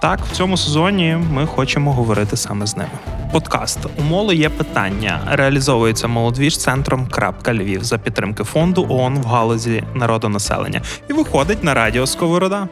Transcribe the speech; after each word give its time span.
Так, 0.00 0.20
в 0.20 0.32
цьому 0.32 0.56
сезоні 0.56 1.18
ми 1.32 1.46
хочемо 1.46 1.92
говорити 1.92 2.36
саме 2.36 2.66
з 2.66 2.76
ними. 2.76 2.90
Подкаст 3.32 3.78
«Умоло 3.98 4.32
є 4.32 4.48
питання 4.48 5.20
реалізовується 5.26 6.08
молодвіж 6.08 6.58
центром 6.58 7.06
Крапка 7.06 7.54
Львів 7.54 7.84
за 7.84 7.98
підтримки 7.98 8.44
фонду 8.44 8.86
ООН 8.88 9.18
в 9.18 9.24
галузі 9.24 9.84
народонаселення 9.94 10.82
і 11.10 11.12
виходить 11.12 11.64
на 11.64 11.74
радіо 11.74 12.06
Сковорода. 12.06 12.68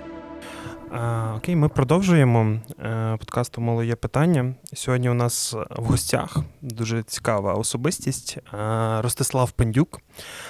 Окей, 1.36 1.56
ми 1.56 1.68
продовжуємо 1.68 2.60
е, 2.84 3.16
подкаст 3.18 3.58
«Умоло 3.58 3.82
є 3.82 3.94
питання. 3.94 4.54
Сьогодні 4.72 5.10
у 5.10 5.14
нас 5.14 5.54
в 5.70 5.84
гостях 5.84 6.36
дуже 6.62 7.02
цікава 7.02 7.54
особистість 7.54 8.38
е, 8.38 8.42
Ростислав 9.02 9.50
Пендюк, 9.50 10.00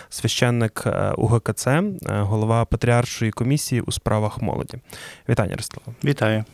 священник 0.09 0.83
е, 0.87 1.13
УГКЦ, 1.17 1.67
голова 2.09 2.65
Патріаршої 2.65 3.31
комісії 3.31 3.81
у 3.81 3.93
справах 3.93 4.43
молоді. 4.43 4.79
Вітання, 5.29 5.57
Ростислав. 5.57 5.95
Вітаю. 6.05 6.45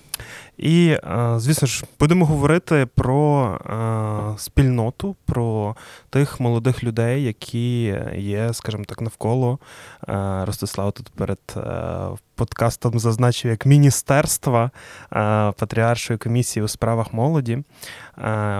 І, 0.58 0.88
е, 0.88 1.34
звісно 1.36 1.68
ж, 1.68 1.84
будемо 2.00 2.26
говорити 2.26 2.86
про 2.94 3.48
е, 3.54 4.38
спільноту, 4.38 5.16
про 5.24 5.76
тих 6.10 6.40
молодих 6.40 6.84
людей, 6.84 7.24
які 7.24 7.98
є, 8.16 8.52
скажімо 8.52 8.84
так, 8.84 9.00
навколо 9.00 9.58
е, 10.08 10.44
Ростислав 10.44 10.92
тут 10.92 11.08
перед 11.08 11.38
подкастом 12.34 12.98
зазначив 12.98 13.50
як 13.50 13.66
міністерства 13.66 14.70
Патріаршої 15.58 16.18
комісії 16.18 16.64
у 16.64 16.68
справах 16.68 17.12
молоді. 17.12 17.58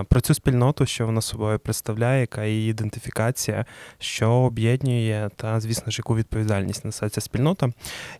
Про 0.08 0.20
цю 0.22 0.34
спільноту, 0.34 0.86
що 0.86 1.06
вона 1.06 1.20
собою 1.20 1.58
представляє, 1.58 2.20
яка 2.20 2.44
її 2.44 2.70
ідентифікація, 2.70 3.64
що 3.98 4.30
об'єднує, 4.30 5.30
та, 5.36 5.60
звісно 5.60 5.92
ж, 5.92 5.98
яку 5.98 6.16
відповідальність 6.16 6.84
несе 6.84 7.08
ця 7.08 7.20
спільнота. 7.20 7.72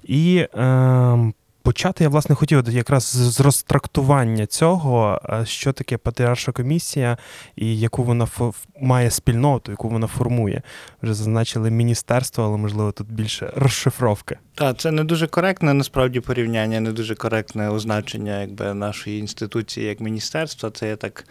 І 0.02 0.46
ем, 0.54 1.34
Почати 1.62 2.04
я 2.04 2.10
власне 2.10 2.34
хотів 2.34 2.68
якраз 2.68 3.04
з 3.04 3.40
розтрактування 3.40 4.46
цього, 4.46 5.20
що 5.44 5.72
таке 5.72 5.96
патріарша 5.96 6.52
комісія 6.52 7.16
і 7.56 7.78
яку 7.78 8.04
вона 8.04 8.28
має 8.80 9.10
спільноту, 9.10 9.72
яку 9.72 9.88
вона 9.88 10.06
формує. 10.06 10.62
Вже 11.02 11.14
зазначили 11.14 11.70
міністерство, 11.70 12.44
але 12.44 12.56
можливо 12.56 12.92
тут 12.92 13.12
більше 13.12 13.52
розшифровки. 13.56 14.38
Так, 14.54 14.78
це 14.78 14.90
не 14.90 15.04
дуже 15.04 15.26
коректне 15.26 15.74
насправді 15.74 16.20
порівняння, 16.20 16.80
не 16.80 16.92
дуже 16.92 17.14
коректне 17.14 17.70
означення 17.70 18.40
якби 18.40 18.74
нашої 18.74 19.18
інституції 19.18 19.86
як 19.86 20.00
міністерства. 20.00 20.70
Це 20.70 20.88
я 20.88 20.96
так. 20.96 21.24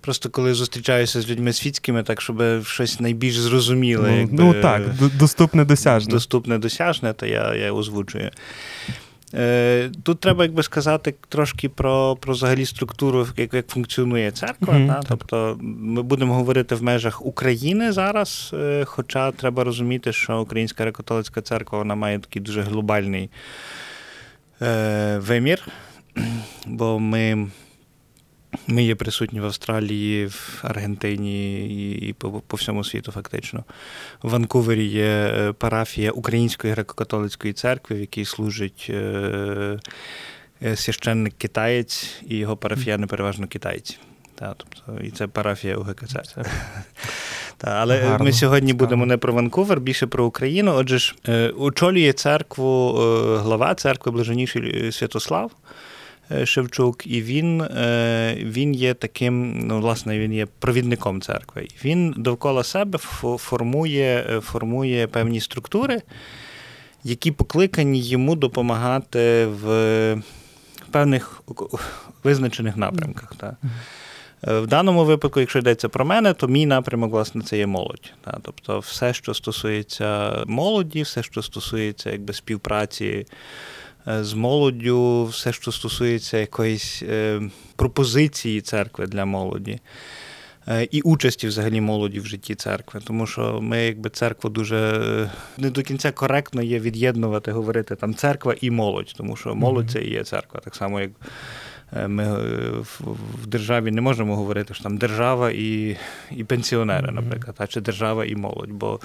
Просто 0.00 0.30
коли 0.30 0.54
зустрічаюся 0.54 1.20
з 1.20 1.30
людьми 1.30 1.52
світськими, 1.52 2.02
так 2.02 2.20
щоб 2.20 2.64
щось 2.66 3.00
найбільш 3.00 3.38
зрозуміле. 3.38 4.10
Ну, 4.10 4.18
якби, 4.18 4.44
ну 4.44 4.54
так, 4.62 4.82
доступне 5.18 5.64
досяжне. 5.64 6.12
Доступне 6.12 6.58
досяжне, 6.58 7.12
то 7.12 7.26
я 7.26 7.54
я 7.54 7.72
озвучую. 7.72 8.30
Е, 9.34 9.90
тут 10.02 10.20
треба 10.20 10.44
якби 10.44 10.62
сказати 10.62 11.14
трошки 11.28 11.68
про 11.68 12.16
про 12.16 12.32
взагалі 12.32 12.66
структуру, 12.66 13.26
як 13.36 13.54
як 13.54 13.68
функціонує 13.68 14.30
церква. 14.30 14.74
Mm-hmm. 14.74 14.86
Та? 14.88 15.00
Тобто 15.08 15.58
ми 15.60 16.02
будемо 16.02 16.34
говорити 16.34 16.74
в 16.74 16.82
межах 16.82 17.26
України 17.26 17.92
зараз, 17.92 18.50
е, 18.54 18.84
хоча 18.84 19.32
треба 19.32 19.64
розуміти, 19.64 20.12
що 20.12 20.40
Українська 20.40 20.84
греко-католицька 20.84 21.42
церква 21.42 21.78
вона 21.78 21.94
має 21.94 22.18
такий 22.18 22.42
дуже 22.42 22.62
глобальний 22.62 23.30
е, 24.62 25.18
вимір, 25.18 25.68
бо 26.66 26.98
ми 26.98 27.48
ми 28.66 28.82
є 28.82 28.94
присутні 28.94 29.40
в 29.40 29.44
Австралії, 29.44 30.26
в 30.26 30.60
Аргентині 30.62 31.66
і 32.08 32.12
по, 32.12 32.30
по 32.30 32.56
всьому 32.56 32.84
світу, 32.84 33.12
фактично. 33.12 33.64
В 34.22 34.30
Ванкувері 34.30 34.84
є 34.84 35.04
е, 35.04 35.52
парафія 35.52 36.10
Української 36.10 36.74
греко-католицької 36.74 37.52
церкви, 37.52 37.96
в 37.96 38.00
якій 38.00 38.24
служить 38.24 38.86
е, 38.90 39.78
е, 40.62 40.76
священник 40.76 41.34
китаєць, 41.38 42.22
і 42.26 42.36
його 42.36 42.56
парафіяни 42.56 43.06
переважно 43.06 43.46
китайці. 43.46 43.98
Та, 44.34 44.54
тобто, 44.56 45.02
І 45.02 45.10
це 45.10 45.26
парафія 45.26 45.76
УГКЦ. 45.76 46.14
Та, 47.56 47.70
але 47.70 48.00
Гарно. 48.00 48.24
ми 48.24 48.32
сьогодні 48.32 48.72
будемо 48.72 49.06
не 49.06 49.16
про 49.16 49.32
Ванкувер, 49.32 49.80
більше 49.80 50.06
про 50.06 50.26
Україну. 50.26 50.74
Отже, 50.74 50.98
ж, 50.98 51.14
очолює 51.58 52.12
церкву 52.12 52.92
глава 53.42 53.74
церкви 53.74 54.12
Блаженніший 54.12 54.92
Святослав. 54.92 55.50
Е, 56.34 56.46
Шевчук, 56.46 57.06
і 57.06 57.22
він 57.22 57.60
е, 57.60 58.36
він 58.38 58.74
є 58.74 58.94
таким, 58.94 59.58
ну, 59.58 59.80
власне, 59.80 60.18
він 60.18 60.32
є 60.32 60.46
провідником 60.58 61.20
церкви. 61.20 61.68
Він 61.84 62.14
довкола 62.16 62.64
себе 62.64 62.98
формує, 63.38 64.26
е, 64.30 64.40
формує 64.40 65.06
певні 65.06 65.40
структури, 65.40 66.02
які 67.04 67.30
покликані 67.32 68.00
йому 68.00 68.36
допомагати 68.36 69.46
в 69.46 70.22
певних 70.90 71.42
визначених 72.24 72.76
напрямках. 72.76 73.34
Так. 73.36 73.54
В 74.42 74.66
даному 74.66 75.04
випадку, 75.04 75.40
якщо 75.40 75.58
йдеться 75.58 75.88
про 75.88 76.04
мене, 76.04 76.32
то 76.34 76.48
мій 76.48 76.66
напрямок, 76.66 77.12
власне, 77.12 77.42
це 77.42 77.58
є 77.58 77.66
молодь. 77.66 78.12
Тобто, 78.42 78.78
все, 78.78 79.14
що 79.14 79.34
стосується 79.34 80.36
молоді, 80.46 81.02
все, 81.02 81.22
що 81.22 81.42
стосується 81.42 82.10
якби, 82.10 82.32
співпраці 82.34 83.26
з 84.06 84.34
молоддю, 84.34 85.24
все, 85.24 85.52
що 85.52 85.72
стосується 85.72 86.38
якоїсь 86.38 87.02
е, 87.02 87.42
пропозиції 87.76 88.60
церкви 88.60 89.06
для 89.06 89.24
молоді. 89.24 89.80
Е, 90.68 90.88
і 90.90 91.00
участі 91.00 91.46
взагалі 91.46 91.80
молоді 91.80 92.20
в 92.20 92.26
житті 92.26 92.54
церкви, 92.54 93.00
тому 93.04 93.26
що 93.26 93.58
ми, 93.62 93.84
якби 93.84 94.10
церква 94.10 94.50
дуже 94.50 95.30
не 95.58 95.70
до 95.70 95.82
кінця 95.82 96.12
коректно 96.12 96.62
є 96.62 96.78
від'єднувати, 96.78 97.52
говорити 97.52 97.96
там 97.96 98.14
церква 98.14 98.54
і 98.60 98.70
молодь, 98.70 99.14
тому 99.16 99.36
що 99.36 99.54
молодь 99.54 99.90
це 99.90 100.02
і 100.02 100.10
є 100.10 100.24
церква, 100.24 100.60
так 100.60 100.74
само 100.74 101.00
як 101.00 101.10
Е, 101.20 101.71
ми 102.08 102.24
е, 102.24 102.70
в 103.42 103.46
державі 103.46 103.90
не 103.90 104.00
можемо 104.00 104.36
говорити, 104.36 104.74
що 104.74 104.82
там 104.82 104.96
держава 104.96 105.50
і 105.50 105.96
і 106.30 106.44
пенсіонери, 106.44 107.12
наприклад, 107.12 107.56
а 107.58 107.66
чи 107.66 107.80
держава 107.80 108.24
і 108.24 108.36
молодь, 108.36 108.72
бо 108.72 109.00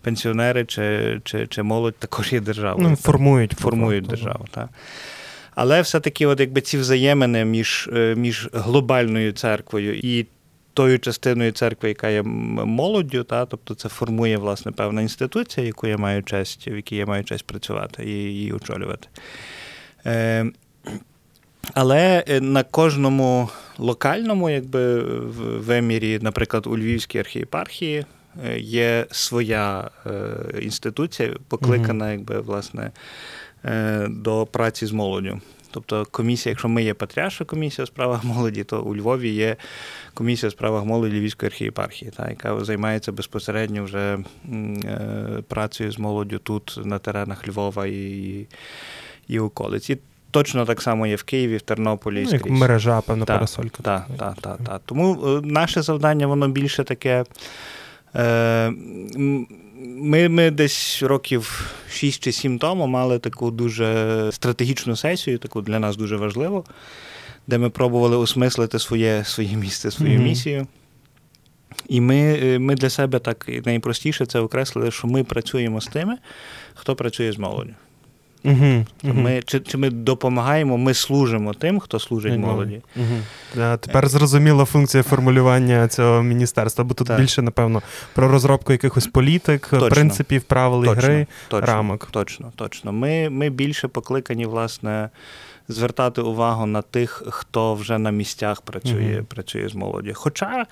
пенсіонери 0.00 0.64
чи 0.64 1.20
чи, 1.24 1.46
чи 1.46 1.62
молодь 1.62 1.96
також 1.96 2.32
є 2.32 2.40
державою. 2.40 2.88
Ну, 2.90 2.96
Формують 2.96 3.52
формують 3.52 4.06
державу. 4.06 4.44
Так. 4.50 4.68
Але 5.54 5.80
все-таки, 5.80 6.26
от 6.26 6.40
якби 6.40 6.60
ці 6.60 6.78
взаємини 6.78 7.44
між, 7.44 7.90
е, 7.92 8.14
між 8.14 8.48
глобальною 8.52 9.32
церквою 9.32 9.98
і 9.98 10.26
тою 10.74 10.98
частиною 10.98 11.52
церкви, 11.52 11.88
яка 11.88 12.08
є 12.08 12.22
молоддю, 12.22 13.24
та, 13.24 13.46
тобто 13.46 13.74
це 13.74 13.88
формує 13.88 14.36
власне 14.36 14.72
певна 14.72 15.02
інституція, 15.02 15.66
яку 15.66 15.86
я 15.86 15.96
маю 15.96 16.22
честь, 16.22 16.68
в 16.68 16.76
якій 16.76 16.96
я 16.96 17.06
маю 17.06 17.24
честь 17.24 17.46
працювати 17.46 18.04
і 18.04 18.10
її 18.10 18.52
очолювати. 18.52 19.08
Але 21.74 22.24
е, 22.28 22.40
на 22.40 22.62
кожному 22.62 23.48
локальному 23.78 24.50
якби, 24.50 25.02
вимірі, 25.58 26.18
наприклад, 26.22 26.66
у 26.66 26.78
Львівській 26.78 27.18
архієпархії, 27.18 28.04
е, 28.46 28.58
є 28.58 29.06
своя 29.10 29.90
е, 30.06 30.32
інституція, 30.62 31.34
покликана 31.48 32.12
якби, 32.12 32.40
власне, 32.40 32.90
до 34.08 34.46
праці 34.46 34.86
з 34.86 34.92
молоддю. 34.92 35.40
Тобто 35.70 36.06
комісія, 36.10 36.50
якщо 36.50 36.68
ми 36.68 36.82
є 36.82 36.94
Патріарша 36.94 37.44
комісія 37.44 37.82
у 37.82 37.86
справах 37.86 38.24
молоді, 38.24 38.64
то 38.64 38.82
у 38.82 38.96
Львові 38.96 39.28
є 39.28 39.56
комісія 40.14 40.48
у 40.48 40.50
справах 40.50 40.84
молоді 40.84 41.20
Львівської 41.20 41.48
архієпархії, 41.48 42.10
та, 42.16 42.28
яка 42.28 42.64
займається 42.64 43.12
безпосередньо 43.12 43.84
вже 43.84 44.18
працею 45.48 45.92
з 45.92 45.98
молоддю 45.98 46.38
тут, 46.38 46.80
на 46.84 46.98
теренах 46.98 47.48
Львова 47.48 47.86
і 47.86 48.46
і 49.28 49.38
околиць. 49.38 49.90
І 49.90 49.98
Точно 50.30 50.64
так 50.64 50.82
само 50.82 51.06
є 51.06 51.16
в 51.16 51.22
Києві, 51.22 51.56
в 51.56 51.60
Тернополі. 51.60 52.22
Ну, 52.24 52.30
як 52.32 52.50
мережа, 52.50 53.00
певна 53.00 53.24
та, 53.24 53.34
парасолька. 53.34 53.82
Так, 53.82 54.06
так, 54.18 54.34
так. 54.40 54.58
Та. 54.66 54.80
Тому 54.84 55.18
е, 55.26 55.40
наше 55.44 55.82
завдання, 55.82 56.26
воно 56.26 56.48
більше 56.48 56.84
таке. 56.84 57.24
Е, 58.16 58.72
ми 60.00 60.28
ми 60.28 60.50
десь 60.50 61.02
років 61.02 61.72
6 61.90 62.22
чи 62.22 62.32
7 62.32 62.58
тому 62.58 62.86
мали 62.86 63.18
таку 63.18 63.50
дуже 63.50 64.28
стратегічну 64.32 64.96
сесію, 64.96 65.38
таку 65.38 65.62
для 65.62 65.78
нас 65.78 65.96
дуже 65.96 66.16
важливу, 66.16 66.64
де 67.46 67.58
ми 67.58 67.70
пробували 67.70 68.16
осмислити 68.16 68.78
своє 68.78 69.24
своє 69.24 69.56
місце, 69.56 69.90
свою 69.90 70.18
mm-hmm. 70.18 70.22
місію. 70.22 70.66
І 71.88 72.00
ми 72.00 72.16
е, 72.42 72.58
ми 72.58 72.74
для 72.74 72.90
себе 72.90 73.18
так 73.18 73.50
найпростіше 73.64 74.26
це 74.26 74.40
окреслили, 74.40 74.90
що 74.90 75.08
ми 75.08 75.24
працюємо 75.24 75.80
з 75.80 75.86
тими, 75.86 76.18
хто 76.74 76.96
працює 76.96 77.32
з 77.32 77.38
молоддю. 77.38 77.74
Угу, 78.44 78.86
Ми, 79.02 79.42
Чи 79.46 79.60
чи 79.60 79.78
ми 79.78 79.90
допомагаємо, 79.90 80.78
ми 80.78 80.94
служимо 80.94 81.54
тим, 81.54 81.80
хто 81.80 81.98
служить 81.98 82.32
угу. 82.32 82.46
молоді. 82.46 82.80
Угу. 82.96 83.66
Тепер 83.80 84.08
зрозуміла 84.08 84.64
функція 84.64 85.02
формулювання 85.02 85.88
цього 85.88 86.22
міністерства, 86.22 86.84
бо 86.84 86.94
тут 86.94 87.08
так. 87.08 87.20
більше, 87.20 87.42
напевно, 87.42 87.82
про 88.14 88.28
розробку 88.28 88.72
якихось 88.72 89.06
політик, 89.06 89.68
точно. 89.70 89.88
принципів, 89.88 90.42
правил 90.42 90.84
точно, 90.84 91.02
гри, 91.02 91.26
точно, 91.48 91.66
рамок. 91.66 92.08
Точно, 92.10 92.52
точно. 92.56 92.92
Ми, 92.92 93.30
Ми 93.30 93.50
більше 93.50 93.88
покликані, 93.88 94.46
власне. 94.46 95.10
Звертати 95.70 96.20
увагу 96.20 96.66
на 96.66 96.82
тих, 96.82 97.22
хто 97.28 97.74
вже 97.74 97.98
на 97.98 98.10
місцях 98.10 98.60
працює 98.60 99.18
mm-hmm. 99.18 99.22
працює 99.22 99.68
з 99.68 99.74
молоді. 99.74 100.12
Хоча 100.12 100.66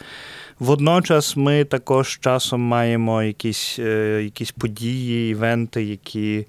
водночас 0.59 1.37
ми 1.37 1.65
також 1.65 2.19
часом 2.21 2.61
маємо 2.61 3.23
якісь 3.23 3.77
е, 3.79 4.21
якісь 4.25 4.51
події, 4.51 5.31
івенти, 5.31 5.85
які 5.85 6.47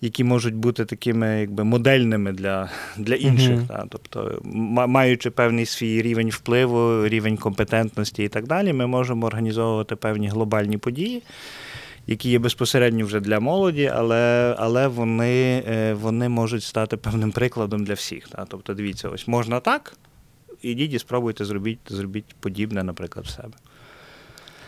які 0.00 0.24
можуть 0.24 0.54
бути 0.54 0.84
такими 0.84 1.40
якби 1.40 1.64
модельними 1.64 2.32
для 2.32 2.70
для 2.96 3.14
інших. 3.14 3.58
Mm-hmm. 3.58 3.66
Та, 3.66 3.86
тобто, 3.88 4.40
маючи 4.88 5.30
певний 5.30 5.66
свій 5.66 6.02
рівень 6.02 6.30
впливу, 6.30 7.08
рівень 7.08 7.36
компетентності 7.36 8.24
і 8.24 8.28
так 8.28 8.46
далі, 8.46 8.72
ми 8.72 8.86
можемо 8.86 9.26
організовувати 9.26 9.96
певні 9.96 10.28
глобальні 10.28 10.78
події. 10.78 11.22
Які 12.06 12.30
є 12.30 12.38
безпосередньо 12.38 13.06
вже 13.06 13.20
для 13.20 13.40
молоді, 13.40 13.90
але 13.94 14.54
але 14.58 14.88
вони 14.88 15.64
е, 15.68 15.94
вони 15.94 16.28
можуть 16.28 16.62
стати 16.62 16.96
певним 16.96 17.32
прикладом 17.32 17.84
для 17.84 17.94
всіх. 17.94 18.28
Та? 18.28 18.44
Тобто, 18.48 18.74
дивіться, 18.74 19.08
ось 19.08 19.28
можна 19.28 19.60
так, 19.60 19.96
ідіть 20.62 20.92
і 20.92 20.98
спробуйте 20.98 21.44
зробіть, 21.44 21.78
зробіть 21.88 22.34
подібне, 22.40 22.82
наприклад, 22.82 23.26
в 23.26 23.30
себе. 23.30 23.52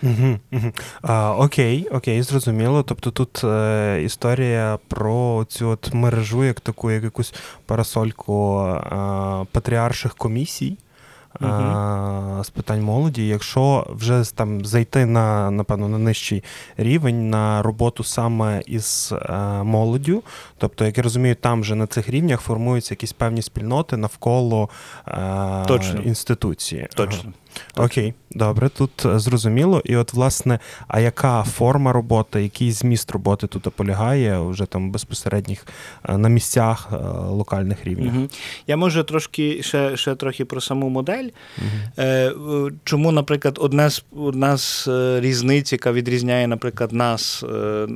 Угу, 0.02 0.38
угу. 0.52 0.72
А, 1.02 1.36
Окей, 1.36 1.88
окей, 1.92 2.22
зрозуміло. 2.22 2.82
Тобто 2.82 3.10
тут 3.10 3.44
е, 3.44 4.02
історія 4.04 4.78
про 4.88 5.44
цю 5.48 5.68
от 5.68 5.94
мережу, 5.94 6.44
як 6.44 6.60
таку, 6.60 6.90
як 6.90 7.04
якусь 7.04 7.34
парасольку 7.66 8.66
е, 8.66 9.46
патріарших 9.52 10.14
комісій. 10.14 10.78
Uh-huh. 11.40 12.44
з 12.44 12.50
питань 12.50 12.82
молоді, 12.82 13.26
якщо 13.26 13.86
вже 13.90 14.24
там 14.34 14.64
зайти 14.64 15.06
на 15.06 15.50
напевно 15.50 15.88
на 15.88 15.98
нижчий 15.98 16.44
рівень 16.76 17.30
на 17.30 17.62
роботу 17.62 18.04
саме 18.04 18.62
із 18.66 19.14
е, 19.22 19.32
молоддю, 19.62 20.22
тобто, 20.58 20.84
як 20.84 20.96
я 20.96 21.02
розумію, 21.02 21.34
там 21.34 21.60
вже 21.60 21.74
на 21.74 21.86
цих 21.86 22.08
рівнях 22.08 22.40
формуються 22.40 22.92
якісь 22.94 23.12
певні 23.12 23.42
спільноти 23.42 23.96
навколо 23.96 24.68
е, 25.08 25.64
Точно. 25.66 26.00
інституції. 26.00 26.88
Точно. 26.94 27.32
Окей, 27.76 28.14
добре, 28.30 28.68
тут 28.68 29.06
е, 29.06 29.18
зрозуміло. 29.18 29.82
І 29.84 29.96
от, 29.96 30.12
власне, 30.12 30.58
а 30.88 31.00
яка 31.00 31.42
форма 31.42 31.92
роботи, 31.92 32.42
який 32.42 32.72
зміст 32.72 33.10
роботи 33.10 33.46
тут 33.46 33.62
полягає 33.62 34.38
вже 34.40 34.66
там 34.66 34.90
безпосередніх 34.90 35.66
е, 36.08 36.18
на 36.18 36.28
місцях 36.28 36.88
е, 36.92 36.96
локальних 37.28 37.84
рівнів? 37.84 38.16
Угу. 38.16 38.28
Я 38.66 38.76
можу 38.76 39.02
трошки 39.04 39.62
ще 39.62 39.96
ще 39.96 40.14
трохи 40.14 40.44
про 40.44 40.60
саму 40.60 40.88
модель. 40.88 41.28
Угу. 41.58 42.70
Чому, 42.84 43.12
наприклад, 43.12 43.58
одна 43.60 43.90
з 43.90 44.04
одна 44.16 44.56
з 44.56 44.88
різниць, 45.20 45.72
яка 45.72 45.92
відрізняє, 45.92 46.46
наприклад, 46.46 46.92
нас 46.92 47.44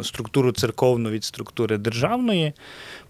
структуру 0.03 0.53
церковну 0.53 1.11
від 1.11 1.25
структури 1.25 1.79
державної 1.79 2.53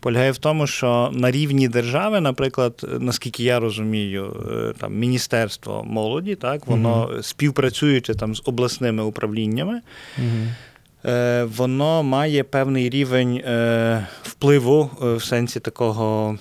полягає 0.06 0.32
в 0.32 0.38
тому, 0.38 0.66
що 0.66 1.10
на 1.12 1.30
рівні 1.30 1.68
держави, 1.68 2.20
наприклад, 2.20 2.86
наскільки 3.00 3.44
я 3.44 3.60
розумію, 3.60 4.36
е, 4.52 4.72
там 4.78 4.94
Міністерство 4.94 5.84
молоді, 5.84 6.34
так, 6.34 6.66
воно 6.66 7.08
угу. 7.12 7.22
співпрацюючи 7.22 8.14
там 8.14 8.34
з 8.34 8.42
обласними 8.44 9.02
управліннями. 9.02 9.80
Угу. 10.18 11.08
Воно 11.56 12.02
має 12.02 12.44
певний 12.44 12.90
рівень 12.90 13.36
е, 13.36 14.06
впливу 14.22 14.90
в 15.00 15.22
сенсі 15.22 15.60
такого 15.60 16.38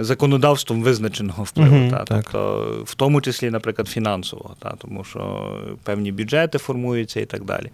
законодавством 0.00 0.82
визначеного 0.82 1.44
впливу, 1.44 1.76
mm 1.76 1.90
та, 1.90 2.04
тобто, 2.04 2.66
в 2.84 2.94
тому 2.94 3.20
числі, 3.20 3.50
наприклад, 3.50 3.88
фінансового, 3.88 4.56
та, 4.58 4.74
тому 4.78 5.04
що 5.04 5.52
певні 5.84 6.12
бюджети 6.12 6.58
формуються 6.58 7.20
і 7.20 7.26
так 7.26 7.44
далі. 7.44 7.70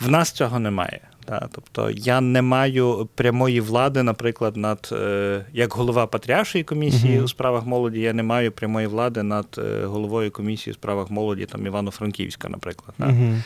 В 0.00 0.10
нас 0.10 0.32
цього 0.32 0.58
немає. 0.58 1.00
Та, 1.24 1.48
Тобто 1.52 1.90
я 1.90 2.20
не 2.20 2.42
маю 2.42 3.08
прямої 3.14 3.60
влади, 3.60 4.02
наприклад, 4.02 4.56
над 4.56 4.88
е, 4.92 5.44
як 5.52 5.72
голова 5.72 6.06
Патріаршої 6.06 6.64
комісії 6.64 7.18
uh-huh. 7.18 7.24
у 7.24 7.28
справах 7.28 7.66
молоді, 7.66 8.00
я 8.00 8.12
не 8.12 8.22
маю 8.22 8.52
прямої 8.52 8.86
влади 8.86 9.22
над 9.22 9.46
е, 9.58 9.84
головою 9.84 10.30
комісії 10.30 10.72
у 10.72 10.74
справах 10.74 11.10
молоді 11.10 11.46
там 11.46 11.66
Івано-Франківська, 11.66 12.48
наприклад. 12.48 12.94
Uh-huh. 12.98 13.42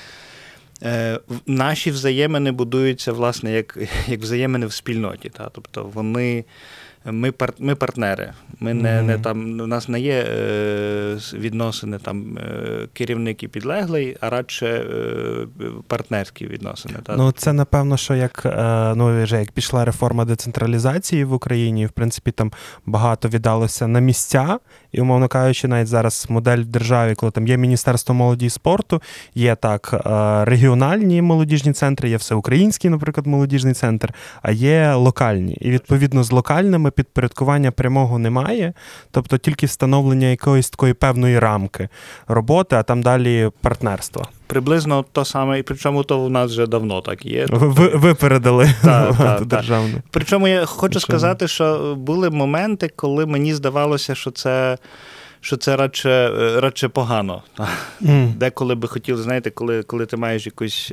Наші 1.47 1.91
взаємини 1.91 2.53
будуються, 2.53 3.13
власне, 3.13 3.53
як 3.53 3.79
як 4.07 4.21
взаємини 4.21 4.67
в 4.67 4.73
спільноті. 4.73 5.29
Та? 5.29 5.49
Тобто 5.49 5.91
вони 5.95 6.45
ми 7.05 7.33
пар, 7.33 7.53
ми 7.59 7.75
партнери. 7.75 8.33
Ми 8.61 8.75
не, 8.75 9.03
не 9.03 9.19
там, 9.19 9.61
У 9.61 9.67
нас 9.67 9.89
не 9.89 10.01
є 10.01 10.27
е, 10.29 11.17
відносини 11.35 11.99
там 11.99 12.39
е, 12.39 12.89
керівник 12.93 13.43
і 13.43 13.49
підлеглий, 13.49 14.17
а 14.21 14.31
радше 14.31 14.67
е, 14.67 15.47
партнерські 15.89 16.47
відносини. 16.47 16.95
Так? 17.03 17.17
Ну 17.19 17.33
це 17.33 17.53
напевно, 17.53 17.97
що 17.97 18.15
як 18.15 18.43
е, 18.47 18.95
ну 18.97 19.23
вже 19.23 19.39
як 19.39 19.53
пішла 19.53 19.85
реформа 19.85 20.25
децентралізації 20.25 21.25
в 21.25 21.33
Україні, 21.33 21.87
в 21.87 21.91
принципі, 21.91 22.31
там 22.31 22.53
багато 22.87 23.29
віддалося 23.29 23.87
на 23.87 24.01
місця, 24.01 24.59
і, 24.93 25.01
умовно 25.01 25.29
кажучи, 25.29 25.69
навіть 25.69 25.89
зараз 25.89 26.27
модель 26.29 26.59
в 26.59 26.67
державі, 26.67 27.15
коли 27.15 27.33
там 27.33 27.47
є 27.47 27.57
Міністерство 27.57 28.15
молоді 28.15 28.47
і 28.47 28.51
спорту, 28.51 29.03
є 29.35 29.55
так 29.55 29.91
е, 30.07 30.45
регіональні 30.45 31.23
молодіжні 31.23 31.73
центри, 31.73 32.11
є 32.11 32.17
всеукраїнський, 32.17 32.91
наприклад, 32.91 33.27
молодіжний 33.27 33.75
центр, 33.75 34.15
а 34.43 34.51
є 34.51 34.95
локальні. 34.95 35.55
І 35.61 35.71
відповідно 35.71 36.25
з 36.25 36.33
локальними 36.33 36.91
підпорядкування 36.95 37.71
прямого 37.71 38.19
немає, 38.19 38.73
тобто 39.11 39.39
тільки 39.39 39.67
встановлення 39.67 40.27
якоїсь 40.27 40.71
такої 40.71 40.95
певної 40.95 41.39
рамки 41.39 41.89
роботи, 42.29 42.77
а 42.77 42.83
там 42.83 43.03
далі 43.03 43.51
партнерство. 43.61 44.29
Приблизно 44.47 45.05
то 45.13 45.25
саме, 45.25 45.59
і 45.59 45.63
причому 45.63 46.05
то 46.05 46.21
у 46.21 46.29
нас 46.29 46.51
вже 46.51 46.67
давно 46.67 47.01
так 47.01 47.27
є. 47.27 47.47
Ви 47.49 47.89
випередили 47.89 48.75
державну. 49.41 50.03
Причому 50.11 50.49
я 50.49 50.65
хочу 50.65 50.93
причому. 50.93 51.01
сказати, 51.01 51.49
що 51.49 51.95
були 51.99 52.31
моменти, 52.31 52.91
коли 52.97 53.27
мені 53.27 53.55
здавалося, 53.55 54.15
що 54.15 54.31
це. 54.31 54.79
Що 55.41 55.57
це 55.57 55.77
радше 55.77 56.29
радше 56.61 56.89
погано. 56.89 57.43
Mm. 58.03 58.35
Деколи 58.35 58.75
би 58.75 58.89
хотіли, 58.89 59.23
знаєте, 59.23 59.51
коли 59.51 59.83
коли 59.83 60.07
ти 60.07 60.17
маєш 60.17 60.47
якусь 60.47 60.93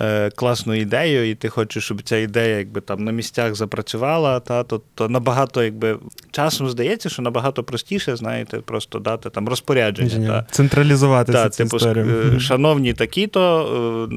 е, 0.00 0.04
е, 0.04 0.30
класну 0.30 0.74
ідею, 0.74 1.30
і 1.30 1.34
ти 1.34 1.48
хочеш, 1.48 1.84
щоб 1.84 2.02
ця 2.02 2.16
ідея 2.16 2.58
якби 2.58 2.80
там 2.80 3.04
на 3.04 3.12
місцях 3.12 3.54
запрацювала, 3.54 4.40
та 4.40 4.62
то, 4.62 4.80
то 4.94 5.08
набагато 5.08 5.64
якби 5.64 5.98
часом 6.30 6.70
здається, 6.70 7.08
що 7.08 7.22
набагато 7.22 7.64
простіше, 7.64 8.16
знаєте, 8.16 8.58
просто 8.58 8.98
дати 8.98 9.30
там 9.30 9.48
розпорядження. 9.48 10.28
Та. 10.28 10.46
Централізувати 10.50 11.32
та, 11.32 11.50
цю 11.50 11.64
типу, 11.64 11.76
історію. 11.76 12.40
Шановні 12.40 12.94
такі-то, 12.94 14.08
е, 14.10 14.14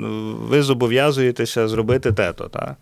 ви 0.49 0.61
зобов'язуєтеся 0.61 1.67
зробити 1.67 2.11
те-то. 2.11 2.47
Та. 2.47 2.75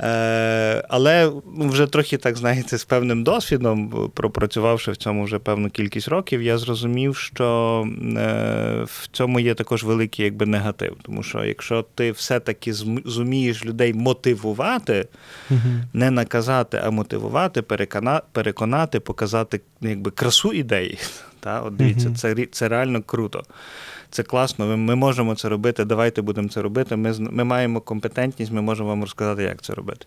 Е, 0.00 0.84
але 0.88 1.32
вже 1.46 1.86
трохи 1.86 2.16
так 2.16 2.36
знаєте, 2.36 2.78
з 2.78 2.84
певним 2.84 3.24
досвідом, 3.24 4.10
пропрацювавши 4.14 4.92
в 4.92 4.96
цьому 4.96 5.24
вже 5.24 5.38
певну 5.38 5.70
кількість 5.70 6.08
років, 6.08 6.42
я 6.42 6.58
зрозумів, 6.58 7.16
що 7.16 7.88
е, 8.16 8.82
в 8.84 9.08
цьому 9.12 9.40
є 9.40 9.54
також 9.54 9.84
великий 9.84 10.24
якби 10.24 10.46
негатив. 10.46 10.96
Тому 11.02 11.22
що 11.22 11.44
якщо 11.44 11.84
ти 11.94 12.12
все-таки 12.12 12.72
зумієш 13.04 13.64
людей 13.64 13.94
мотивувати, 13.94 15.08
угу. 15.50 15.60
не 15.92 16.10
наказати, 16.10 16.80
а 16.84 16.90
мотивувати, 16.90 17.62
переконати, 18.32 19.00
показати 19.00 19.60
якби 19.80 20.10
красу 20.10 20.52
ідеї. 20.52 20.98
Та? 21.40 21.60
От 21.60 21.76
дивіться, 21.76 22.08
угу. 22.08 22.16
це 22.16 22.46
це 22.52 22.68
реально 22.68 23.02
круто 23.02 23.42
це 24.10 24.22
класно, 24.22 24.66
ми, 24.66 24.76
ми 24.76 24.94
можемо 24.94 25.34
це 25.34 25.48
робити, 25.48 25.84
давайте 25.84 26.22
будемо 26.22 26.48
це 26.48 26.62
робити. 26.62 26.96
Ми 26.96 27.14
ми 27.18 27.44
маємо 27.44 27.80
компетентність, 27.80 28.52
ми 28.52 28.62
можемо 28.62 28.88
вам 28.88 29.00
розказати, 29.00 29.42
як 29.42 29.62
це 29.62 29.74
робити. 29.74 30.06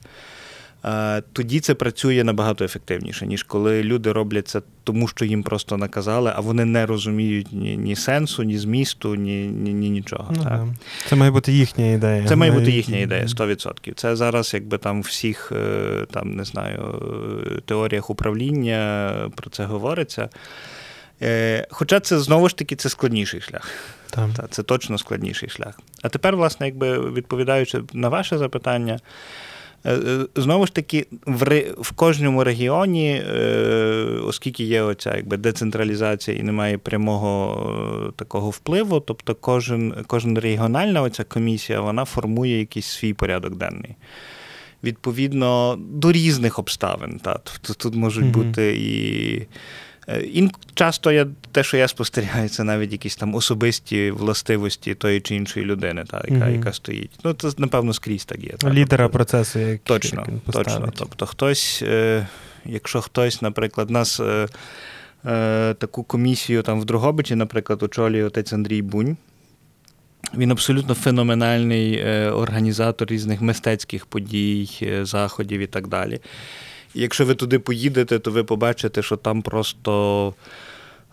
Тоді 1.33 1.59
це 1.59 1.73
працює 1.73 2.23
набагато 2.23 2.65
ефективніше, 2.65 3.27
ніж 3.27 3.43
коли 3.43 3.83
люди 3.83 4.11
роблять 4.11 4.47
це 4.47 4.61
тому, 4.83 5.07
що 5.07 5.25
їм 5.25 5.43
просто 5.43 5.77
наказали, 5.77 6.31
а 6.35 6.41
вони 6.41 6.65
не 6.65 6.85
розуміють 6.85 7.47
ні 7.51 7.77
ні 7.77 7.95
сенсу, 7.95 8.43
ні 8.43 8.57
змісту, 8.57 9.15
ні 9.15 9.47
ні, 9.47 9.73
ні 9.73 9.89
нічого. 9.89 10.33
Ну, 10.37 10.43
так. 10.43 10.63
Це 11.07 11.15
має 11.15 11.31
бути 11.31 11.51
їхня 11.51 11.91
ідея. 11.91 12.25
Це 12.27 12.35
має 12.35 12.51
бути 12.51 12.71
їхня 12.71 12.97
ідея, 12.97 13.25
100%. 13.25 13.93
Це 13.95 14.15
зараз, 14.15 14.53
якби 14.53 14.77
там 14.77 15.01
всіх 15.01 15.51
е, 15.51 16.05
там 16.11 16.35
не 16.35 16.43
знаю, 16.43 17.01
е, 17.57 17.61
теоріях 17.65 18.09
управління 18.09 19.13
про 19.35 19.49
це 19.49 19.65
говориться. 19.65 20.29
Е, 21.21 21.67
хоча 21.69 21.99
це 21.99 22.19
знову 22.19 22.49
ж 22.49 22.57
таки 22.57 22.75
це 22.75 22.89
складніший 22.89 23.41
шлях. 23.41 23.71
Там. 24.09 24.33
Та, 24.33 24.47
Це 24.47 24.63
точно 24.63 24.97
складніший 24.97 25.49
шлях. 25.49 25.79
А 26.01 26.09
тепер, 26.09 26.35
власне, 26.35 26.65
якби 26.65 27.11
відповідаючи 27.11 27.81
на 27.93 28.09
ваше 28.09 28.37
запитання, 28.37 28.99
е, 29.83 29.93
е, 29.93 30.25
знову 30.35 30.65
ж 30.65 30.73
таки, 30.73 31.07
в 31.25 31.63
в 31.77 31.91
кожному 31.91 32.43
регіоні, 32.43 33.23
оскільки 34.25 34.63
є 34.63 34.81
оця 34.81 35.15
якби, 35.15 35.37
децентралізація 35.37 36.37
і 36.37 36.43
немає 36.43 36.77
прямого 36.77 38.13
такого 38.15 38.49
впливу, 38.49 38.99
тобто 38.99 39.35
кожен, 39.35 39.95
кожен 40.07 40.39
регіональна 40.39 41.01
оця 41.01 41.23
комісія 41.23 41.81
вона 41.81 42.05
формує 42.05 42.59
якийсь 42.59 42.87
свій 42.87 43.13
порядок 43.13 43.55
денний. 43.55 43.95
відповідно 44.83 45.79
до 45.79 46.11
різних 46.11 46.59
обставин. 46.59 47.19
Та. 47.19 47.39
Тобто 47.43 47.73
тут 47.73 47.95
можуть 47.95 48.25
mm-hmm. 48.25 48.45
бути 48.45 48.77
і. 48.77 49.47
Е, 50.09 50.21
ін 50.21 50.51
часто 50.73 51.11
я 51.11 51.27
те, 51.51 51.63
що 51.63 51.77
я 51.77 51.87
спостерігаю, 51.87 52.49
це 52.49 52.63
навіть 52.63 52.91
якісь 52.91 53.15
там 53.15 53.35
особисті 53.35 54.11
властивості 54.11 54.95
тої 54.95 55.21
чи 55.21 55.35
іншої 55.35 55.65
людини, 55.65 56.03
та, 56.07 56.17
яка 56.17 56.45
mm-hmm. 56.45 56.57
яка 56.57 56.73
стоїть. 56.73 57.11
Ну, 57.23 57.33
це, 57.33 57.49
напевно, 57.57 57.93
скрізь 57.93 58.25
так 58.25 58.43
є. 58.43 58.49
Та. 58.49 58.69
Лідера 58.69 59.03
тобто, 59.03 59.13
процесу, 59.13 59.59
як 59.59 59.81
точно, 59.83 60.27
точно. 60.51 60.91
Тобто, 60.95 61.25
хтось, 61.25 61.83
е, 61.83 62.27
якщо 62.65 63.01
хтось, 63.01 63.41
наприклад, 63.41 63.89
нас 63.89 64.19
е, 64.19 64.47
е, 65.25 65.73
таку 65.73 66.03
комісію 66.03 66.61
там 66.61 66.81
в 66.81 66.85
Другобичі, 66.85 67.35
наприклад, 67.35 67.83
очолює 67.83 68.23
отець 68.23 68.53
Андрій 68.53 68.81
Бунь. 68.81 69.17
Він 70.37 70.51
абсолютно 70.51 70.95
феноменальний 70.95 71.93
е, 71.93 72.29
організатор 72.29 73.07
різних 73.07 73.41
мистецьких 73.41 74.05
подій, 74.05 74.69
заходів 75.01 75.59
і 75.61 75.67
так 75.67 75.87
далі. 75.87 76.19
І 76.93 77.01
якщо 77.01 77.25
ви 77.25 77.35
туди 77.35 77.59
поїдете, 77.59 78.19
то 78.19 78.31
ви 78.31 78.43
побачите, 78.43 79.01
що 79.01 79.15
там 79.15 79.41
просто 79.41 80.33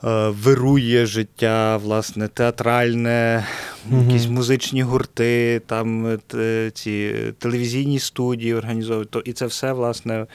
Е, 0.05 0.29
вирує 0.29 1.07
життя, 1.07 1.77
власне, 1.77 2.29
театральне, 2.29 3.47
mm 3.91 4.07
якісь 4.07 4.27
музичні 4.29 4.83
гурти, 4.83 5.63
там 5.67 6.19
е, 6.35 6.71
ці 6.75 7.15
телевізійні 7.39 7.99
студії 7.99 8.55
організовують. 8.55 9.17
І 9.25 9.33
це 9.33 9.47
все, 9.47 9.73
власне, 9.73 10.27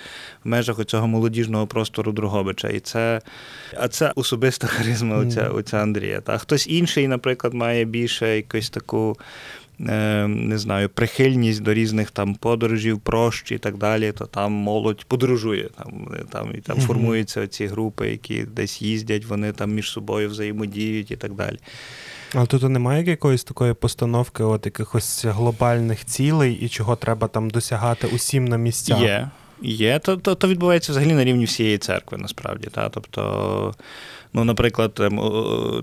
в 0.43 0.47
межах 0.47 0.85
цього 0.85 1.07
молодіжного 1.07 1.67
простору 1.67 2.11
Другобича. 2.11 2.69
І 2.69 2.79
це, 2.79 3.21
А 3.77 3.87
це 3.87 4.11
особиста 4.15 4.67
харизма 4.77 5.15
mm 5.15 5.27
оця, 5.27 5.49
оця 5.49 5.77
Андрія. 5.77 6.21
Та 6.21 6.37
хтось 6.37 6.67
інший, 6.67 7.07
наприклад, 7.07 7.53
має 7.53 7.85
більше 7.85 8.35
якусь 8.35 8.69
таку. 8.69 9.17
Е, 9.89 10.27
не 10.27 10.57
знаю, 10.57 10.89
прихильність 10.89 11.61
до 11.61 11.73
різних 11.73 12.11
там 12.11 12.35
подорожів, 12.35 12.99
прощ 12.99 13.51
і 13.51 13.57
так 13.57 13.77
далі, 13.77 14.11
то 14.11 14.25
там 14.25 14.51
молодь 14.51 15.05
подорожує. 15.05 15.69
Там 15.77 16.07
там, 16.29 16.55
і 16.55 16.57
там 16.57 16.77
mm-hmm. 16.77 16.81
формуються 16.81 17.47
ці 17.47 17.65
групи, 17.65 18.09
які 18.09 18.43
десь 18.43 18.81
їздять, 18.81 19.25
вони 19.25 19.51
там 19.51 19.73
між 19.73 19.91
собою 19.91 20.29
взаємодіють 20.29 21.11
і 21.11 21.15
так 21.15 21.33
далі. 21.33 21.57
А 22.33 22.45
тут 22.45 22.63
немає 22.63 23.03
якоїсь 23.03 23.43
такої 23.43 23.73
постановки, 23.73 24.43
от 24.43 24.65
якихось 24.65 25.25
глобальних 25.25 26.05
цілей 26.05 26.53
і 26.53 26.69
чого 26.69 26.95
треба 26.95 27.27
там 27.27 27.49
досягати 27.49 28.07
усім 28.07 28.45
на 28.45 28.57
місцях? 28.57 29.01
Є. 29.01 29.29
Є, 29.61 29.99
то 29.99 30.17
то, 30.17 30.35
то 30.35 30.47
відбувається 30.47 30.91
взагалі 30.91 31.13
на 31.13 31.23
рівні 31.23 31.45
всієї 31.45 31.77
церкви, 31.77 32.17
насправді. 32.17 32.67
Та? 32.71 32.89
Тобто 32.89 33.73
Ну, 34.33 34.43
наприклад, 34.43 34.99
ем, 34.99 35.21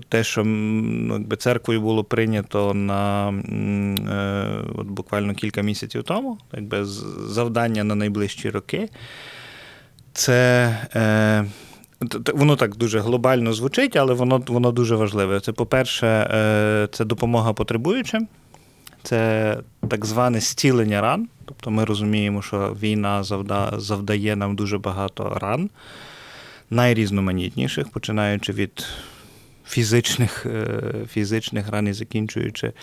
те, 0.09 0.23
що 0.23 0.43
ну, 0.45 1.13
якби 1.13 1.35
церквою 1.35 1.81
було 1.81 2.03
прийнято 2.03 2.73
на 2.73 3.29
е, 3.29 4.47
от 4.75 4.87
буквально 4.87 5.33
кілька 5.33 5.61
місяців 5.61 6.03
тому, 6.03 6.37
якби 6.53 6.85
завдання 7.25 7.83
на 7.83 7.95
найближчі 7.95 8.49
роки, 8.49 8.89
це. 10.13 10.67
Е, 10.95 11.45
Воно 12.33 12.55
так 12.55 12.75
дуже 12.75 12.99
глобально 12.99 13.53
звучить, 13.53 13.95
але 13.95 14.13
воно 14.13 14.43
воно 14.47 14.71
дуже 14.71 14.95
важливе. 14.95 15.39
Це, 15.39 15.51
по-перше, 15.51 16.07
е, 16.07 16.87
це 16.91 17.05
допомога 17.05 17.53
потребуючим, 17.53 18.27
це 19.03 19.57
так 19.89 20.05
зване 20.05 20.39
зцілення 20.39 21.01
ран. 21.01 21.27
Тобто 21.45 21.71
ми 21.71 21.85
розуміємо, 21.85 22.41
що 22.41 22.75
війна 22.81 23.23
завдає 23.77 24.35
нам 24.35 24.55
дуже 24.55 24.77
багато 24.77 25.37
ран 25.41 25.69
найрізноманітніших, 26.69 27.89
починаючи 27.89 28.53
від 28.53 28.85
фізичних 29.67 30.45
е, 30.45 30.81
фізичних 31.09 31.69
ран 31.69 31.87
і 31.87 31.93
закінчуючи. 31.93 32.73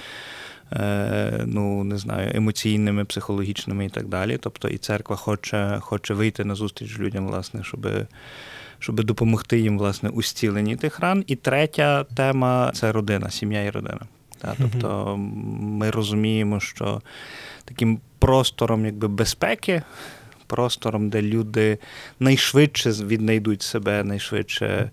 Е, 0.72 1.42
ну, 1.46 1.84
не 1.84 1.98
знаю, 1.98 2.32
емоційними, 2.34 3.04
психологічними 3.04 3.84
і 3.86 3.88
так 3.88 4.08
далі. 4.08 4.38
Тобто 4.40 4.68
і 4.68 4.78
церква 4.78 5.16
хоче 5.16 5.78
хоче 5.80 6.14
вийти 6.14 6.44
на 6.44 6.54
зустріч 6.54 6.98
людям, 6.98 7.26
власне, 7.26 7.64
щоб 7.64 7.88
щоб 8.78 9.04
допомогти 9.04 9.58
їм 9.58 9.78
власне, 9.78 10.08
у 10.08 10.22
зціленні 10.22 10.76
тих 10.76 11.00
ран. 11.00 11.24
І 11.26 11.36
третя 11.36 12.04
тема 12.04 12.72
це 12.74 12.92
родина, 12.92 13.30
сім'я 13.30 13.62
і 13.62 13.70
родина. 13.70 14.00
Тобто 14.58 15.16
ми 15.16 15.90
розуміємо, 15.90 16.60
що 16.60 17.02
таким 17.64 18.00
простором 18.18 18.84
якби, 18.84 19.08
безпеки 19.08 19.82
простором, 20.46 21.08
де 21.08 21.22
люди 21.22 21.78
найшвидше 22.20 22.90
віднайдуть 22.90 23.62
себе, 23.62 24.04
найшвидше. 24.04 24.90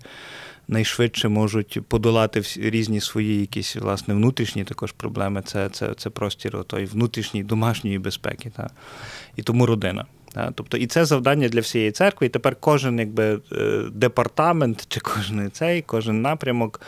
Найшвидше 0.68 1.28
можуть 1.28 1.78
подолати 1.88 2.42
різні 2.56 3.00
свої 3.00 3.40
якісь 3.40 3.76
власне 3.76 4.14
внутрішні 4.14 4.64
також 4.64 4.92
проблеми. 4.92 5.42
Це 5.46 5.68
це, 5.68 5.94
це 5.94 6.10
простір 6.10 6.64
тої 6.64 6.86
внутрішньої 6.86 7.44
домашньої 7.44 7.98
безпеки. 7.98 8.50
Та. 8.56 8.70
І 9.36 9.42
тому 9.42 9.66
родина. 9.66 10.04
Та. 10.32 10.52
Тобто, 10.54 10.76
і 10.76 10.86
це 10.86 11.04
завдання 11.04 11.48
для 11.48 11.60
всієї 11.60 11.90
церкви. 11.90 12.26
І 12.26 12.30
тепер 12.30 12.56
кожен 12.60 12.98
якби 12.98 13.40
е, 13.52 13.82
департамент 13.92 14.86
чи 14.88 15.00
кожен 15.00 15.50
цей, 15.50 15.82
кожен 15.82 16.22
напрямок 16.22 16.80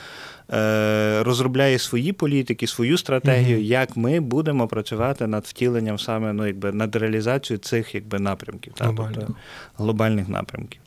розробляє 1.22 1.78
свої 1.78 2.12
політики, 2.12 2.66
свою 2.66 2.98
стратегію, 2.98 3.58
mm-hmm. 3.58 3.62
як 3.62 3.96
ми 3.96 4.20
будемо 4.20 4.68
працювати 4.68 5.26
над 5.26 5.44
втіленням 5.44 5.98
саме 5.98 6.32
ну, 6.32 6.46
якби, 6.46 6.72
над 6.72 6.96
реалізацією 6.96 7.58
цих 7.58 7.94
якби, 7.94 8.18
напрямків, 8.18 8.72
Глобально. 8.80 9.14
тобто 9.14 9.34
глобальних 9.76 10.28
напрямків. 10.28 10.80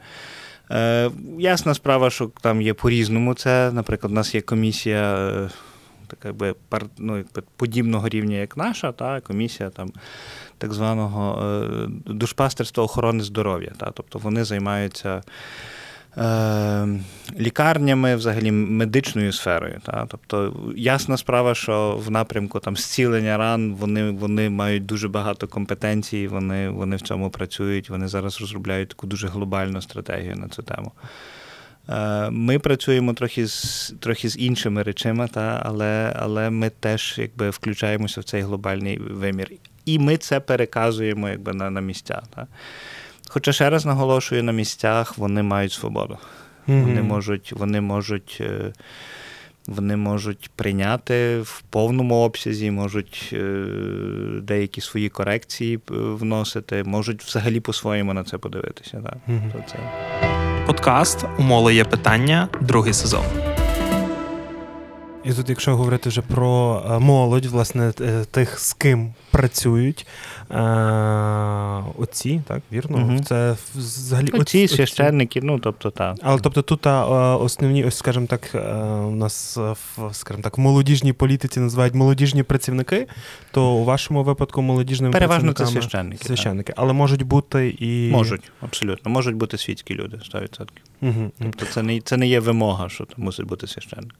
Е, 0.71 1.11
Ясна 1.39 1.73
справа, 1.73 2.09
що 2.09 2.31
там 2.41 2.61
є 2.61 2.73
по-різному. 2.73 3.33
Це, 3.33 3.71
наприклад, 3.71 4.11
у 4.11 4.15
нас 4.15 4.35
є 4.35 4.41
комісія 4.41 5.17
е, 5.17 5.49
така 6.07 6.27
якби, 6.27 6.55
ну, 6.97 7.17
якби, 7.17 7.43
подібного 7.55 8.09
рівня, 8.09 8.37
як 8.37 8.57
наша, 8.57 8.91
та 8.91 9.21
комісія 9.21 9.69
там. 9.69 9.91
Так 10.57 10.73
званого 10.73 11.43
е, 11.43 11.87
душпастерства 12.05 12.83
охорони 12.83 13.23
здоров'я. 13.23 13.71
Та? 13.77 13.91
Тобто 13.91 14.19
вони 14.19 14.43
займаються 14.43 15.09
Е, 15.17 15.21
лікарнями, 17.39 18.15
взагалі 18.15 18.51
медичною 18.51 19.33
сферою. 19.33 19.79
Та? 19.83 20.05
Тобто 20.09 20.55
ясна 20.75 21.17
справа, 21.17 21.55
що 21.55 22.01
в 22.05 22.11
напрямку 22.11 22.59
там 22.59 22.77
зцілення 22.77 23.37
ран 23.37 23.73
вони 23.73 24.11
вони 24.11 24.49
мають 24.49 24.85
дуже 24.85 25.07
багато 25.07 25.47
компетенцій, 25.47 26.27
вони 26.27 26.69
вони 26.69 26.95
в 26.95 27.01
цьому 27.01 27.29
працюють, 27.29 27.89
вони 27.89 28.07
зараз 28.07 28.41
розробляють 28.41 28.89
таку 28.89 29.07
дуже 29.07 29.27
глобальну 29.27 29.81
стратегію 29.81 30.35
на 30.35 30.47
цю 30.47 30.63
тему. 30.63 30.91
Е, 31.89 32.29
ми 32.29 32.59
працюємо 32.59 33.13
трохи 33.13 33.47
з 33.47 33.93
трохи 33.99 34.29
з 34.29 34.37
іншими 34.37 34.83
речами, 34.83 35.27
та, 35.27 35.61
але 35.65 36.13
але 36.19 36.49
ми 36.49 36.69
теж 36.69 37.15
якби 37.17 37.49
включаємося 37.49 38.21
в 38.21 38.23
цей 38.23 38.41
глобальний 38.41 38.97
вимір. 38.97 39.51
І 39.85 39.99
ми 39.99 40.17
це 40.17 40.39
переказуємо 40.39 41.29
якби, 41.29 41.53
на 41.53 41.69
на 41.69 41.81
місця. 41.81 42.21
Та. 42.35 42.47
Хоча 43.31 43.53
ще 43.53 43.69
раз 43.69 43.85
наголошую, 43.85 44.43
на 44.43 44.51
місцях 44.51 45.17
вони 45.17 45.43
мають 45.43 45.71
свободу. 45.71 46.17
Mm-hmm. 46.67 46.83
Вони 46.83 47.01
можуть, 47.01 47.53
вони 47.53 47.81
можуть. 47.81 48.37
Е, 48.41 48.73
вони 49.67 49.95
можуть 49.95 50.49
прийняти 50.55 51.39
в 51.39 51.61
повному 51.69 52.15
обсязі, 52.15 52.71
можуть 52.71 53.29
е, 53.33 53.65
деякі 54.41 54.81
свої 54.81 55.09
корекції 55.09 55.75
е, 55.75 55.79
вносити, 55.95 56.83
можуть 56.83 57.23
взагалі 57.23 57.59
по-своєму 57.59 58.13
на 58.13 58.23
це 58.23 58.37
подивитися. 58.37 59.01
Так. 59.05 59.17
Mm-hmm. 59.29 59.69
Це... 59.71 59.75
Подкаст 60.65 61.25
Умоли 61.39 61.75
є 61.75 61.83
питання, 61.83 62.47
другий 62.61 62.93
сезон. 62.93 63.23
І 65.23 65.33
тут, 65.33 65.49
якщо 65.49 65.75
говорити 65.75 66.09
вже 66.09 66.21
про 66.21 66.83
молодь, 66.99 67.45
власне, 67.45 67.91
тих, 68.31 68.59
з 68.59 68.73
ким 68.73 69.13
працюють, 69.31 70.05
Е, 70.51 71.83
Отці, 71.97 72.41
так, 72.47 72.61
вірно? 72.71 72.97
Угу. 72.97 73.19
Це 73.19 73.55
взагалі 73.75 74.27
Отці, 74.27 74.39
оці, 74.39 74.67
священники, 74.67 75.41
ну 75.43 75.59
тобто 75.59 75.91
так. 75.91 76.17
Але 76.21 76.39
тобто 76.39 76.61
тут 76.61 76.87
основні, 77.41 77.83
ось, 77.83 77.97
скажімо 77.97 78.25
так, 78.25 78.55
е, 78.55 78.59
у 78.83 79.15
нас 79.15 79.57
скажімо 80.11 80.43
так, 80.43 80.57
в 80.57 80.61
молодіжній 80.61 81.13
політиці 81.13 81.59
називають 81.59 81.93
молодіжні 81.93 82.43
працівники, 82.43 83.07
то 83.51 83.71
у 83.71 83.83
вашому 83.83 84.23
випадку 84.23 84.61
молодіжними 84.61 85.11
Переважно 85.11 85.53
це 85.53 85.65
священники. 85.65 86.25
Священники, 86.25 86.73
але 86.75 86.93
можуть 86.93 87.23
бути 87.23 87.75
і. 87.79 88.11
Можуть, 88.11 88.51
абсолютно. 88.61 89.11
Можуть 89.11 89.35
бути 89.35 89.57
світські 89.57 89.95
люди, 89.95 90.17
100%. 90.17 90.67
Угу. 91.01 91.31
Тобто 91.39 91.65
це 91.65 91.83
не 91.83 92.01
це 92.01 92.17
не 92.17 92.27
є 92.27 92.39
вимога, 92.39 92.89
що 92.89 93.05
там 93.05 93.25
мусить 93.25 93.45
бути 93.45 93.67
священник. 93.67 94.15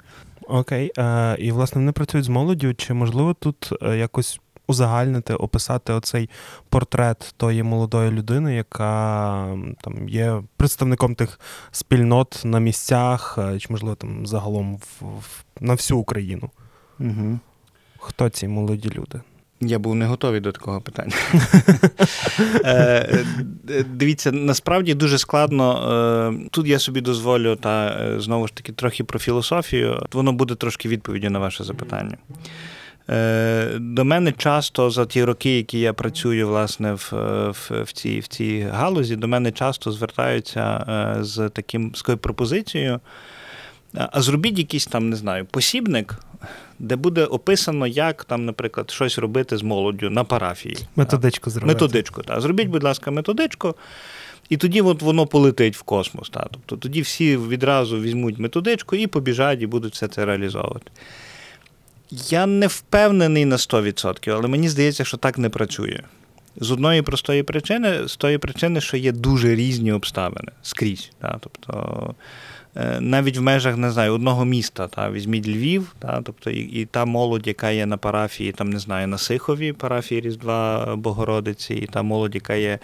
Окей. 0.50 0.92
Е, 0.98 1.36
І, 1.40 1.52
власне, 1.52 1.80
вони 1.82 1.92
працюють 1.92 2.26
з 2.26 2.30
молоддю, 2.30 2.74
чи 2.74 2.94
можливо 2.94 3.34
тут 3.34 3.74
якось 3.82 4.40
узагальнити, 4.70 5.34
описати 5.34 5.94
оцей 5.94 6.30
портрет 6.70 7.34
тої 7.38 7.64
молодої 7.64 8.12
людини, 8.12 8.56
яка 8.56 9.58
там 9.82 10.10
є 10.10 10.44
представником 10.58 11.16
тих 11.16 11.40
спільнот 11.72 12.42
на 12.46 12.60
місцях, 12.60 13.38
е, 13.38 13.60
чи, 13.60 13.68
можливо, 13.70 13.96
там 13.96 14.28
загалом 14.28 14.78
в, 14.78 15.06
в 15.06 15.44
на 15.60 15.74
всю 15.74 16.00
Україну. 16.00 16.50
Угу. 17.00 17.40
Хто 18.00 18.30
ці 18.30 18.48
молоді 18.48 18.90
люди? 18.90 19.22
Я 19.62 19.80
був 19.80 19.96
не 19.96 20.06
готовий 20.06 20.40
до 20.40 20.52
такого 20.52 20.82
питання. 20.82 21.16
Е, 22.66 23.26
дивіться, 23.94 24.32
насправді 24.32 24.94
дуже 24.94 25.18
складно. 25.18 26.48
Тут 26.52 26.68
я 26.68 26.80
собі 26.80 27.02
дозволю, 27.02 27.56
та 27.56 27.96
знову 28.20 28.48
ж 28.48 28.54
таки, 28.54 28.72
трохи 28.72 29.04
про 29.04 29.20
філософію. 29.20 30.04
Воно 30.12 30.34
буде 30.34 30.56
трошки 30.56 30.90
відповіддю 30.90 31.30
на 31.30 31.40
ваше 31.40 31.64
запитання. 31.64 32.18
Е, 33.10 33.78
До 33.80 34.06
мене 34.06 34.32
часто 34.32 34.90
за 34.90 35.06
ті 35.06 35.24
роки, 35.24 35.58
які 35.58 35.80
я 35.80 35.94
працюю 35.94 36.48
власне 36.48 36.94
в 36.94 37.12
в, 37.50 37.84
в, 37.84 37.92
цій 37.92 38.20
в 38.20 38.28
цій 38.28 38.68
галузі, 38.72 39.16
до 39.16 39.28
мене 39.28 39.52
часто 39.52 39.92
звертаються 39.92 40.86
е, 41.20 41.24
з 41.24 41.50
таким 41.50 41.92
з 41.96 42.00
такою 42.00 42.18
пропозицією. 42.18 43.00
А 43.94 44.22
зробіть 44.22 44.58
якийсь 44.58 44.86
там, 44.86 45.10
не 45.10 45.16
знаю, 45.16 45.46
посібник, 45.46 46.16
де 46.80 46.96
буде 46.96 47.26
описано, 47.26 47.88
як 47.88 48.24
там, 48.24 48.46
наприклад, 48.46 48.92
щось 48.92 49.18
робити 49.18 49.58
з 49.58 49.62
молоддю 49.62 50.10
на 50.10 50.24
парафії. 50.24 50.78
Методичку 50.96 51.50
зробити. 51.50 51.74
Методичку, 51.74 52.22
так. 52.22 52.42
Зробіть, 52.42 52.68
будь 52.68 52.84
ласка, 52.84 53.12
методичку. 53.12 53.76
І 54.50 54.58
тоді 54.58 54.82
от 54.82 55.02
воно 55.02 55.28
полетить 55.28 55.78
в 55.78 55.82
космос. 55.82 56.30
Та. 56.30 56.48
Тобто 56.52 56.78
тоді 56.78 57.02
всі 57.02 57.38
відразу 57.38 58.02
візьмуть 58.02 58.40
методичку 58.40 58.96
і 58.96 59.08
побіжать, 59.08 59.62
і 59.62 59.68
будуть 59.68 59.94
все 59.94 60.08
це 60.08 60.26
реалізовувати. 60.26 60.92
Я 62.12 62.46
не 62.46 62.68
впевнений 62.68 63.46
на 63.46 63.56
100%, 63.56 64.30
але 64.32 64.48
мені 64.48 64.70
здається, 64.70 65.06
що 65.06 65.18
так 65.18 65.38
не 65.38 65.50
працює. 65.50 66.00
З 66.56 66.72
одної 66.72 67.02
простої 67.02 67.44
причини, 67.44 68.08
з 68.08 68.16
тої 68.16 68.38
причини, 68.38 68.82
що 68.82 68.98
є 68.98 69.12
дуже 69.12 69.56
різні 69.56 69.92
обставини 69.92 70.52
скрізь. 70.62 71.12
Та. 71.20 71.40
Тобто 71.42 72.16
навіть 73.00 73.38
в 73.38 73.42
межах 73.42 73.78
не 73.78 73.92
знаю, 73.92 74.14
одного 74.14 74.46
міста. 74.46 74.88
Та, 74.88 75.12
Візьміть 75.12 75.48
Львів, 75.48 75.96
та, 76.00 76.22
тобто 76.22 76.50
і, 76.50 76.60
і 76.60 76.86
та 76.86 77.06
молодь, 77.06 77.48
яка 77.48 77.72
є 77.72 77.86
на 77.86 77.98
парафії, 77.98 78.52
там 78.52 78.70
не 78.70 78.80
знаю, 78.80 79.08
на 79.08 79.18
Сихові, 79.18 79.74
парафії 79.74 80.22
Різдва 80.22 80.96
Богородиці, 80.96 81.74
і 81.74 81.86
та 81.86 82.02
молодь, 82.02 82.36
яка 82.36 82.56
є 82.56 82.80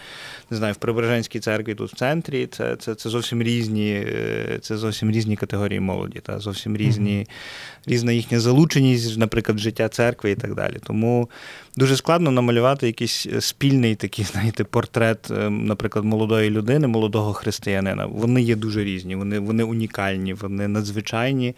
не 0.49 0.57
знаю, 0.57 0.73
в 0.73 0.77
Прибереженській 0.77 1.39
церкві 1.39 1.75
тут 1.75 1.93
в 1.93 1.95
центрі, 1.95 2.47
це 2.47 2.75
це, 2.75 2.95
це 2.95 3.09
зовсім 3.09 3.43
різні 3.43 3.91
е, 3.91 4.59
це 4.61 4.77
зовсім 4.77 5.11
різні 5.11 5.35
категорії 5.35 5.79
молоді, 5.79 6.19
та, 6.19 6.39
зовсім 6.39 6.77
різні, 6.77 7.17
mm-hmm. 7.17 7.91
різна 7.91 8.11
їхня 8.11 8.39
залученість, 8.39 9.17
наприклад, 9.17 9.57
життя 9.57 9.89
церкви 9.89 10.31
і 10.31 10.35
так 10.35 10.55
далі. 10.55 10.77
Тому 10.83 11.29
дуже 11.77 11.97
складно 11.97 12.31
намалювати 12.31 12.87
якийсь 12.87 13.27
спільний 13.39 13.95
такий, 13.95 14.25
знаєте, 14.31 14.63
портрет, 14.63 15.31
наприклад, 15.49 16.05
молодої 16.05 16.49
людини, 16.49 16.87
молодого 16.87 17.33
християнина. 17.33 18.05
Вони 18.05 18.41
є 18.41 18.55
дуже 18.55 18.83
різні, 18.83 19.15
вони 19.15 19.39
вони 19.39 19.63
унікальні, 19.63 20.33
вони 20.33 20.67
надзвичайні 20.67 21.55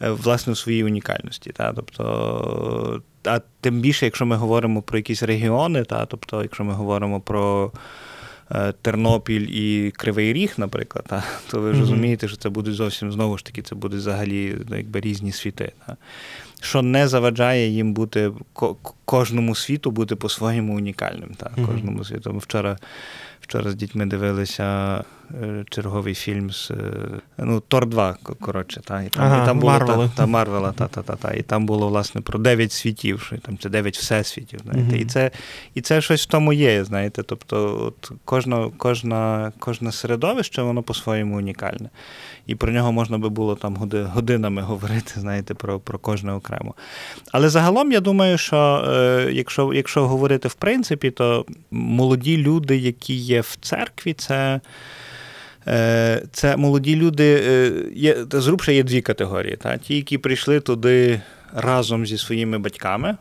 е, 0.00 0.10
власне 0.10 0.52
у 0.52 0.56
своїй 0.56 0.84
унікальності. 0.84 1.52
Та? 1.52 1.72
Тобто, 1.72 3.02
а 3.24 3.40
тим 3.60 3.80
більше, 3.80 4.04
якщо 4.04 4.26
ми 4.26 4.36
говоримо 4.36 4.82
про 4.82 4.98
якісь 4.98 5.22
регіони, 5.22 5.84
та? 5.84 6.06
тобто, 6.06 6.42
якщо 6.42 6.64
ми 6.64 6.72
говоримо 6.72 7.20
про. 7.20 7.72
Е, 8.50 8.72
Тернопіль 8.82 9.46
і 9.50 9.90
Кривий 9.90 10.32
Ріг, 10.32 10.54
наприклад, 10.56 11.04
та, 11.08 11.24
то 11.50 11.60
ви 11.60 11.74
ж 11.74 11.80
розумієте, 11.80 12.28
що 12.28 12.36
це 12.36 12.48
будуть 12.48 12.74
зовсім 12.74 13.12
знову 13.12 13.38
ж 13.38 13.44
таки, 13.44 13.62
це 13.62 13.74
будуть 13.74 14.00
взагалі 14.00 14.56
ну, 14.68 14.76
якби 14.76 15.00
різні 15.00 15.32
світи. 15.32 15.72
Та. 15.86 15.96
Що 16.60 16.82
не 16.82 17.08
заважає 17.08 17.68
їм 17.68 17.92
бути 17.92 18.32
кожному 19.04 19.54
світу 19.54 19.90
бути 19.90 20.16
по-своєму 20.16 20.76
унікальним. 20.76 21.30
Та, 21.36 21.50
Кожному 21.66 22.04
світу. 22.04 22.32
Ми 22.32 22.38
вчора 22.38 22.78
Вчора 23.40 23.70
з 23.70 23.74
дітьми 23.74 24.06
дивилися 24.06 25.04
черговий 25.70 26.14
фільм 26.14 26.50
з 26.50 26.70
е, 26.70 26.74
ну, 27.38 27.60
Тор 27.60 27.86
2, 27.86 28.16
коротше, 28.40 28.80
та, 28.84 29.02
і 29.02 29.08
там 29.08 29.24
ага, 29.24 29.42
і 29.42 29.46
там 29.46 29.58
було 29.58 29.78
та, 29.78 30.08
та 30.16 30.26
Марвела, 30.26 30.72
та, 30.72 30.86
та, 30.86 31.02
та, 31.02 31.16
та, 31.16 31.32
і 31.32 31.42
там 31.42 31.66
було 31.66 31.88
власне 31.88 32.20
про 32.20 32.38
9 32.38 32.72
світів, 32.72 33.20
що 33.20 33.38
там 33.38 33.58
це 33.58 33.68
9 33.68 33.96
всесвітів. 33.96 34.60
Знаєте, 34.64 34.88
угу. 34.88 34.96
І 34.96 35.04
це 35.04 35.30
і 35.74 35.80
це 35.80 36.00
щось 36.00 36.22
в 36.22 36.26
тому 36.26 36.52
є, 36.52 36.84
знаєте. 36.84 37.22
Тобто, 37.22 37.84
от 37.86 38.12
кожна, 38.24 38.70
кожна, 38.76 39.52
кожне 39.58 39.92
середовище, 39.92 40.62
воно 40.62 40.82
по-своєму 40.82 41.36
унікальне. 41.36 41.90
І 42.46 42.54
про 42.54 42.72
нього 42.72 42.92
можна 42.92 43.18
би 43.18 43.28
було 43.28 43.56
там 43.56 43.76
годинами 44.14 44.62
говорити, 44.62 45.12
знаєте, 45.16 45.54
про 45.54 45.80
про 45.80 45.98
кожне 45.98 46.32
окремо. 46.32 46.74
Але 47.32 47.48
загалом 47.48 47.92
я 47.92 48.00
думаю, 48.00 48.38
що 48.38 48.84
е, 48.88 49.28
якщо 49.32 49.72
якщо 49.72 50.08
говорити 50.08 50.48
в 50.48 50.54
принципі, 50.54 51.10
то 51.10 51.46
молоді 51.70 52.36
люди, 52.36 52.76
які 52.76 53.14
є 53.14 53.40
в 53.40 53.56
церкві, 53.60 54.12
це. 54.12 54.60
Е, 55.68 56.22
це 56.32 56.56
молоді 56.56 56.96
люди, 56.96 57.42
е, 57.46 57.72
є, 57.94 58.16
зрубше 58.32 58.74
є 58.74 58.82
дві 58.82 59.00
категорії. 59.00 59.56
Та? 59.56 59.76
Ті, 59.76 59.96
які 59.96 60.18
прийшли 60.18 60.60
туди 60.60 61.20
разом 61.54 62.06
зі 62.06 62.18
своїми 62.18 62.58
батьками, 62.58 63.16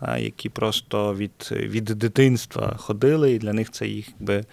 та? 0.00 0.18
які 0.18 0.48
просто 0.48 1.14
від 1.14 1.48
від 1.52 1.84
дитинства 1.84 2.76
ходили, 2.78 3.32
і 3.32 3.38
для 3.38 3.52
них 3.52 3.70
це 3.70 3.86
їх 3.86 4.08
якби, 4.08 4.44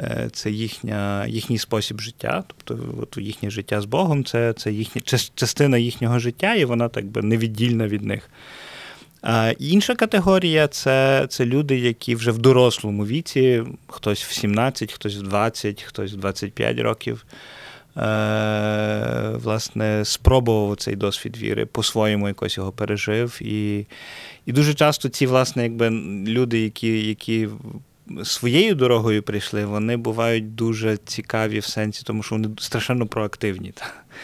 Е, 0.00 0.28
це 0.32 0.50
їхня, 0.50 1.26
їхній 1.26 1.58
спосіб 1.58 2.00
життя, 2.00 2.44
тобто 2.46 2.84
от 3.02 3.16
їхнє 3.16 3.50
життя 3.50 3.80
з 3.80 3.84
Богом 3.84 4.24
це 4.24 4.52
це 4.52 4.72
їхня 4.72 5.02
частина 5.34 5.78
їхнього 5.78 6.18
життя, 6.18 6.54
і 6.54 6.64
вона 6.64 6.88
так 6.88 7.06
би 7.06 7.22
невіддільна 7.22 7.88
від 7.88 8.02
них. 8.02 8.30
А 9.22 9.52
Інша 9.58 9.94
категорія 9.94 10.68
це 10.68 11.26
це 11.28 11.44
люди, 11.44 11.78
які 11.78 12.14
вже 12.14 12.30
в 12.30 12.38
дорослому 12.38 13.06
віці, 13.06 13.62
хтось 13.86 14.24
в 14.24 14.32
17, 14.32 14.92
хтось 14.92 15.16
в 15.16 15.22
20, 15.22 15.82
хтось 15.82 16.12
в 16.12 16.16
25 16.16 16.78
років. 16.78 17.24
Е, 17.96 19.30
Власне, 19.42 20.04
спробував 20.04 20.76
цей 20.76 20.96
досвід 20.96 21.36
віри, 21.36 21.66
по-своєму 21.66 22.28
якось 22.28 22.56
його 22.56 22.72
пережив. 22.72 23.38
І 23.42 23.86
і 24.46 24.52
дуже 24.52 24.74
часто 24.74 25.08
ці, 25.08 25.26
власне, 25.26 25.62
якби 25.62 25.90
люди, 26.26 26.60
які 26.60 27.08
які 27.08 27.48
своєю 28.24 28.74
дорогою 28.74 29.22
прийшли, 29.22 29.64
вони 29.64 29.96
бувають 29.96 30.54
дуже 30.54 30.96
цікаві 30.96 31.58
в 31.58 31.64
сенсі, 31.64 32.02
тому 32.06 32.22
що 32.22 32.34
вони 32.34 32.48
страшенно 32.58 33.06
проактивні. 33.06 33.72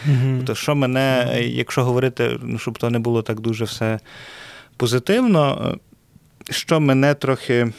Mm-hmm. 0.08 0.36
Тобто, 0.36 0.54
що 0.54 0.74
мене, 0.74 1.38
якщо 1.46 1.84
говорити, 1.84 2.38
ну, 2.42 2.58
щоб 2.58 2.78
то 2.78 2.90
не 2.90 2.98
було 2.98 3.22
так 3.22 3.40
дуже 3.40 3.64
все 3.64 3.98
позитивно, 4.78 5.74
що 6.50 6.80
мене 6.80 7.14
трохи, 7.14 7.72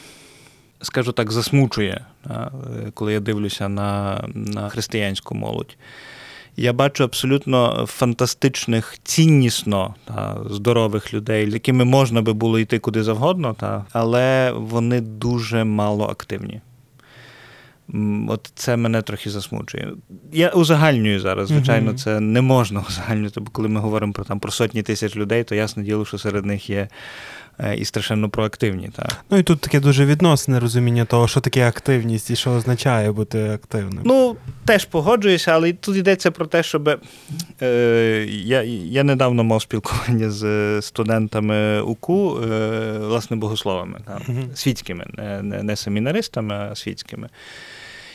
скажу 0.82 1.12
так, 1.12 1.32
засмучує, 1.32 2.06
коли 2.94 3.14
я 3.14 3.20
дивлюся 3.20 3.70
на, 3.70 4.24
на 4.34 4.70
християнську 4.70 5.36
молодь. 5.36 5.78
Я 6.58 6.74
бачу 6.74 7.04
абсолютно 7.04 7.86
фантастичних, 7.90 8.98
ціннісно 9.04 9.96
та, 10.06 10.38
здорових 10.50 11.14
людей, 11.14 11.52
з 11.52 11.54
якими 11.54 11.86
можна 11.86 12.22
би 12.22 12.34
було 12.34 12.60
йти 12.60 12.80
куди 12.80 13.04
завгодно, 13.04 13.54
та, 13.54 13.86
але 13.92 14.52
вони 14.52 15.02
дуже 15.02 15.64
мало 15.64 16.06
активні. 16.06 16.62
От 18.28 18.52
це 18.56 18.78
мене 18.78 19.02
трохи 19.02 19.30
засмучує. 19.30 19.94
Я 20.34 20.50
узагальнюю 20.50 21.20
зараз. 21.20 21.48
Звичайно, 21.48 21.94
це 21.94 22.20
не 22.20 22.42
можна 22.42 22.84
узагальнювати, 22.90 23.40
бо 23.40 23.52
коли 23.52 23.68
ми 23.68 23.80
говоримо 23.80 24.14
про 24.14 24.24
там 24.24 24.40
про 24.40 24.52
сотні 24.52 24.84
тисяч 24.84 25.16
людей, 25.16 25.44
то 25.44 25.56
ясно 25.56 25.84
діло, 25.84 26.06
що 26.06 26.18
серед 26.18 26.46
них 26.46 26.70
є 26.70 26.88
Е, 27.64 27.76
і 27.76 27.86
страшенно 27.86 28.30
проактивні. 28.30 28.90
Так. 28.96 29.18
Ну 29.30 29.38
і 29.38 29.44
тут 29.44 29.62
таке 29.62 29.80
дуже 29.80 30.06
відносне 30.06 30.60
розуміння 30.60 31.06
того, 31.06 31.28
що 31.28 31.40
таке 31.40 31.68
активність 31.68 32.32
і 32.32 32.36
що 32.36 32.52
означає 32.52 33.12
бути 33.12 33.50
активним. 33.50 34.02
Ну, 34.06 34.36
теж 34.66 34.86
погоджуюся, 34.86 35.52
але 35.52 35.74
тут 35.74 35.98
йдеться 35.98 36.32
про 36.32 36.46
те, 36.46 36.64
щоб 36.64 37.00
е, 37.62 38.26
я 38.30 38.64
я 38.64 39.04
недавно 39.04 39.44
мав 39.44 39.62
спілкування 39.62 40.30
з 40.30 40.82
студентами 40.82 41.82
УКУ, 41.82 42.40
е, 42.42 42.98
власне, 43.00 43.38
богословами, 43.38 44.00
угу. 44.28 44.42
світськими, 44.54 45.06
не, 45.14 45.42
не, 45.42 45.64
не 45.64 45.76
семінаристами, 45.76 46.56
а 46.56 46.76
світськими. 46.76 47.30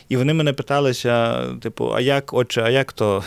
І 0.09 0.17
вони 0.17 0.35
мене 0.35 0.53
питалися: 0.53 1.45
типу, 1.61 1.95
а 1.95 2.01
як, 2.01 2.33
отче, 2.33 2.63
а 2.63 2.71
як 2.71 2.93
то? 2.93 3.25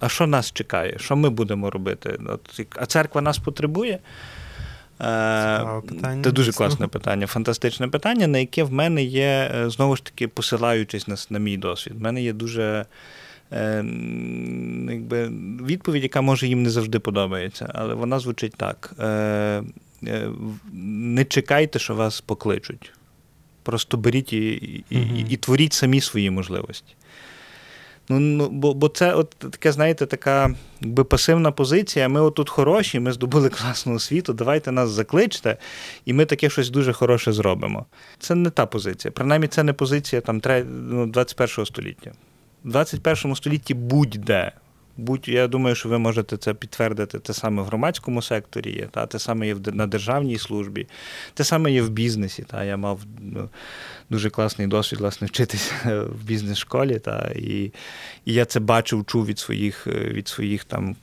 А 0.00 0.08
що 0.08 0.26
нас 0.26 0.52
чекає? 0.52 0.98
Що 0.98 1.16
ми 1.16 1.30
будемо 1.30 1.70
робити? 1.70 2.18
От, 2.28 2.66
А 2.76 2.86
церква 2.86 3.20
нас 3.20 3.38
потребує? 3.38 3.98
Е, 5.00 5.82
питання. 5.88 6.24
Це 6.24 6.32
дуже 6.32 6.52
класне 6.52 6.86
питання, 6.86 7.26
фантастичне 7.26 7.88
питання, 7.88 8.26
на 8.26 8.38
яке 8.38 8.62
в 8.62 8.72
мене 8.72 9.04
є, 9.04 9.52
е, 9.54 9.70
знову 9.70 9.96
ж 9.96 10.04
таки, 10.04 10.28
посилаючись 10.28 11.08
на, 11.08 11.16
на 11.30 11.38
мій 11.38 11.56
досвід. 11.56 11.94
В 11.98 12.02
мене 12.02 12.22
є 12.22 12.32
дуже 12.32 12.86
е, 13.52 13.84
якби, 14.90 15.28
відповідь, 15.66 16.02
яка 16.02 16.20
може 16.20 16.46
їм 16.46 16.62
не 16.62 16.70
завжди 16.70 16.98
подобається, 16.98 17.70
але 17.74 17.94
вона 17.94 18.18
звучить 18.18 18.54
так: 18.56 18.92
Е, 19.00 19.62
е, 20.06 20.28
не 20.82 21.24
чекайте, 21.24 21.78
що 21.78 21.94
вас 21.94 22.20
покличуть. 22.20 22.92
Просто 23.66 23.96
беріть 23.96 24.32
і, 24.32 24.46
і, 24.46 24.84
і, 24.90 25.26
і 25.30 25.36
творіть 25.36 25.72
самі 25.72 26.00
свої 26.00 26.30
можливості. 26.30 26.94
Ну, 28.08 28.20
ну 28.20 28.48
Бо 28.48 28.74
бо 28.74 28.88
це 28.88 29.14
от 29.14 29.30
таке, 29.30 29.72
знаєте, 29.72 30.06
така 30.06 30.54
якби 30.80 31.04
пасивна 31.04 31.52
позиція. 31.52 32.08
Ми 32.08 32.20
отут 32.20 32.50
хороші, 32.50 33.00
ми 33.00 33.12
здобули 33.12 33.48
класну 33.48 33.94
освіту, 33.94 34.32
давайте 34.32 34.72
нас 34.72 34.90
закличте, 34.90 35.56
і 36.04 36.12
ми 36.12 36.24
таке 36.24 36.50
щось 36.50 36.70
дуже 36.70 36.92
хороше 36.92 37.32
зробимо. 37.32 37.86
Це 38.18 38.34
не 38.34 38.50
та 38.50 38.66
позиція. 38.66 39.12
Принаймні, 39.12 39.48
це 39.48 39.62
не 39.62 39.72
позиція 39.72 40.20
там, 40.20 40.38
21 40.38 41.54
ну, 41.58 41.66
століття. 41.66 42.12
В 42.64 42.70
21 42.70 43.34
столітті 43.34 43.74
будь-де 43.74 44.52
Будь 44.96 45.28
я 45.28 45.48
думаю, 45.48 45.74
що 45.74 45.88
ви 45.88 45.98
можете 45.98 46.36
це 46.36 46.54
підтвердити. 46.54 47.18
Те 47.18 47.32
саме 47.32 47.62
в 47.62 47.64
громадському 47.64 48.22
секторі 48.22 48.72
є, 48.72 48.88
та 48.90 49.06
те 49.06 49.18
саме 49.18 49.46
є 49.46 49.56
на 49.72 49.86
державній 49.86 50.38
службі, 50.38 50.86
те 51.34 51.44
саме 51.44 51.72
є 51.72 51.82
в 51.82 51.90
бізнесі. 51.90 52.44
Та 52.50 52.64
я 52.64 52.76
мав 52.76 53.00
ну, 53.20 53.48
дуже 54.10 54.30
класний 54.30 54.66
досвід 54.66 55.00
власне 55.00 55.26
вчитися 55.26 55.72
в 56.08 56.24
бізнес-школі. 56.24 56.98
Та 56.98 57.32
і, 57.36 57.72
і 58.24 58.34
я 58.34 58.44
це 58.44 58.60
бачив, 58.60 59.04
чув 59.06 59.26
від 59.26 59.38
своїх 59.38 59.86
від 59.86 60.28
своїх 60.28 60.64
там 60.64 60.96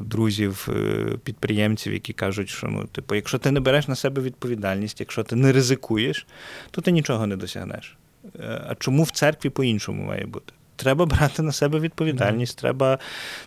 друзів, 0.00 0.68
е, 0.68 1.04
підприємців, 1.24 1.92
які 1.92 2.12
кажуть, 2.12 2.48
що 2.48 2.66
ну, 2.66 2.84
типу, 2.84 3.14
якщо 3.14 3.38
ти 3.38 3.50
не 3.50 3.60
береш 3.60 3.88
на 3.88 3.94
себе 3.94 4.22
відповідальність, 4.22 5.00
якщо 5.00 5.24
ти 5.24 5.36
не 5.36 5.52
ризикуєш, 5.52 6.26
то 6.70 6.80
ти 6.80 6.90
нічого 6.90 7.26
не 7.26 7.36
досягнеш. 7.36 7.96
Е, 8.40 8.64
а 8.68 8.74
чому 8.74 9.02
в 9.02 9.10
церкві 9.10 9.50
по-іншому 9.50 10.02
має 10.02 10.26
бути? 10.26 10.52
Треба 10.78 11.06
брати 11.06 11.42
на 11.42 11.52
себе 11.52 11.78
відповідальність, 11.78 12.58
mm. 12.58 12.60
треба 12.60 12.98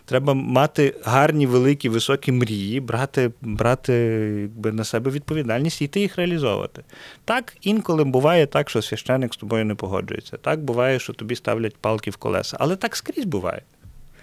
треба 0.04 0.34
мати 0.34 0.94
гарні, 1.04 1.46
великі, 1.46 1.88
високі 1.88 2.32
мрії, 2.32 2.80
брати 2.80 3.30
брати 3.40 3.92
якби, 4.40 4.72
на 4.72 4.84
себе 4.84 5.10
відповідальність 5.10 5.82
і 5.82 5.84
йти 5.84 6.00
їх 6.00 6.16
реалізовувати. 6.16 6.82
Так, 7.24 7.56
інколи 7.62 8.04
буває 8.04 8.46
так, 8.46 8.70
що 8.70 8.82
священник 8.82 9.34
з 9.34 9.36
тобою 9.36 9.64
не 9.64 9.74
погоджується. 9.74 10.36
Так 10.36 10.64
буває, 10.64 10.98
що 10.98 11.12
тобі 11.12 11.36
ставлять 11.36 11.76
палки 11.76 12.10
в 12.10 12.16
колеса. 12.16 12.56
Але 12.60 12.76
так 12.76 12.96
скрізь 12.96 13.24
буває. 13.24 13.62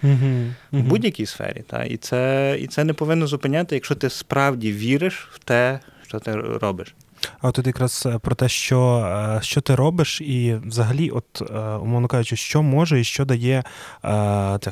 Mm-hmm. 0.04 0.52
В 0.72 0.82
будь-якій 0.82 1.26
сфері. 1.26 1.64
Та? 1.68 1.84
І 1.84 1.98
це, 1.98 2.58
І 2.60 2.68
це 2.68 2.84
не 2.84 2.94
повинно 2.94 3.28
зупиняти, 3.28 3.76
якщо 3.76 3.96
ти 3.96 4.10
справді 4.10 4.74
віриш 4.74 5.30
в 5.32 5.40
те, 5.40 5.80
що 6.08 6.20
ти 6.20 6.36
робиш. 6.36 6.96
А 7.42 7.52
тут 7.52 7.68
якраз 7.68 8.04
е, 8.06 8.18
про 8.20 8.36
те, 8.36 8.50
що 8.50 8.98
е, 9.38 9.40
що 9.42 9.62
ти 9.62 9.76
робиш, 9.76 10.22
і 10.22 10.56
взагалі, 10.66 11.10
от, 11.10 11.42
е, 11.42 11.60
умовно 11.60 12.08
кажучи, 12.08 12.36
що 12.36 12.64
може 12.64 13.00
і 13.00 13.04
що 13.04 13.26
дає 13.26 13.64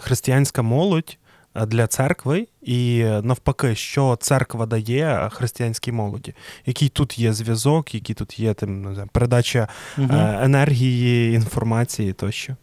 християнська 0.01 0.61
молодь 0.61 1.17
для 1.67 1.87
церкви, 1.87 2.47
і 2.61 3.03
навпаки, 3.03 3.75
що 3.75 4.17
церква 4.21 4.65
дає 4.65 5.29
християнській 5.31 5.91
молоді, 5.91 6.33
який 6.65 6.89
тут 6.89 7.19
є 7.19 7.33
зв'язок, 7.33 7.95
який 7.95 8.15
тут 8.15 8.39
є 8.39 8.55
знаю, 8.59 9.09
передача 9.11 9.67
угу. 9.97 10.09
енергії, 10.41 11.33
інформації 11.35 12.13
тощо. 12.13 12.55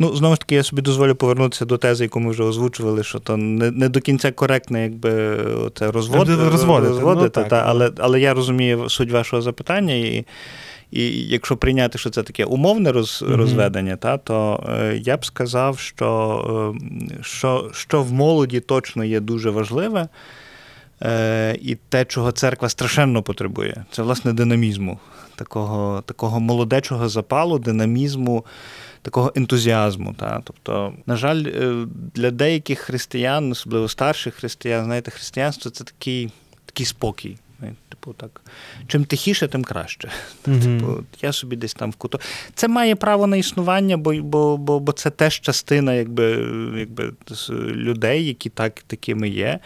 Ну, 0.00 0.16
знову 0.16 0.34
ж 0.34 0.40
таки, 0.40 0.54
я 0.54 0.62
собі 0.62 0.82
дозволю 0.82 1.14
повернутися 1.14 1.64
до 1.64 1.76
тези, 1.76 2.04
яку 2.04 2.20
ми 2.20 2.30
вже 2.30 2.42
озвучували, 2.42 3.02
що 3.02 3.18
то 3.18 3.36
не 3.36 3.70
не 3.70 3.88
до 3.88 4.00
кінця 4.00 4.32
коректно, 4.32 4.78
якби 4.78 5.36
це 5.74 5.90
розвод, 5.90 6.28
розводити. 6.28 6.88
розводити 6.88 7.40
ну, 7.40 7.46
та, 7.48 7.64
але 7.66 7.90
але 7.98 8.20
я 8.20 8.34
розумію 8.34 8.88
суть 8.88 9.10
вашого 9.10 9.42
запитання, 9.42 9.94
і 9.94 10.24
і 10.90 11.28
якщо 11.28 11.56
прийняти, 11.56 11.98
що 11.98 12.10
це 12.10 12.22
таке 12.22 12.44
умовне 12.44 12.92
роз, 12.92 13.24
mm-hmm. 13.26 13.36
розведення, 13.36 13.96
та, 13.96 14.18
то 14.18 14.66
е, 14.68 14.96
я 14.96 15.16
б 15.16 15.24
сказав, 15.24 15.78
що, 15.78 16.74
е, 17.12 17.18
що, 17.22 17.70
що 17.72 18.02
в 18.02 18.12
молоді 18.12 18.60
точно 18.60 19.04
є 19.04 19.20
дуже 19.20 19.50
важливе. 19.50 20.08
Е, 21.02 21.56
і 21.60 21.74
те, 21.88 22.04
чого 22.04 22.32
церква 22.32 22.68
страшенно 22.68 23.22
потребує, 23.22 23.84
це 23.90 24.02
власне 24.02 24.32
динамізму, 24.32 24.98
такого 25.36 26.02
такого 26.06 26.40
молодечого 26.40 27.08
запалу, 27.08 27.58
динамізму, 27.58 28.44
такого 29.02 29.32
ентузіазму. 29.36 30.14
Та? 30.14 30.42
Тобто, 30.44 30.94
на 31.06 31.16
жаль, 31.16 31.44
е, 31.46 31.86
для 32.14 32.30
деяких 32.30 32.78
християн, 32.78 33.52
особливо 33.52 33.88
старших 33.88 34.34
християн, 34.34 34.84
знаєте, 34.84 35.10
християнство 35.10 35.70
це 35.70 35.84
такий, 35.84 36.30
такий 36.66 36.86
спокій. 36.86 37.36
Типу, 37.88 38.12
так, 38.12 38.40
чим 38.86 39.04
тихіше, 39.04 39.48
тим 39.48 39.64
краще. 39.64 40.08
Mm-hmm. 40.44 40.78
Типу, 40.78 41.04
Я 41.22 41.32
собі 41.32 41.56
десь 41.56 41.74
там 41.74 41.90
в 41.90 41.96
куто. 41.96 42.20
Це 42.54 42.68
має 42.68 42.96
право 42.96 43.26
на 43.26 43.36
існування, 43.36 43.96
бо 43.96 44.14
бо, 44.14 44.56
бо, 44.56 44.80
бо 44.80 44.92
це 44.92 45.10
теж 45.10 45.40
частина 45.40 45.94
якби, 45.94 46.30
якби, 46.78 47.12
людей, 47.58 48.26
які 48.26 48.48
так, 48.48 48.82
такими 48.86 49.28
є. 49.28 49.58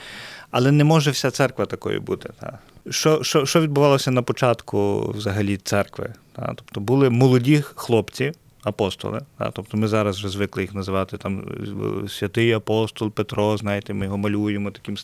Але 0.51 0.73
не 0.73 0.85
може 0.85 1.11
вся 1.11 1.31
церква 1.31 1.67
такою 1.67 2.01
бути. 2.01 2.31
Та. 2.41 2.59
Що 2.91 3.23
що, 3.23 3.47
що 3.47 3.61
відбувалося 3.61 4.11
на 4.11 4.23
початку 4.23 5.11
взагалі 5.17 5.57
церкви? 5.57 6.13
Та? 6.33 6.53
Тобто 6.57 6.81
були 6.81 7.11
молоді 7.11 7.65
хлопці, 7.75 8.33
апостоли. 8.65 9.21
Да? 9.39 9.51
Тобто 9.51 9.77
ми 9.77 9.89
зараз 9.89 10.17
вже 10.17 10.29
звикли 10.29 10.63
їх 10.63 10.75
називати 10.75 11.17
там 11.17 11.45
святий 12.09 12.53
апостол 12.53 13.11
Петро, 13.11 13.57
знаєте, 13.57 13.95
ми 13.95 14.05
його 14.05 14.19
малюємо 14.19 14.71
таким 14.71 14.97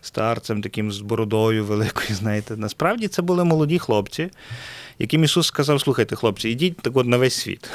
старцем, 0.00 0.62
таким 0.62 0.92
з 0.92 1.00
бородою 1.00 1.64
великою. 1.64 2.08
знаєте. 2.10 2.56
Насправді 2.56 3.08
це 3.08 3.22
були 3.22 3.44
молоді 3.44 3.78
хлопці, 3.78 4.30
яким 4.98 5.24
Ісус 5.24 5.46
сказав: 5.46 5.80
слухайте, 5.80 6.16
хлопці, 6.16 6.48
ідіть 6.48 6.80
так 6.80 6.96
от 6.96 7.06
на 7.06 7.16
весь 7.16 7.34
світ. 7.34 7.70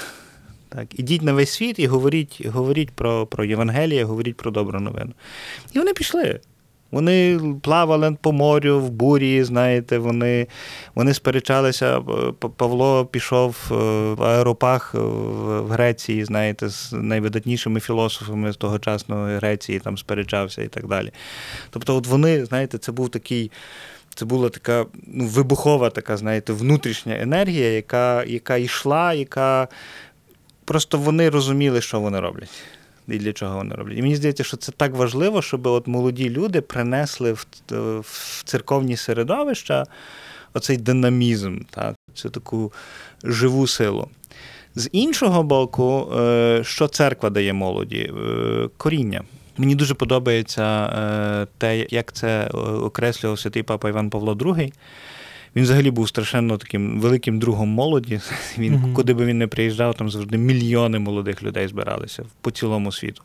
Так, 0.70 1.00
Ідіть 1.00 1.22
на 1.22 1.34
весь 1.34 1.52
світ 1.52 1.80
і 1.80 1.88
говоріть 1.88 2.46
говоріть 2.46 2.92
про 2.92 3.26
про 3.26 3.46
Євангеліє, 3.46 4.04
говоріть 4.04 4.38
про 4.38 4.52
добру 4.52 4.80
новину. 4.80 5.14
І 5.74 5.80
вони 5.80 5.94
пішли. 5.94 6.40
Вони 6.92 7.40
плавали 7.62 8.18
по 8.22 8.32
морю 8.32 8.80
в 8.80 8.90
бурі, 8.90 9.44
знаєте, 9.44 9.98
вони 9.98 10.48
вони 10.96 11.14
сперечалися. 11.14 12.02
Павло 12.58 13.06
пішов 13.06 13.58
е, 13.72 13.76
в 14.14 14.24
аеропах 14.24 14.94
в 14.94 15.68
Греції, 15.68 16.26
знаєте, 16.26 16.70
з 16.70 16.94
найвидатнішими 16.94 17.80
філософами 17.80 18.52
з 18.54 18.58
тогочасної 18.58 19.38
Греції, 19.38 19.80
там 19.80 19.98
сперечався 19.98 20.64
і 20.64 20.68
так 20.68 20.88
далі. 20.88 21.12
Тобто, 21.70 21.96
от 21.96 22.08
вони, 22.08 22.46
знаєте, 22.46 22.78
це 22.78 22.92
був 22.92 23.10
такий. 23.10 23.52
Це 24.16 24.26
була 24.26 24.50
така 24.50 24.86
ну, 25.08 25.26
вибухова, 25.26 25.90
така, 25.90 26.18
знаєте, 26.18 26.54
внутрішня 26.54 27.18
енергія, 27.22 27.72
яка 27.72 28.24
яка 28.24 28.58
йшла, 28.58 29.14
яка 29.14 29.68
просто 30.66 30.98
вони 30.98 31.30
розуміли, 31.30 31.82
що 31.82 32.00
вони 32.00 32.20
роблять 32.20 32.50
і 33.08 33.18
для 33.18 33.34
чого 33.34 33.58
вони 33.58 33.76
роблять. 33.76 33.98
І 33.98 34.02
мені 34.02 34.16
здається, 34.16 34.44
що 34.44 34.58
це 34.58 34.72
так 34.72 34.96
важливо, 34.96 35.42
щоб 35.42 35.68
от 35.68 35.88
молоді 35.88 36.30
люди 36.30 36.62
принесли 36.62 37.34
в, 37.34 37.48
в 38.00 38.44
церковні 38.44 38.98
середовища 38.98 39.86
оцей 40.54 40.78
динамізм, 40.78 41.60
так, 41.70 41.96
цю 42.14 42.30
таку 42.30 42.74
живу 43.24 43.68
силу. 43.68 44.10
З 44.76 44.90
іншого 44.92 45.44
боку, 45.44 46.12
е, 46.20 46.62
що 46.64 46.88
церква 46.88 47.30
дає 47.30 47.54
молоді? 47.54 48.12
Е, 48.18 48.70
коріння. 48.78 49.24
Мені 49.58 49.76
дуже 49.76 49.94
подобається 49.94 50.64
е, 50.64 51.48
те, 51.58 51.88
як 51.90 52.14
це 52.14 52.48
окреслював 52.84 53.40
святий 53.40 53.64
папа 53.64 53.90
Іван 53.90 54.10
Павло 54.10 54.34
II. 54.34 54.74
Він 55.58 55.64
взагалі 55.64 55.92
був 55.92 56.10
страшенно 56.10 56.58
таким 56.58 57.00
великим 57.00 57.40
другом 57.40 57.70
молоді. 57.70 58.22
Він, 58.58 58.76
uh 58.76 58.94
Куди 58.94 59.14
би 59.14 59.26
він 59.26 59.38
не 59.38 59.48
приїжджав, 59.48 59.96
там 59.96 60.10
завжди 60.10 60.38
мільйони 60.38 61.00
молодих 61.00 61.44
людей 61.44 61.68
збиралися 61.68 62.24
по 62.42 62.52
цілому 62.52 62.92
світу. 62.92 63.24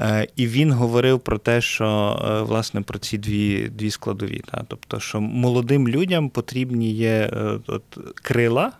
Е, 0.00 0.28
і 0.36 0.46
він 0.46 0.72
говорив 0.72 1.20
про 1.20 1.38
те, 1.38 1.60
що 1.60 2.20
е, 2.24 2.42
власне 2.42 2.80
про 2.80 2.98
ці 2.98 3.18
дві 3.18 3.68
дві 3.68 3.90
складові. 3.90 4.42
Та? 4.50 4.64
Тобто, 4.68 5.00
що 5.00 5.20
молодим 5.20 5.88
людям 5.88 6.28
потрібні 6.28 6.92
є 6.92 7.30
е, 7.32 7.58
от, 7.66 7.82
крила, 8.14 8.72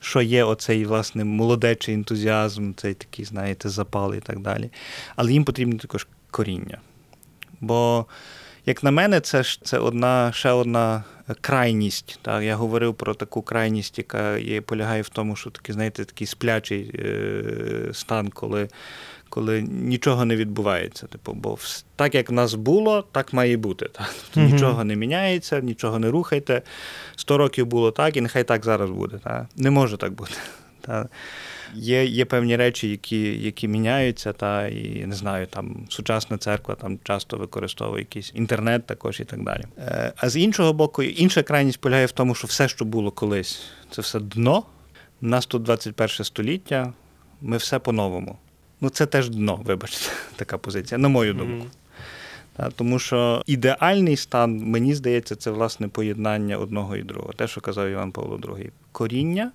що 0.00 0.20
є 0.20 0.44
оцей 0.44 0.84
власне 0.84 1.24
молодечий 1.24 1.94
ентузіазм, 1.94 2.72
цей 2.76 2.94
такий, 2.94 3.24
знаєте, 3.24 3.68
запал 3.68 4.14
і 4.14 4.20
так 4.20 4.40
далі. 4.40 4.70
Але 5.16 5.32
їм 5.32 5.44
потрібно 5.44 5.78
також 5.78 6.06
коріння. 6.30 6.78
Бо 7.60 8.06
як 8.66 8.82
на 8.82 8.90
мене, 8.90 9.20
це 9.20 9.44
це 9.62 9.78
одна 9.78 10.32
ще 10.32 10.50
одна 10.50 11.04
крайність. 11.40 12.18
Так? 12.22 12.42
Я 12.42 12.56
говорив 12.56 12.94
про 12.94 13.14
таку 13.14 13.42
крайність, 13.42 13.98
яка 13.98 14.36
є, 14.36 14.60
полягає 14.60 15.02
в 15.02 15.08
тому, 15.08 15.36
що 15.36 15.50
такий, 15.50 15.72
знаєте, 15.72 16.04
такий 16.04 16.26
сплячий 16.26 16.92
е, 16.94 17.90
стан, 17.92 18.28
коли 18.28 18.68
коли 19.30 19.62
нічого 19.62 20.24
не 20.24 20.36
відбувається. 20.36 21.06
Типу, 21.06 21.32
Бо 21.32 21.58
так, 21.96 22.14
як 22.14 22.30
в 22.30 22.32
нас 22.32 22.54
було, 22.54 23.04
так 23.12 23.32
має 23.32 23.56
бути. 23.56 23.88
Так? 23.92 24.14
Тобто 24.20 24.40
mm 24.40 24.52
Нічого 24.52 24.84
не 24.84 24.96
міняється, 24.96 25.60
нічого 25.60 25.98
не 25.98 26.10
рухайте. 26.10 26.62
Сто 27.16 27.38
років 27.38 27.66
було 27.66 27.90
так, 27.90 28.16
і 28.16 28.20
нехай 28.20 28.44
так 28.44 28.64
зараз 28.64 28.90
буде. 28.90 29.18
Так? 29.24 29.46
Не 29.56 29.70
може 29.70 29.96
так 29.96 30.12
бути. 30.12 30.34
Так? 30.80 31.10
Є 31.74 32.04
є 32.04 32.24
певні 32.24 32.56
речі, 32.56 32.90
які 32.90 33.42
які 33.42 33.68
міняються, 33.68 34.32
та 34.32 34.68
і 34.68 35.06
не 35.06 35.14
знаю, 35.14 35.46
там 35.46 35.86
сучасна 35.88 36.38
церква 36.38 36.74
там 36.74 36.98
часто 37.04 37.36
використовує 37.36 38.00
якийсь 38.00 38.32
інтернет 38.34 38.86
також 38.86 39.20
і 39.20 39.24
так 39.24 39.44
далі. 39.44 39.62
Е, 39.78 40.12
а 40.16 40.28
з 40.28 40.36
іншого 40.36 40.72
боку, 40.72 41.02
інша 41.02 41.42
крайність 41.42 41.80
полягає 41.80 42.06
в 42.06 42.12
тому, 42.12 42.34
що 42.34 42.46
все, 42.46 42.68
що 42.68 42.84
було 42.84 43.10
колись, 43.10 43.62
це 43.90 44.02
все 44.02 44.20
дно. 44.20 44.62
У 45.22 45.26
нас 45.26 45.46
тут 45.46 45.62
21 45.62 46.08
століття, 46.08 46.92
ми 47.40 47.56
все 47.56 47.78
по-новому. 47.78 48.38
Ну, 48.80 48.90
це 48.90 49.06
теж 49.06 49.30
дно, 49.30 49.60
вибачте, 49.64 50.12
така 50.36 50.58
позиція, 50.58 50.98
на 50.98 51.08
мою 51.08 51.34
думку. 51.34 51.64
Mm-hmm. 51.64 52.70
Тому 52.76 52.98
що 52.98 53.42
ідеальний 53.46 54.16
стан, 54.16 54.56
мені 54.56 54.94
здається, 54.94 55.36
це 55.36 55.50
власне 55.50 55.88
поєднання 55.88 56.56
одного 56.56 56.96
і 56.96 57.02
другого. 57.02 57.32
Те, 57.32 57.48
що 57.48 57.60
казав 57.60 57.88
Іван 57.88 58.12
Павло 58.12 58.36
II. 58.36 58.70
коріння 58.92 59.52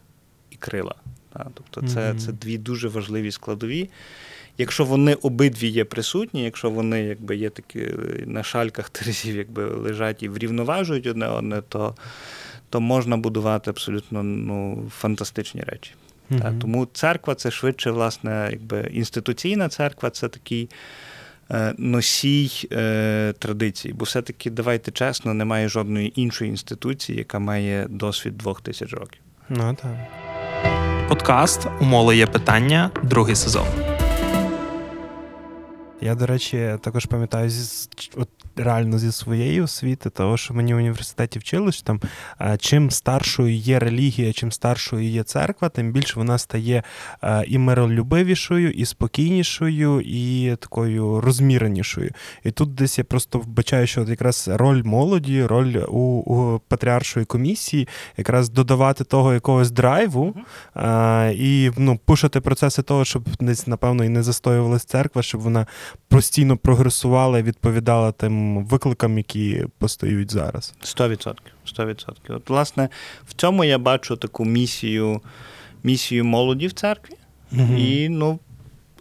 і 0.49 0.55
крила. 0.55 0.95
Тобто 1.53 1.87
це, 1.87 1.99
mm-hmm. 1.99 2.17
це 2.17 2.31
дві 2.31 2.57
дуже 2.57 2.87
важливі 2.87 3.31
складові. 3.31 3.89
Якщо 4.57 4.85
вони 4.85 5.13
обидві 5.13 5.67
є 5.67 5.85
присутні, 5.85 6.43
якщо 6.43 6.69
вони 6.69 7.03
якби 7.03 7.35
є 7.35 7.49
такі 7.49 7.79
е, 7.79 8.23
на 8.25 8.43
шальках 8.43 8.89
терезів, 8.89 9.35
якби 9.35 9.65
лежать 9.65 10.23
і 10.23 10.29
врівноважують 10.29 11.07
одне 11.07 11.27
одне, 11.27 11.61
то 11.69 11.95
то 12.69 12.81
можна 12.81 13.17
будувати 13.17 13.69
абсолютно 13.69 14.23
ну, 14.23 14.91
фантастичні 14.97 15.61
речі. 15.61 15.91
Угу. 16.31 16.39
Та, 16.39 16.53
тому 16.61 16.87
церква 16.93 17.35
це 17.35 17.51
швидше, 17.51 17.91
власне, 17.91 18.47
якби 18.51 18.89
інституційна 18.91 19.69
церква 19.69 20.09
це 20.09 20.27
такий 20.27 20.69
е, 21.51 21.73
носій 21.77 22.67
е, 22.71 23.33
традицій. 23.39 23.93
Бо 23.93 24.05
все-таки, 24.05 24.49
давайте 24.49 24.91
чесно, 24.91 25.33
немає 25.33 25.69
жодної 25.69 26.21
іншої 26.21 26.49
інституції, 26.49 27.17
яка 27.17 27.39
має 27.39 27.87
досвід 27.89 28.37
двох 28.37 28.61
тисяч 28.61 28.93
років. 28.93 29.21
Ну 29.49 29.77
так. 29.81 30.74
Подкаст 31.07 31.67
Умоле 31.81 32.15
є 32.15 32.25
питання, 32.27 32.89
другий 33.03 33.35
сезон. 33.35 33.94
Я, 36.01 36.15
до 36.15 36.25
речі, 36.25 36.75
також 36.81 37.05
пам'ятаю 37.05 37.49
зі 37.49 37.89
от 38.15 38.29
реально 38.55 38.99
зі 38.99 39.11
своєї 39.11 39.61
освіти, 39.61 40.09
того, 40.09 40.37
що 40.37 40.53
мені 40.53 40.73
в 40.73 40.77
університеті 40.77 41.39
вчили, 41.39 41.71
що 41.71 41.83
там 41.83 42.01
чим 42.59 42.91
старшою 42.91 43.55
є 43.55 43.79
релігія, 43.79 44.33
чим 44.33 44.51
старшою 44.51 45.09
є 45.09 45.23
церква, 45.23 45.69
тим 45.69 45.91
більше 45.91 46.13
вона 46.15 46.37
стає 46.37 46.83
і 47.47 47.57
миролюбивішою, 47.57 48.71
і 48.71 48.85
спокійнішою, 48.85 50.01
і 50.01 50.55
такою 50.55 51.21
розміренішою. 51.21 52.11
І 52.43 52.51
тут 52.51 52.73
десь 52.73 52.97
я 52.97 53.03
просто 53.03 53.39
вбачаю, 53.39 53.87
що 53.87 54.01
от 54.01 54.09
якраз 54.09 54.47
роль 54.47 54.83
молоді, 54.83 55.45
роль 55.45 55.75
у, 55.87 55.99
у 55.99 56.59
патріаршої 56.59 57.25
комісії, 57.25 57.87
якраз 58.17 58.49
додавати 58.49 59.03
того 59.03 59.33
якогось 59.33 59.71
драйву 59.71 60.35
а, 60.73 61.31
і 61.35 61.71
ну, 61.77 61.99
пушити 62.05 62.41
процеси 62.41 62.81
того, 62.81 63.05
щоб 63.05 63.23
десь, 63.39 63.67
напевно, 63.67 64.03
і 64.03 64.09
не 64.09 64.23
застоювалась 64.23 64.85
церква, 64.85 65.21
щоб 65.21 65.41
вона 65.41 65.67
постійно 66.07 66.57
прогресувала 66.57 67.39
і 67.39 67.43
відповідала 67.43 68.11
тим 68.11 68.65
викликам, 68.65 69.17
які 69.17 69.65
постають 69.77 70.31
зараз. 70.31 70.73
Сто 70.81 71.09
відсотків. 71.09 71.53
Сто 71.65 71.85
відсотків. 71.85 72.35
От, 72.35 72.49
власне, 72.49 72.89
в 73.27 73.33
цьому 73.33 73.63
я 73.63 73.77
бачу 73.77 74.15
таку 74.15 74.45
місію 74.45 75.21
місію 75.83 76.25
молоді 76.25 76.67
в 76.67 76.73
церкві. 76.73 77.13
Угу. 77.51 77.73
І, 77.77 78.09
ну, 78.09 78.39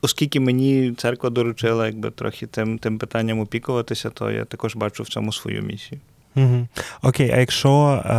оскільки 0.02 0.40
мені 0.40 0.92
церква 0.92 1.30
доручила 1.30 1.86
якби 1.86 2.10
трохи 2.10 2.46
тим, 2.46 2.78
тим 2.78 2.98
питанням 2.98 3.40
опікуватися, 3.40 4.10
то 4.10 4.30
я 4.30 4.44
також 4.44 4.76
бачу 4.76 5.02
в 5.02 5.08
цьому 5.08 5.32
свою 5.32 5.62
місію. 5.62 6.00
Угу. 6.36 6.68
Окей, 7.02 7.30
а 7.30 7.40
якщо 7.40 8.02
е, 8.04 8.10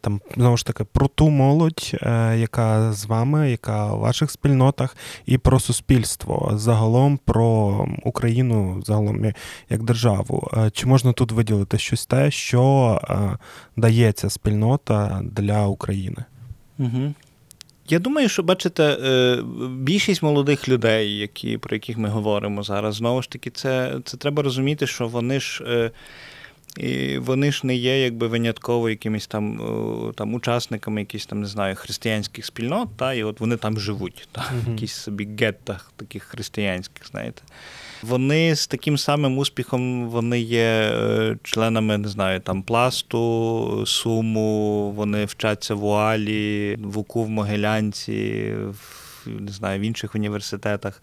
там 0.00 0.20
знову 0.36 0.56
ж 0.56 0.66
таки 0.66 0.84
про 0.84 1.08
ту 1.08 1.30
молодь, 1.30 1.90
е, 1.94 2.36
яка 2.38 2.92
з 2.92 3.04
вами, 3.04 3.50
яка 3.50 3.92
у 3.92 3.98
ваших 3.98 4.30
спільнотах, 4.30 4.96
і 5.26 5.38
про 5.38 5.60
суспільство 5.60 6.52
загалом 6.54 7.18
про 7.24 7.86
Україну, 8.04 8.82
загалом 8.86 9.32
як 9.70 9.82
державу, 9.82 10.50
е, 10.56 10.70
чи 10.70 10.86
можна 10.86 11.12
тут 11.12 11.32
виділити 11.32 11.78
щось 11.78 12.06
те, 12.06 12.30
що 12.30 13.00
дає 13.76 14.12
ця 14.12 14.30
спільнота 14.30 15.20
для 15.24 15.66
України? 15.66 16.24
Угу. 16.78 17.14
Я 17.88 17.98
думаю, 17.98 18.28
що 18.28 18.42
бачите, 18.42 18.96
більшість 19.70 20.22
молодих 20.22 20.68
людей, 20.68 21.16
які, 21.16 21.58
про 21.58 21.76
яких 21.76 21.98
ми 21.98 22.08
говоримо 22.08 22.62
зараз, 22.62 22.94
знову 22.94 23.22
ж 23.22 23.30
таки, 23.30 23.50
це 23.50 23.98
це 24.04 24.16
треба 24.16 24.42
розуміти, 24.42 24.86
що 24.86 25.08
вони 25.08 25.40
ж 25.40 25.90
і 26.78 27.18
вони 27.18 27.52
ж 27.52 27.60
не 27.66 27.74
є 27.74 28.02
якби 28.02 28.28
винятково 28.28 28.90
якимись 28.90 29.26
там 29.26 29.60
там 30.16 30.34
учасниками 30.34 31.00
якихось 31.00 31.26
там, 31.26 31.40
не 31.40 31.46
знаю, 31.46 31.76
християнських 31.76 32.46
спільнот, 32.46 32.88
та, 32.96 33.14
і 33.14 33.22
от 33.22 33.40
вони 33.40 33.56
там 33.56 33.80
живуть, 33.80 34.28
та, 34.32 34.50
в 34.66 34.70
якісь 34.70 34.92
собі 34.92 35.28
геттах 35.40 35.92
таких 35.96 36.22
християнських, 36.22 37.06
знаєте. 37.06 37.42
Вони 38.02 38.56
з 38.56 38.66
таким 38.66 38.98
самим 38.98 39.38
успіхом 39.38 40.08
вони 40.08 40.40
є 40.40 40.92
е, 40.92 41.36
членами, 41.42 41.98
не 41.98 42.08
знаю, 42.08 42.40
там 42.40 42.62
пласту, 42.62 43.84
суму, 43.86 44.90
вони 44.90 45.24
вчаться 45.24 45.74
в 45.74 45.84
Уалі, 45.84 46.78
в 46.82 46.98
УКУ 46.98 47.24
в 47.24 47.28
Могилянці, 47.28 48.52
в, 48.54 49.26
не 49.26 49.52
знаю, 49.52 49.80
в 49.80 49.82
інших 49.82 50.14
університетах. 50.14 51.02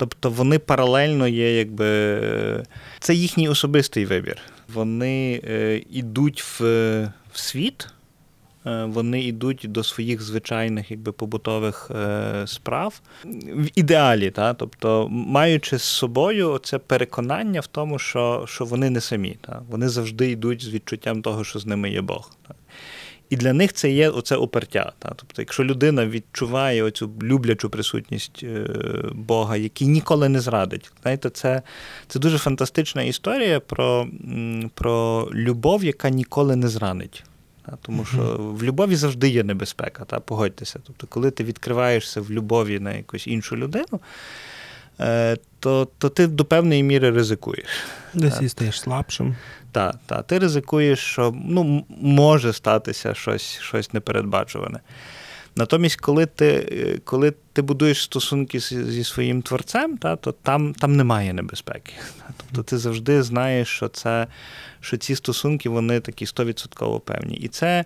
Тобто 0.00 0.30
вони 0.30 0.58
паралельно 0.58 1.28
є, 1.28 1.58
якби 1.58 2.64
це 3.00 3.14
їхній 3.14 3.48
особистий 3.48 4.04
вибір 4.04 4.36
вони 4.74 5.40
е, 5.44 5.82
йдуть 5.90 6.42
в, 6.42 6.60
в 7.32 7.38
світ, 7.38 7.88
е, 8.66 8.84
вони 8.84 9.22
йдуть 9.22 9.64
до 9.68 9.84
своїх 9.84 10.22
звичайних 10.22 10.90
якби, 10.90 11.12
побутових 11.12 11.90
е, 11.90 12.46
справ 12.46 13.00
в 13.24 13.66
ідеалі, 13.74 14.30
та? 14.30 14.54
тобто 14.54 15.08
маючи 15.10 15.78
з 15.78 15.82
собою 15.82 16.60
це 16.62 16.78
переконання 16.78 17.60
в 17.60 17.66
тому, 17.66 17.98
що 17.98 18.44
що 18.48 18.64
вони 18.64 18.90
не 18.90 19.00
самі. 19.00 19.36
Та? 19.40 19.62
Вони 19.70 19.88
завжди 19.88 20.30
йдуть 20.30 20.62
з 20.62 20.68
відчуттям 20.68 21.22
того, 21.22 21.44
що 21.44 21.58
з 21.58 21.66
ними 21.66 21.90
є 21.90 22.00
Бог. 22.00 22.30
Та? 22.48 22.54
І 23.30 23.36
для 23.36 23.52
них 23.52 23.72
це 23.72 23.90
є 23.90 24.08
оце 24.08 24.36
опертя. 24.36 24.92
Та? 24.98 25.12
Тобто, 25.16 25.42
якщо 25.42 25.64
людина 25.64 26.06
відчуває 26.06 26.82
оцю 26.82 27.10
люблячу 27.22 27.70
присутність 27.70 28.40
е, 28.42 28.66
Бога, 29.14 29.56
який 29.56 29.88
ніколи 29.88 30.28
не 30.28 30.40
зрадить, 30.40 30.92
знаєте, 31.02 31.30
це 31.30 31.62
це 32.08 32.18
дуже 32.18 32.38
фантастична 32.38 33.02
історія 33.02 33.60
про, 33.60 34.08
про 34.74 35.28
любов, 35.32 35.84
яка 35.84 36.10
ніколи 36.10 36.56
не 36.56 36.68
зранить. 36.68 37.24
Та? 37.66 37.78
Тому 37.82 38.04
що 38.04 38.36
в 38.38 38.62
любові 38.62 38.96
завжди 38.96 39.28
є 39.28 39.44
небезпека, 39.44 40.04
та? 40.04 40.20
погодьтеся. 40.20 40.80
Тобто, 40.86 41.06
коли 41.06 41.30
ти 41.30 41.44
відкриваєшся 41.44 42.20
в 42.20 42.30
любові 42.30 42.80
на 42.80 42.92
якусь 42.92 43.26
іншу 43.26 43.56
людину. 43.56 44.00
То 45.60 45.88
то 45.98 46.08
ти 46.08 46.26
до 46.26 46.44
певної 46.44 46.82
міри 46.82 47.10
ризикуєш. 47.10 47.68
Десь 48.14 48.40
і 48.42 48.48
стаєш 48.48 48.80
слабшим. 48.80 49.36
Так, 49.72 49.96
так. 50.06 50.26
Ти 50.26 50.38
ризикуєш, 50.38 50.98
що 50.98 51.34
ну, 51.44 51.84
може 52.00 52.52
статися 52.52 53.14
щось 53.14 53.58
щось 53.60 53.92
непередбачуване. 53.92 54.80
Натомість, 55.56 56.00
коли 56.00 56.26
ти 56.26 56.68
е, 56.72 56.98
коли 57.04 57.32
ти 57.52 57.62
будуєш 57.62 58.02
стосунки 58.02 58.60
зі 58.60 59.04
своїм 59.04 59.42
творцем, 59.42 59.98
та, 59.98 60.16
то 60.16 60.32
там 60.32 60.74
там 60.74 60.96
немає 60.96 61.32
небезпеки. 61.32 61.92
Тобто 62.36 62.62
ти 62.62 62.78
завжди 62.78 63.22
знаєш, 63.22 63.68
що 63.68 63.88
це, 63.88 64.26
що 64.80 64.96
ці 64.96 65.16
стосунки 65.16 65.68
вони 65.68 66.00
такі 66.00 66.24
100% 66.24 67.00
певні. 67.00 67.36
І 67.36 67.48
це 67.48 67.84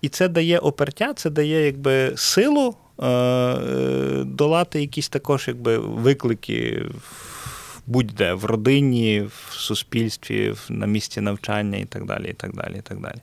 і 0.00 0.08
це 0.08 0.28
дає 0.28 0.58
опертя, 0.58 1.14
це 1.14 1.30
дає 1.30 1.66
якби 1.66 2.12
силу 2.16 2.76
е, 2.98 3.06
е 3.06 3.91
долати 4.32 4.80
якісь 4.80 5.08
також 5.08 5.44
якби 5.48 5.78
виклики 5.78 6.82
будь-де 7.86 8.32
в 8.32 8.44
родині, 8.44 9.20
в 9.20 9.52
суспільстві, 9.52 10.54
на 10.68 10.86
місці 10.86 11.20
навчання 11.20 11.78
і 11.78 11.84
так 11.84 12.06
далі. 12.06 12.28
І 12.30 12.32
так 12.32 12.54
далі, 12.54 12.74
і 12.78 12.82
так 12.82 13.00
далі. 13.00 13.18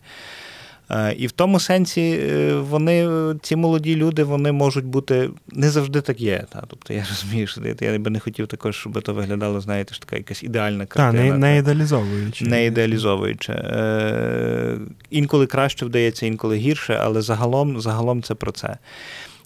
Е, 0.92 1.14
і 1.18 1.28
в 1.28 1.32
тому 1.32 1.60
сенсі 1.60 2.02
е, 2.02 2.54
вони, 2.54 3.10
ці 3.42 3.56
молоді 3.56 3.96
люди, 3.96 4.24
вони 4.24 4.52
можуть 4.52 4.86
бути 4.86 5.30
не 5.52 5.70
завжди 5.70 6.02
так 6.02 6.22
є. 6.22 6.46
Та? 6.50 6.64
Тобто 6.68 6.94
я 6.94 7.06
розумію, 7.10 7.48
що 7.48 7.62
я 7.82 8.00
би 8.00 8.12
не 8.12 8.20
хотів 8.20 8.48
також, 8.48 8.76
щоб 8.76 9.06
це 9.06 9.12
виглядало, 9.12 9.62
знаєте, 9.62 9.94
ж 9.94 10.02
така 10.02 10.16
якась 10.16 10.44
ідеальна 10.44 10.86
картина. 10.86 11.24
Так, 11.24 11.32
не, 11.32 11.38
не 11.38 11.58
ідеалізовуючи. 11.58 12.46
Не 12.46 12.66
ідеалізовуючи. 12.66 13.54
Е, 13.54 14.78
інколи 15.10 15.48
краще 15.48 15.86
вдається, 15.86 16.26
інколи 16.26 16.58
гірше, 16.58 17.00
але 17.02 17.22
загалом, 17.22 17.82
загалом 17.82 18.24
це 18.24 18.36
про 18.36 18.52
це. 18.52 18.78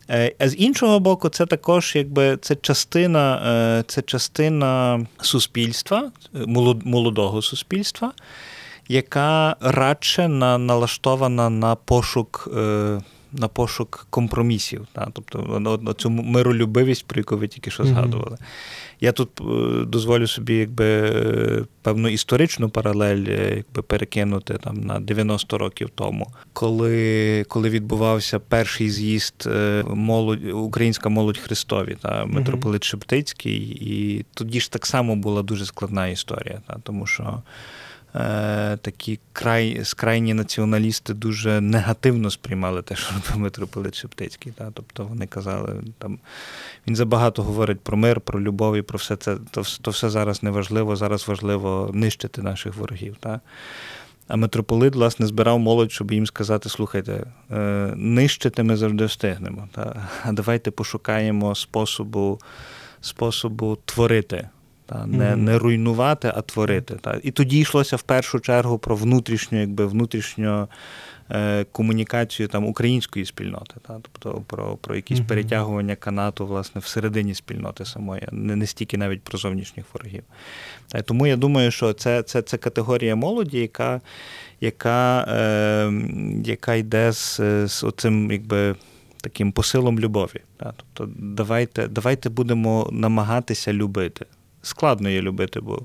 Е, 0.10 0.36
а 0.40 0.50
з 0.50 0.56
іншого 0.58 1.00
боку, 1.00 1.30
це 1.30 1.46
також 1.46 1.96
якби 1.96 2.38
це 2.38 2.56
частина 2.56 3.42
е, 3.80 3.84
це 3.88 4.02
частина 4.02 5.06
суспільства, 5.22 6.12
молодого 6.84 7.42
суспільства, 7.42 8.12
яка 8.88 9.56
радше 9.62 10.28
на, 10.28 10.58
налаштована 10.58 11.50
на 11.50 11.76
пошук. 11.76 12.50
Е, 12.58 13.02
на 13.36 13.48
пошук 13.48 14.08
компромісів, 14.10 14.88
та, 14.92 15.08
тобто 15.14 15.60
на 15.82 15.94
цю 15.94 16.10
миролюбивість, 16.10 17.06
про 17.06 17.20
яку 17.20 17.38
ви 17.38 17.48
тільки 17.48 17.72
що 17.72 17.84
згадували. 17.86 18.38
Я 19.00 19.12
тут 19.12 19.30
е, 19.42 19.86
дозволю 19.86 20.28
собі 20.28 20.56
якби 20.56 21.66
певну 21.82 22.08
історичну 22.08 22.70
паралель 22.70 23.26
е, 23.28 23.54
якби 23.56 23.82
перекинути 23.82 24.54
там 24.54 24.82
на 24.82 25.00
90 25.00 25.58
років 25.58 25.90
тому, 25.96 26.28
коли 26.54 27.46
коли 27.48 27.70
відбувався 27.70 28.40
перший 28.40 28.90
з'їзд 28.90 29.48
е, 29.48 29.84
молодь, 29.88 30.46
українська 30.46 31.10
молодь 31.10 31.38
Христові 31.38 31.98
та 32.02 32.26
митрополит 32.26 32.84
Шептицький, 32.84 33.78
і 33.82 34.26
тоді 34.34 34.60
ж 34.60 34.72
так 34.72 34.86
само 34.86 35.16
була 35.16 35.42
дуже 35.42 35.66
складна 35.66 36.08
історія, 36.08 36.62
та, 36.68 36.78
тому 36.84 37.06
що. 37.06 37.42
Е, 38.16 38.78
такі 38.82 39.20
край, 39.34 39.86
скрайні 39.86 40.34
націоналісти 40.34 41.14
дуже 41.14 41.62
негативно 41.62 42.30
сприймали 42.30 42.82
те, 42.82 42.96
що 42.96 43.14
робив 43.14 43.38
митрополит 43.38 43.96
Шептицький. 43.96 44.52
Та? 44.52 44.72
Тобто 44.74 45.04
вони 45.04 45.28
казали, 45.28 45.84
там 45.98 46.20
він 46.88 46.96
забагато 46.96 47.44
говорить 47.44 47.80
про 47.80 47.98
мир, 47.98 48.22
про 48.22 48.42
любов 48.42 48.76
і 48.76 48.82
про 48.82 48.98
все 48.98 49.16
це. 49.16 49.38
То, 49.52 49.64
то 49.82 49.92
все 49.92 50.10
зараз 50.10 50.44
не 50.44 50.50
важливо, 50.52 50.96
зараз 50.96 51.28
важливо 51.28 51.92
нищити 51.94 52.42
наших 52.42 52.76
ворогів. 52.76 53.16
Та? 53.20 53.40
А 54.28 54.36
митрополит, 54.36 54.96
власне, 54.96 55.26
збирав 55.26 55.60
молодь, 55.60 55.92
щоб 55.92 56.12
їм 56.12 56.28
сказати: 56.28 56.70
слухайте, 56.70 57.26
е, 57.52 57.94
нищити 57.96 58.64
ми 58.64 58.78
завжди 58.78 59.06
встигнемо. 59.06 59.68
Та? 59.72 60.10
А 60.24 60.32
давайте 60.32 60.72
пошукаємо 60.72 61.56
способу, 61.56 62.40
способу 63.02 63.78
творити. 63.86 64.50
Та, 64.94 65.06
Не 65.06 65.36
не 65.36 65.58
руйнувати, 65.58 66.32
а 66.36 66.42
творити. 66.42 66.96
Та. 67.02 67.20
І 67.24 67.32
тоді 67.32 67.60
йшлося 67.60 67.96
в 67.96 68.02
першу 68.02 68.40
чергу 68.40 68.78
про 68.78 68.96
внутрішню, 68.96 69.60
якби 69.60 69.86
внутрішню 69.86 70.68
е, 71.32 71.66
комунікацію 71.72 72.48
там, 72.48 72.66
української 72.66 73.26
спільноти, 73.26 73.74
та, 73.88 74.00
тобто 74.02 74.42
про 74.48 74.78
про 74.78 74.96
якісь 74.96 75.20
mm-hmm. 75.20 75.28
перетягування 75.28 75.96
канату 75.96 76.48
власне, 76.48 76.82
всередині 76.82 77.34
спільноти 77.34 77.86
самої, 77.86 78.28
не 78.32 78.56
не 78.56 78.68
стільки 78.68 78.98
навіть 78.98 79.22
про 79.22 79.38
зовнішніх 79.38 79.86
ворогів. 79.94 80.24
Та, 80.88 81.02
тому 81.02 81.28
я 81.28 81.36
думаю, 81.36 81.72
що 81.72 81.94
це 81.94 82.24
це, 82.24 82.42
це 82.42 82.58
категорія 82.58 83.16
молоді, 83.16 83.60
яка 83.60 84.02
яка, 84.62 85.26
е, 85.30 85.94
яка 86.46 86.76
йде 86.76 87.12
з, 87.12 87.40
з 87.68 87.84
оцим, 87.84 88.32
якби 88.32 88.76
таким 89.22 89.52
посилом 89.52 90.00
любові. 90.00 90.42
Тобто, 90.58 91.14
давайте 91.18 91.88
давайте 91.88 92.30
будемо 92.30 92.90
намагатися 92.92 93.74
любити. 93.74 94.26
Складно 94.64 95.10
є 95.10 95.22
любити, 95.22 95.60
бо 95.60 95.82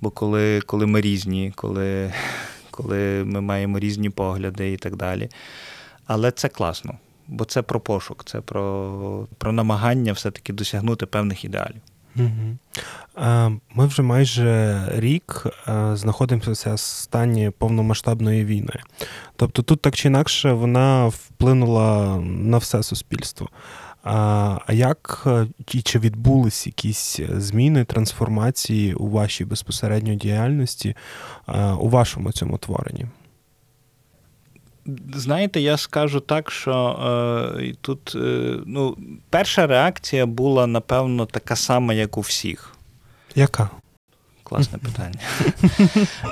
бо 0.00 0.10
коли 0.10 0.60
коли 0.60 0.86
ми 0.86 1.00
різні, 1.00 1.52
коли 1.56 2.12
коли 2.70 3.24
ми 3.24 3.40
маємо 3.40 3.78
різні 3.78 4.10
погляди 4.10 4.72
і 4.72 4.76
так 4.76 4.96
далі. 4.96 5.28
Але 6.06 6.30
це 6.30 6.48
класно, 6.48 6.94
бо 7.28 7.44
це 7.44 7.62
про 7.62 7.80
пошук, 7.80 8.24
це 8.24 8.40
про, 8.40 9.26
про 9.38 9.52
намагання 9.52 10.12
все-таки 10.12 10.52
досягнути 10.52 11.06
певних 11.06 11.44
ідеалів. 11.44 11.80
Ми 13.74 13.86
вже 13.86 14.02
майже 14.02 14.82
рік 14.94 15.46
знаходимося 15.92 16.74
в 16.74 16.78
стані 16.78 17.50
повномасштабної 17.58 18.44
війни. 18.44 18.80
Тобто 19.36 19.62
тут 19.62 19.80
так 19.80 19.96
чи 19.96 20.08
інакше 20.08 20.52
вона 20.52 21.06
вплинула 21.06 22.16
на 22.20 22.58
все 22.58 22.82
суспільство. 22.82 23.48
А 24.04 24.72
як 24.72 25.26
і 25.72 25.82
чи 25.82 25.98
відбулись 25.98 26.66
якісь 26.66 27.20
зміни, 27.28 27.84
трансформації 27.84 28.94
у 28.94 29.08
вашій 29.08 29.44
безпосередньо 29.44 30.14
діяльності 30.14 30.96
у 31.78 31.88
вашому 31.88 32.32
цьому 32.32 32.58
творенні? 32.58 33.06
Знаєте, 35.14 35.60
я 35.60 35.76
скажу 35.76 36.20
так, 36.20 36.50
що 36.50 36.98
е, 37.60 37.74
тут 37.80 38.12
е, 38.14 38.56
ну, 38.66 38.96
перша 39.30 39.66
реакція 39.66 40.26
була, 40.26 40.66
напевно, 40.66 41.26
така 41.26 41.56
сама, 41.56 41.94
як 41.94 42.18
у 42.18 42.20
всіх. 42.20 42.76
Яка? 43.34 43.70
Класне 44.54 44.78
питання. 44.78 45.18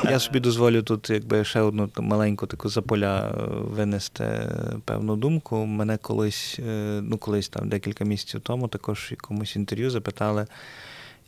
Я 0.10 0.18
собі 0.18 0.40
дозволю 0.40 0.82
тут, 0.82 1.10
якби 1.10 1.44
ще 1.44 1.60
одну 1.60 1.90
маленьку 1.98 2.46
таку 2.46 2.68
за 2.68 2.82
поля 2.82 3.28
е, 3.28 3.34
винести 3.48 4.48
певну 4.84 5.16
думку. 5.16 5.66
Мене 5.66 5.96
колись, 5.96 6.58
е, 6.58 7.00
ну 7.02 7.18
колись 7.18 7.48
там 7.48 7.68
декілька 7.68 8.04
місяців 8.04 8.40
тому, 8.40 8.68
також 8.68 9.08
якомусь 9.10 9.56
інтерв'ю 9.56 9.90
запитали, 9.90 10.46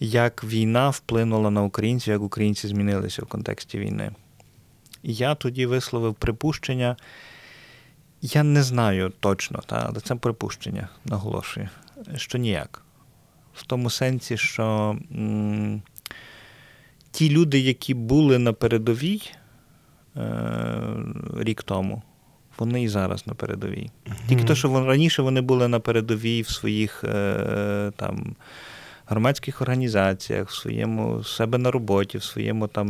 як 0.01 0.45
війна 0.45 0.91
вплинула 0.91 1.51
на 1.51 1.63
українців, 1.63 2.13
як 2.13 2.23
українці 2.23 2.69
змінилися 2.69 3.23
в 3.23 3.27
контексті 3.27 3.79
війни. 3.79 4.11
І 5.03 5.15
я 5.15 5.35
тоді 5.35 5.67
висловив 5.67 6.15
припущення. 6.15 6.97
Я 8.23 8.43
не 8.43 8.63
знаю 8.63 9.13
точно, 9.21 9.63
та, 9.67 9.85
але 9.89 10.01
це 10.01 10.15
припущення, 10.15 10.89
наголошую, 11.05 11.69
що 12.17 12.39
ніяк. 12.39 12.83
В 13.55 13.67
тому 13.67 13.91
сенсі, 13.91 14.37
що 14.37 14.97
м- 15.13 15.83
ті 17.15 17.31
люди, 17.31 17.59
які 17.59 17.95
були 17.95 18.39
на 18.39 18.53
передовій 18.53 19.23
е- 20.17 20.23
рік 21.39 21.63
тому, 21.63 22.03
вони 22.59 22.83
і 22.83 22.89
зараз 22.89 23.27
на 23.27 23.35
передовій. 23.35 23.91
Тільки 24.29 24.45
те, 24.45 24.55
що 24.55 24.69
вони, 24.69 24.87
раніше 24.87 25.23
вони 25.23 25.41
були 25.41 25.69
на 25.69 25.81
передовій 25.81 26.43
в 26.43 26.49
своїх 26.49 27.05
е- 27.05 27.93
там 27.97 28.37
громадських 29.07 29.63
організаціях, 29.63 30.49
в 30.51 30.55
своєму 30.55 31.25
себе 31.25 31.59
на 31.59 31.71
роботі, 31.71 32.19
в 32.19 32.23
своєму 32.23 32.67
там 32.67 32.89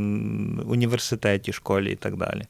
університеті, 0.66 1.52
школі 1.52 1.92
і 1.92 1.96
так 1.96 2.16
далі. 2.16 2.42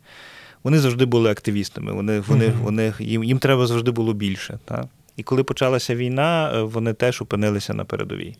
Вони 0.64 0.78
завжди 0.78 1.04
були 1.04 1.30
активістами. 1.30 1.92
Вони, 1.92 2.20
вони, 2.20 2.44
mm-hmm. 2.44 2.62
вони, 2.62 2.92
Їм 2.98 3.24
їм 3.24 3.38
треба 3.38 3.66
завжди 3.66 3.90
було 3.90 4.12
більше. 4.12 4.58
Так? 4.64 4.86
І 5.16 5.22
коли 5.22 5.44
почалася 5.44 5.94
війна, 5.94 6.52
е, 6.54 6.62
вони 6.62 6.92
теж 6.92 7.22
опинилися 7.22 7.74
на 7.74 7.84
передовій. 7.84 8.36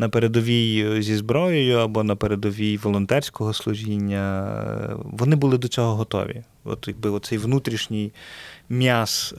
На 0.00 0.08
передовій 0.08 0.86
е, 0.86 1.02
зі 1.02 1.16
зброєю 1.16 1.78
або 1.78 2.02
на 2.02 2.16
передовій 2.16 2.76
волонтерського 2.76 3.52
служіння. 3.52 4.44
Е, 4.90 4.96
вони 5.04 5.36
були 5.36 5.58
до 5.58 5.68
цього 5.68 5.94
готові. 5.94 6.42
От 6.64 6.88
якби 6.88 7.10
оцей 7.10 7.38
внутрішній 7.38 8.12
м'яс. 8.68 9.34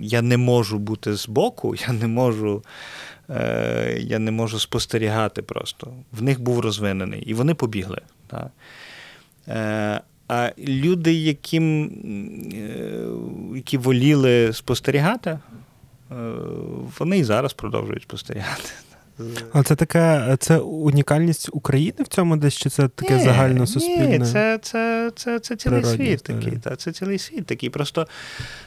Я 0.00 0.22
не 0.22 0.36
можу 0.36 0.78
бути 0.78 1.14
збоку, 1.14 1.74
я 1.88 1.92
не 1.92 2.06
можу 2.06 2.62
Е, 3.30 3.98
я 4.00 4.18
не 4.18 4.30
можу 4.30 4.58
спостерігати 4.58 5.42
просто. 5.42 5.92
В 6.12 6.22
них 6.22 6.40
був 6.40 6.60
розвинений, 6.60 7.22
і 7.22 7.34
вони 7.34 7.54
побігли. 7.54 8.00
Так? 8.26 8.50
Е, 9.48 10.00
а 10.28 10.50
люди, 10.58 11.12
яким, 11.12 11.84
е, 12.54 13.56
які 13.56 13.78
воліли 13.78 14.52
спостерігати, 14.52 15.38
вони 16.98 17.18
і 17.18 17.24
зараз 17.24 17.52
продовжують 17.52 18.02
спостерігати. 18.02 18.70
А 19.52 19.62
це 19.62 19.76
така 19.76 20.36
це 20.36 20.58
унікальність 20.58 21.50
України 21.52 21.96
в 21.98 22.08
цьому 22.08 22.36
десь 22.36 22.54
чи 22.54 22.70
це 22.70 22.88
таке 22.88 23.16
ні, 23.16 23.24
загальносуспільне? 23.24 24.18
Ні, 24.18 24.24
це 24.24 24.58
це, 24.62 25.10
це, 25.16 25.38
це 25.38 25.56
цілий 25.56 25.84
світ 25.84 26.22
такий. 26.22 26.52
Та, 26.52 26.76
Це 26.76 26.92
цілий 26.92 27.18
світ 27.18 27.46
такий. 27.46 27.70
Просто 27.70 28.06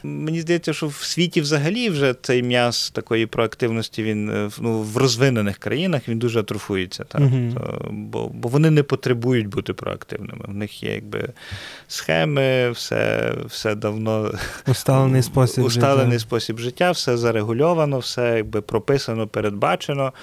мені 0.03 0.41
здається, 0.41 0.73
що 0.73 0.87
в 0.87 0.95
світі 0.95 1.41
взагалі 1.41 1.89
вже 1.89 2.15
цей 2.21 2.43
м'яс 2.43 2.91
такої 2.91 3.25
проактивності 3.25 4.03
він 4.03 4.29
е, 4.29 4.49
ну, 4.59 4.81
в 4.81 4.97
розвинених 4.97 5.57
країнах 5.57 6.07
він 6.07 6.19
дуже 6.19 6.39
атрофується. 6.39 7.03
Так? 7.03 7.21
Угу. 7.21 7.51
То, 7.53 7.87
бо 7.91 8.27
бо 8.27 8.49
вони 8.49 8.69
не 8.69 8.83
потребують 8.83 9.47
бути 9.47 9.73
проактивними. 9.73 10.45
В 10.47 10.53
них 10.53 10.83
є 10.83 10.93
якби 10.93 11.29
схеми, 11.87 12.71
все 12.71 13.33
все 13.47 13.75
давно 13.75 14.31
усталений 14.67 15.23
спосіб 15.23 15.63
усталений 15.63 16.05
життя. 16.05 16.19
спосіб 16.19 16.59
життя, 16.59 16.91
все 16.91 17.17
зарегульовано, 17.17 17.99
все 17.99 18.33
якби 18.37 18.61
прописано, 18.61 19.27
передбачено. 19.27 20.13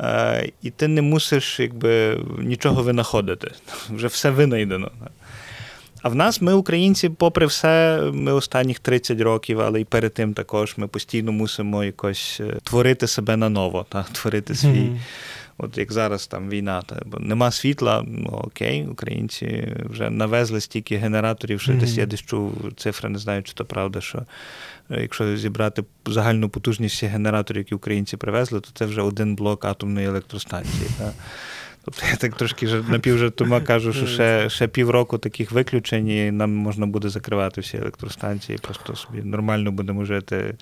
Е, 0.00 0.48
і 0.62 0.70
ти 0.70 0.88
не 0.88 1.02
мусиш 1.02 1.60
якби, 1.60 2.20
нічого 2.38 2.82
винаходити. 2.82 3.50
Вже 3.90 4.06
все 4.06 4.30
винайдено. 4.30 4.90
А 6.02 6.08
в 6.08 6.14
нас, 6.14 6.42
ми, 6.42 6.54
українці, 6.54 7.08
попри 7.08 7.46
все, 7.46 8.00
ми 8.12 8.32
останніх 8.32 8.78
30 8.78 9.20
років, 9.20 9.60
але 9.60 9.80
і 9.80 9.84
перед 9.84 10.14
тим 10.14 10.34
також 10.34 10.74
ми 10.76 10.86
постійно 10.86 11.32
мусимо 11.32 11.84
якось 11.84 12.40
е, 12.40 12.56
творити 12.62 13.06
себе 13.06 13.36
наново, 13.36 13.86
та, 13.88 14.02
творити 14.12 14.54
свій. 14.54 14.68
Mm-hmm. 14.68 14.98
От 15.58 15.78
як 15.78 15.92
зараз 15.92 16.26
там 16.26 16.48
війна, 16.48 16.82
та, 16.82 17.02
бо 17.06 17.18
нема 17.18 17.50
світла, 17.50 18.04
ну 18.06 18.40
окей, 18.44 18.86
українці 18.86 19.72
вже 19.90 20.10
навезли 20.10 20.60
стільки 20.60 20.96
генераторів, 20.96 21.60
що 21.60 21.72
mm-hmm. 21.72 21.80
десь 21.80 21.96
я 21.96 22.06
десь 22.06 22.22
чув 22.22 22.72
цифри, 22.76 23.08
не 23.08 23.18
знаю, 23.18 23.42
чи 23.42 23.52
то 23.52 23.64
правда, 23.64 24.00
що 24.00 24.22
якщо 24.90 25.36
зібрати 25.36 25.84
загальну 26.06 26.48
потужність 26.48 26.94
всіх 26.94 27.10
генераторів, 27.10 27.58
які 27.58 27.74
українці 27.74 28.16
привезли, 28.16 28.60
то 28.60 28.68
це 28.74 28.86
вже 28.86 29.02
один 29.02 29.34
блок 29.34 29.64
атомної 29.64 30.06
електростанції. 30.06 30.86
Так? 30.98 31.12
Тобто 31.84 32.02
я 32.10 32.16
так 32.16 32.34
трошки 32.34 32.66
напівжартома 32.66 33.60
кажу, 33.60 33.92
що 33.92 34.06
ще 34.06 34.50
ще 34.50 34.68
півроку 34.68 35.18
таких 35.18 35.52
виключень, 35.52 36.08
і 36.08 36.30
нам 36.30 36.54
можна 36.54 36.86
буде 36.86 37.08
закривати 37.08 37.60
всі 37.60 37.76
електростанції, 37.76 38.58
просто 38.58 38.96
собі 38.96 39.22
нормально 39.22 39.72
будемо 39.72 40.04
жити. 40.04 40.56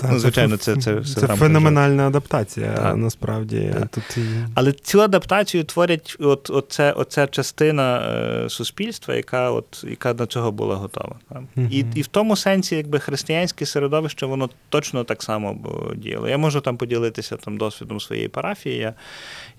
Так, 0.00 0.12
ну, 0.12 0.18
Звичайно, 0.18 0.56
це 0.56 0.76
це, 0.76 1.02
це, 1.04 1.20
це 1.20 1.26
феноменальна 1.26 2.06
адаптація, 2.06 2.72
так. 2.72 2.96
насправді. 2.96 3.70
Так. 3.72 3.88
Тут... 3.88 4.18
Але 4.54 4.72
цю 4.72 5.00
адаптацію 5.00 5.64
творять 5.64 6.16
от, 6.20 6.50
оце, 6.50 6.92
оця 6.92 7.26
частина 7.26 7.98
е, 7.98 8.48
суспільства, 8.50 9.14
яка 9.14 9.50
от, 9.50 9.84
яка 9.88 10.14
до 10.14 10.26
цього 10.26 10.52
була 10.52 10.76
готова. 10.76 11.16
Mm-hmm. 11.30 11.70
І 11.70 11.86
і 11.94 12.02
в 12.02 12.06
тому 12.06 12.36
сенсі, 12.36 12.76
якби 12.76 12.98
християнське 12.98 13.66
середовище, 13.66 14.26
воно 14.26 14.50
точно 14.68 15.04
так 15.04 15.22
само 15.22 15.58
діяло. 15.96 16.28
Я 16.28 16.38
можу 16.38 16.60
там 16.60 16.76
поділитися 16.76 17.36
там 17.36 17.56
досвідом 17.56 18.00
своєї 18.00 18.28
парафії. 18.28 18.76
Я 18.76 18.94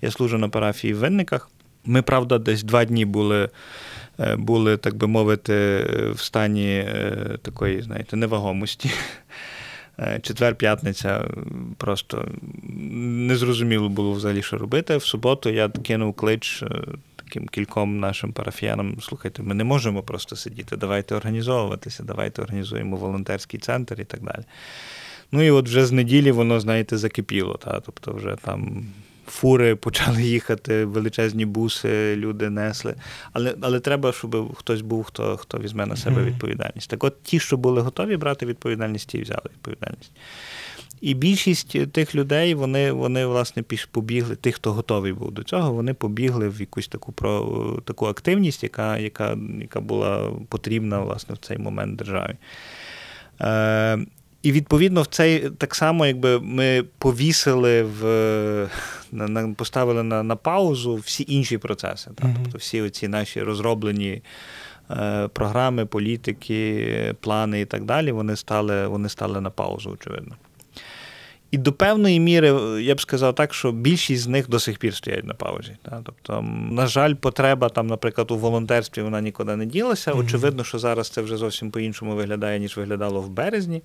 я 0.02 0.10
служу 0.10 0.38
на 0.38 0.48
парафії 0.48 0.94
в 0.94 0.98
Винниках. 0.98 1.50
Ми, 1.84 2.02
правда, 2.02 2.38
десь 2.38 2.62
два 2.62 2.84
дні 2.84 3.04
були, 3.04 3.48
е, 4.20 4.36
були, 4.36 4.76
так 4.76 4.94
би 4.94 5.06
мовити, 5.06 5.86
в 6.14 6.20
стані 6.20 6.76
е, 6.78 7.38
такої, 7.42 7.82
знаєте, 7.82 8.16
невагомості. 8.16 8.90
Е, 9.98 10.20
четвер-п'ятниця 10.22 11.24
просто 11.76 12.28
незрозуміло 13.02 13.88
було 13.88 14.12
взагалі, 14.12 14.42
що 14.42 14.58
робити. 14.58 14.96
В 14.96 15.04
суботу 15.04 15.50
я 15.50 15.68
кинув 15.68 16.14
клич 16.14 16.64
таким 17.16 17.48
кільком 17.48 18.00
нашим 18.00 18.32
парафіянам: 18.32 19.00
слухайте, 19.00 19.42
ми 19.42 19.54
не 19.54 19.64
можемо 19.64 20.02
просто 20.02 20.36
сидіти, 20.36 20.76
давайте 20.76 21.14
організовуватися, 21.14 22.02
давайте 22.02 22.42
організуємо 22.42 22.96
волонтерський 22.96 23.60
центр 23.60 24.00
і 24.00 24.04
так 24.04 24.22
далі. 24.22 24.44
Ну 25.32 25.42
і 25.42 25.50
от 25.50 25.68
вже 25.68 25.86
з 25.86 25.92
неділі 25.92 26.30
воно, 26.30 26.60
знаєте, 26.60 26.96
закипіло. 26.96 27.54
Та? 27.54 27.80
Тобто, 27.80 28.12
вже 28.12 28.36
там 28.42 28.86
фури 29.26 29.76
почали 29.76 30.22
їхати, 30.22 30.84
величезні 30.84 31.44
буси, 31.46 32.16
люди 32.16 32.50
несли. 32.50 32.94
Але 33.32 33.54
але 33.60 33.80
треба, 33.80 34.12
щоб 34.12 34.56
хтось 34.56 34.80
був, 34.80 35.04
хто 35.04 35.36
хто 35.36 35.58
візьме 35.58 35.86
на 35.86 35.96
себе 35.96 36.22
відповідальність. 36.22 36.90
Так 36.90 37.04
от 37.04 37.22
ті, 37.22 37.40
що 37.40 37.56
були 37.56 37.80
готові 37.80 38.16
брати 38.16 38.46
відповідальність, 38.46 39.08
ті 39.08 39.22
взяли 39.22 39.42
відповідальність. 39.44 40.12
І 41.00 41.14
більшість 41.14 41.92
тих 41.92 42.14
людей, 42.14 42.54
вони 42.54 42.92
вони 42.92 43.26
власне 43.26 43.64
побігли, 43.90 44.36
тих, 44.36 44.54
хто 44.54 44.72
готовий 44.72 45.12
був 45.12 45.32
до 45.32 45.42
цього, 45.42 45.72
вони 45.72 45.94
побігли 45.94 46.48
в 46.48 46.60
якусь 46.60 46.88
таку 46.88 47.12
про 47.12 47.82
таку 47.84 48.06
активність, 48.06 48.62
яка 48.62 48.98
яка, 48.98 49.38
яка 49.60 49.80
була 49.80 50.30
потрібна 50.48 51.00
власне 51.00 51.34
в 51.34 51.38
цей 51.38 51.58
момент 51.58 51.96
державі. 51.96 52.36
Е, 53.40 53.98
І 54.46 54.52
відповідно 54.52 55.02
в 55.02 55.06
цей 55.06 55.50
так 55.50 55.74
само, 55.74 56.06
якби 56.06 56.40
ми 56.40 56.84
повісили 56.98 57.82
в 57.82 58.68
на, 59.12 59.54
поставили 59.54 60.02
на 60.02 60.22
на 60.22 60.36
паузу 60.36 60.94
всі 60.94 61.24
інші 61.28 61.58
процеси. 61.58 62.10
Так? 62.14 62.30
Тобто 62.42 62.58
всі 62.58 62.80
оці 62.80 63.08
наші 63.08 63.42
розроблені. 63.42 64.22
Е, 64.90 65.28
програми, 65.28 65.86
політики, 65.86 67.14
плани 67.20 67.60
і 67.60 67.64
так 67.64 67.84
далі, 67.84 68.12
вони 68.12 68.36
стали 68.36 68.86
вони 68.86 69.08
стали 69.08 69.40
на 69.40 69.50
паузу, 69.50 69.90
очевидно. 69.90 70.34
І 71.56 71.58
до 71.58 71.72
певної 71.72 72.20
міри, 72.20 72.48
я 72.82 72.94
б 72.94 73.00
сказав 73.00 73.34
так, 73.34 73.54
що 73.54 73.72
більшість 73.72 74.22
з 74.22 74.26
них 74.26 74.48
до 74.48 74.60
сих 74.60 74.78
пір 74.78 74.94
стоять 74.94 75.24
на 75.24 75.34
паузі. 75.34 75.76
Да? 75.84 76.00
Тобто, 76.04 76.42
на 76.70 76.86
жаль, 76.86 77.14
потреба 77.14 77.68
там, 77.68 77.86
наприклад, 77.86 78.30
у 78.30 78.36
волонтерстві 78.36 79.02
вона 79.02 79.20
нікуди 79.20 79.56
не 79.56 79.66
ділася. 79.66 80.12
Очевидно, 80.12 80.64
що 80.64 80.78
зараз 80.78 81.08
це 81.08 81.22
вже 81.22 81.36
зовсім 81.36 81.70
по-іншому 81.70 82.14
виглядає, 82.14 82.58
ніж 82.58 82.76
виглядало 82.76 83.20
в 83.20 83.28
березні 83.28 83.82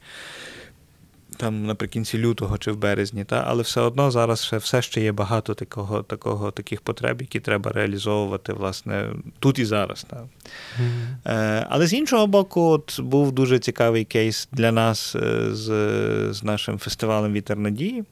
там 1.42 1.66
наприкінці 1.66 2.18
лютого 2.18 2.58
чи 2.58 2.72
в 2.72 2.78
березні, 2.78 3.24
та, 3.24 3.44
але 3.48 3.64
все 3.64 3.82
одно 3.82 4.12
зараз 4.12 4.46
ще 4.46 4.58
все 4.58 4.82
ще 4.82 5.02
є 5.02 5.12
багато 5.12 5.54
такого, 5.54 6.04
такого, 6.04 6.52
таких 6.52 6.82
потреб, 6.82 7.22
які 7.22 7.40
треба 7.40 7.72
реалізовувати 7.72 8.54
власне 8.54 9.10
тут 9.40 9.60
і 9.60 9.66
зараз. 9.66 10.04
Та. 10.10 10.16
Mm-hmm. 10.16 11.32
Е, 11.32 11.68
Але 11.70 11.88
з 11.88 11.94
іншого 11.94 12.28
боку, 12.28 12.62
от 12.62 13.00
був 13.00 13.32
дуже 13.32 13.60
цікавий 13.60 14.06
кейс 14.06 14.50
для 14.52 14.72
нас 14.72 15.16
е, 15.16 15.56
з, 15.56 15.68
з 16.34 16.44
нашим 16.44 16.80
фестивалем 16.80 17.34
Вітер 17.34 17.58
надії. 17.58 18.04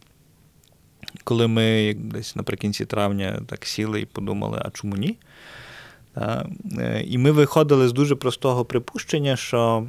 Коли 1.23 1.47
ми 1.47 1.93
десь 1.93 2.35
наприкінці 2.35 2.85
травня 2.85 3.41
так 3.47 3.65
сіли 3.65 4.01
і 4.01 4.05
подумали, 4.05 4.61
а 4.65 4.69
чому 4.69 4.97
ні? 4.97 5.17
Е, 6.17 6.45
і 7.07 7.17
ми 7.17 7.31
виходили 7.31 7.87
з 7.87 7.93
дуже 7.93 8.15
простого 8.15 8.65
припущення, 8.65 9.35
що 9.35 9.87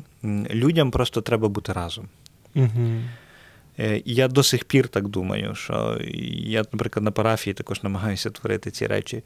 людям 0.51 0.91
просто 0.91 1.21
треба 1.21 1.49
бути 1.49 1.73
разом. 1.73 2.09
Угу. 2.55 3.01
І 4.05 4.15
я 4.15 4.29
до 4.29 4.43
сих 4.43 4.65
пір 4.65 4.89
так 4.89 5.09
думаю, 5.09 5.55
що 5.55 5.99
я, 6.35 6.65
наприклад, 6.73 7.05
на 7.05 7.11
парафії 7.11 7.55
також 7.55 7.83
намагаюся 7.83 8.31
творити 8.31 8.71
ці 8.71 8.87
речі. 8.87 9.23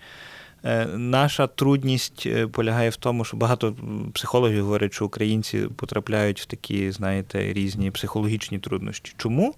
Е, 0.65 0.87
наша 0.87 1.47
трудність 1.47 2.23
е, 2.27 2.47
полягає 2.47 2.91
в 2.91 2.97
тому, 2.97 3.25
що 3.25 3.37
багато 3.37 3.75
психологів 4.15 4.65
говорять, 4.65 4.95
що 4.95 5.07
українці 5.07 5.59
потрапляють 5.77 6.41
в 6.41 6.45
такі, 6.45 6.91
знаєте, 6.91 7.53
різні 7.53 7.91
психологічні 7.91 8.59
труднощі. 8.59 9.15
Чому? 9.17 9.55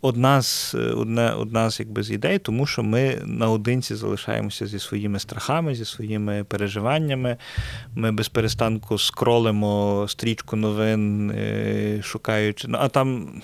Одна 0.00 0.42
з 0.42 0.74
одна, 0.74 1.34
одна 1.36 1.70
з 1.70 1.80
якби 1.80 2.02
з 2.02 2.10
ідей, 2.10 2.38
тому 2.38 2.66
що 2.66 2.82
ми 2.82 3.18
наодинці 3.24 3.94
залишаємося 3.94 4.66
зі 4.66 4.78
своїми 4.78 5.18
страхами, 5.18 5.74
зі 5.74 5.84
своїми 5.84 6.44
переживаннями. 6.44 7.36
Ми 7.94 8.12
без 8.12 8.28
перестанку 8.28 8.98
скролимо 8.98 10.06
стрічку 10.08 10.56
новин, 10.56 11.30
е, 11.30 12.00
шукаючи. 12.02 12.68
Ну, 12.68 12.78
а 12.80 12.88
там 12.88 13.42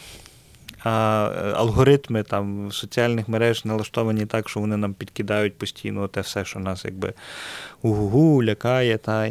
а 0.84 1.30
е, 1.36 1.52
алгоритми 1.52 2.22
там 2.22 2.72
соціальних 2.72 3.28
мереж 3.28 3.64
налаштовані 3.64 4.26
так, 4.26 4.48
що 4.48 4.60
вони 4.60 4.76
нам 4.76 4.94
підкидають 4.94 5.58
постійно 5.58 6.08
те 6.08 6.20
все, 6.20 6.44
що 6.44 6.58
нас 6.58 6.84
якби 6.84 7.12
угу, 7.82 8.44
лякає. 8.44 8.98
Та 8.98 9.30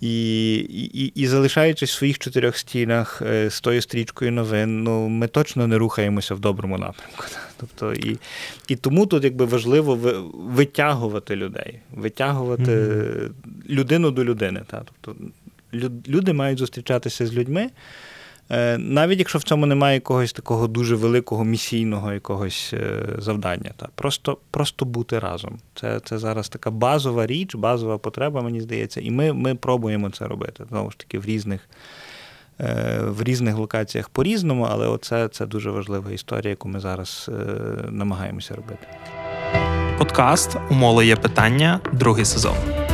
і, 0.00 0.56
і, 0.56 1.06
і 1.06 1.26
залишаючись 1.26 1.90
в 1.90 1.94
своїх 1.94 2.18
чотирьох 2.18 2.56
стінах 2.56 3.22
е, 3.22 3.50
з 3.50 3.60
тою 3.60 3.82
стрічкою 3.82 4.32
новин, 4.32 4.82
ну 4.82 5.08
ми 5.08 5.28
точно 5.28 5.66
не 5.66 5.78
рухаємося 5.78 6.34
в 6.34 6.40
доброму 6.40 6.78
напрямку. 6.78 7.24
Тобто, 7.56 7.92
І 7.92 8.18
і 8.68 8.76
тому 8.76 9.06
тут 9.06 9.24
якби 9.24 9.44
важливо 9.44 9.94
витягувати 10.34 11.36
людей, 11.36 11.80
витягувати 11.92 12.70
mm-hmm. 12.70 13.30
людину 13.70 14.10
до 14.10 14.24
людини. 14.24 14.62
Та? 14.66 14.82
Тобто, 15.00 15.22
Люди 16.08 16.32
мають 16.32 16.58
зустрічатися 16.58 17.26
з 17.26 17.34
людьми. 17.34 17.70
Е, 18.50 18.78
навіть 18.78 19.18
якщо 19.18 19.38
в 19.38 19.42
цьому 19.42 19.66
немає 19.66 19.94
якогось 19.94 20.32
такого 20.32 20.66
дуже 20.66 20.96
великого 20.96 21.44
місійного 21.44 22.12
якогось 22.12 22.70
е, 22.72 23.02
завдання. 23.18 23.70
Та. 23.76 23.88
Просто 23.94 24.38
просто 24.50 24.84
бути 24.84 25.18
разом. 25.18 25.58
Це 25.74 26.00
це 26.00 26.18
зараз 26.18 26.48
така 26.48 26.70
базова 26.70 27.26
річ, 27.26 27.54
базова 27.54 27.98
потреба, 27.98 28.42
мені 28.42 28.60
здається, 28.60 29.00
і 29.00 29.10
ми 29.10 29.32
ми 29.32 29.54
пробуємо 29.54 30.10
це 30.10 30.26
робити. 30.26 30.64
Знову 30.68 30.90
ж 30.90 30.98
таки, 30.98 31.18
в 31.18 31.24
різних 31.24 31.68
е, 32.60 32.98
в 33.02 33.22
різних 33.22 33.56
локаціях 33.56 34.08
по-різному, 34.08 34.68
але 34.70 34.86
оце 34.86 35.28
це 35.28 35.46
дуже 35.46 35.70
важлива 35.70 36.10
історія, 36.10 36.50
яку 36.50 36.68
ми 36.68 36.80
зараз 36.80 37.30
намагаємося 37.90 38.54
робити. 38.54 38.86
Подкаст 39.98 40.56
Умоле 40.70 41.06
є 41.06 41.16
питання, 41.16 41.80
другий 41.92 42.24
сезон. 42.24 42.85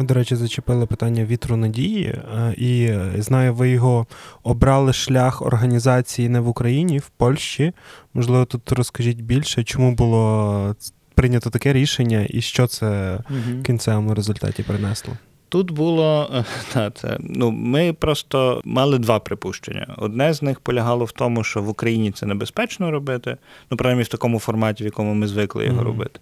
Ви, 0.00 0.06
до 0.06 0.14
речі, 0.14 0.36
зачепили 0.36 0.86
питання 0.86 1.24
вітру 1.24 1.56
надії, 1.56 2.06
е, 2.06 2.54
і 2.56 2.92
знаю, 3.18 3.54
ви 3.54 3.70
його 3.70 4.06
обрали 4.42 4.92
шлях 4.92 5.42
організації 5.42 6.28
не 6.28 6.40
в 6.40 6.48
Україні, 6.48 6.98
в 6.98 7.08
Польщі. 7.08 7.72
Можливо, 8.14 8.44
тут 8.44 8.72
розкажіть 8.72 9.20
більше, 9.20 9.64
чому 9.64 9.92
було 9.92 10.74
прийнято 11.14 11.50
таке 11.50 11.72
рішення 11.72 12.26
і 12.30 12.40
що 12.40 12.66
це 12.66 13.18
в 13.30 13.62
кінцевому 13.62 14.14
результаті 14.14 14.62
принесло. 14.62 15.12
Тут 15.48 15.70
було 15.70 16.30
е, 16.34 16.44
та, 16.72 16.90
це, 16.90 17.16
ну, 17.20 17.50
ми 17.50 17.92
просто 17.92 18.62
мали 18.64 18.98
два 18.98 19.18
припущення. 19.18 19.94
Одне 19.96 20.32
з 20.32 20.42
них 20.42 20.60
полягало 20.60 21.04
в 21.04 21.12
тому, 21.12 21.44
що 21.44 21.62
в 21.62 21.68
Україні 21.68 22.12
це 22.12 22.26
небезпечно 22.26 22.90
робити, 22.90 23.36
ну 23.70 23.76
принаймні 23.76 24.04
в 24.04 24.08
такому 24.08 24.38
форматі, 24.38 24.84
в 24.84 24.86
якому 24.86 25.14
ми 25.14 25.26
звикли 25.26 25.64
його 25.64 25.80
mm-hmm. 25.80 25.84
робити. 25.84 26.20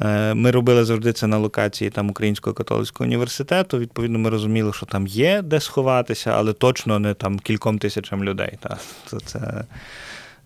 Е, 0.00 0.34
ми 0.34 0.50
робили 0.50 0.84
завжди 0.84 1.12
це 1.12 1.26
на 1.26 1.38
локації 1.38 1.90
там 1.90 2.10
Українського 2.10 2.54
католицького 2.54 3.06
університету. 3.06 3.78
Відповідно, 3.78 4.18
ми 4.18 4.30
розуміли, 4.30 4.72
що 4.72 4.86
там 4.86 5.06
є 5.06 5.42
де 5.42 5.60
сховатися, 5.60 6.30
але 6.30 6.52
точно 6.52 6.98
не 6.98 7.14
там 7.14 7.38
кільком 7.38 7.78
тисячам 7.78 8.24
людей. 8.24 8.52
Та. 8.60 8.78
Це, 9.06 9.18
це, 9.20 9.64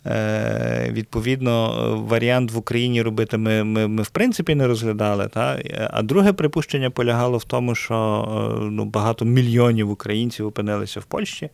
е, 0.06 0.88
Відповідно, 0.92 1.74
варіант 2.08 2.52
в 2.52 2.58
Україні 2.58 3.02
робити 3.02 3.38
ми 3.38 3.64
ми, 3.64 3.88
ми 3.88 4.02
в 4.02 4.10
принципі 4.10 4.54
не 4.54 4.66
розглядали. 4.66 5.28
Та? 5.28 5.58
А 5.90 6.02
друге 6.02 6.32
припущення 6.32 6.90
полягало 6.90 7.38
в 7.38 7.44
тому, 7.44 7.74
що 7.74 7.94
е, 7.94 8.64
ну, 8.70 8.84
багато 8.84 9.24
мільйонів 9.24 9.90
українців 9.90 10.46
опинилися 10.46 11.00
в 11.00 11.04
Польщі. 11.04 11.50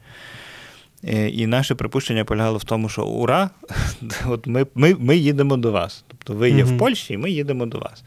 Е, 1.04 1.28
і 1.28 1.46
наше 1.46 1.74
припущення 1.74 2.24
полягало 2.24 2.58
в 2.58 2.64
тому, 2.64 2.88
що 2.88 3.04
ура, 3.04 3.50
от 4.26 4.46
ми 4.46 4.66
ми, 4.74 4.96
ми 4.98 5.16
їдемо 5.16 5.56
до 5.56 5.72
вас. 5.72 6.04
Тобто 6.08 6.34
ви 6.34 6.50
є 6.50 6.64
mm-hmm. 6.64 6.76
в 6.76 6.78
Польщі, 6.78 7.14
і 7.14 7.16
ми 7.16 7.30
їдемо 7.30 7.66
до 7.66 7.78
вас. 7.78 8.02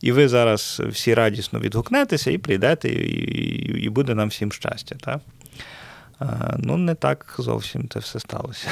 І 0.00 0.12
ви 0.12 0.28
зараз 0.28 0.82
всі 0.88 1.14
радісно 1.14 1.60
відгукнетеся 1.60 2.30
і 2.30 2.38
прийдете, 2.38 2.88
і 2.88 2.92
і, 2.92 3.84
і 3.84 3.88
буде 3.88 4.14
нам 4.14 4.28
всім 4.28 4.52
щастя. 4.52 4.96
Так? 5.00 5.20
Ну, 6.58 6.76
не 6.76 6.94
так 6.94 7.34
зовсім 7.38 7.88
це 7.88 7.98
все 7.98 8.20
сталося. 8.20 8.68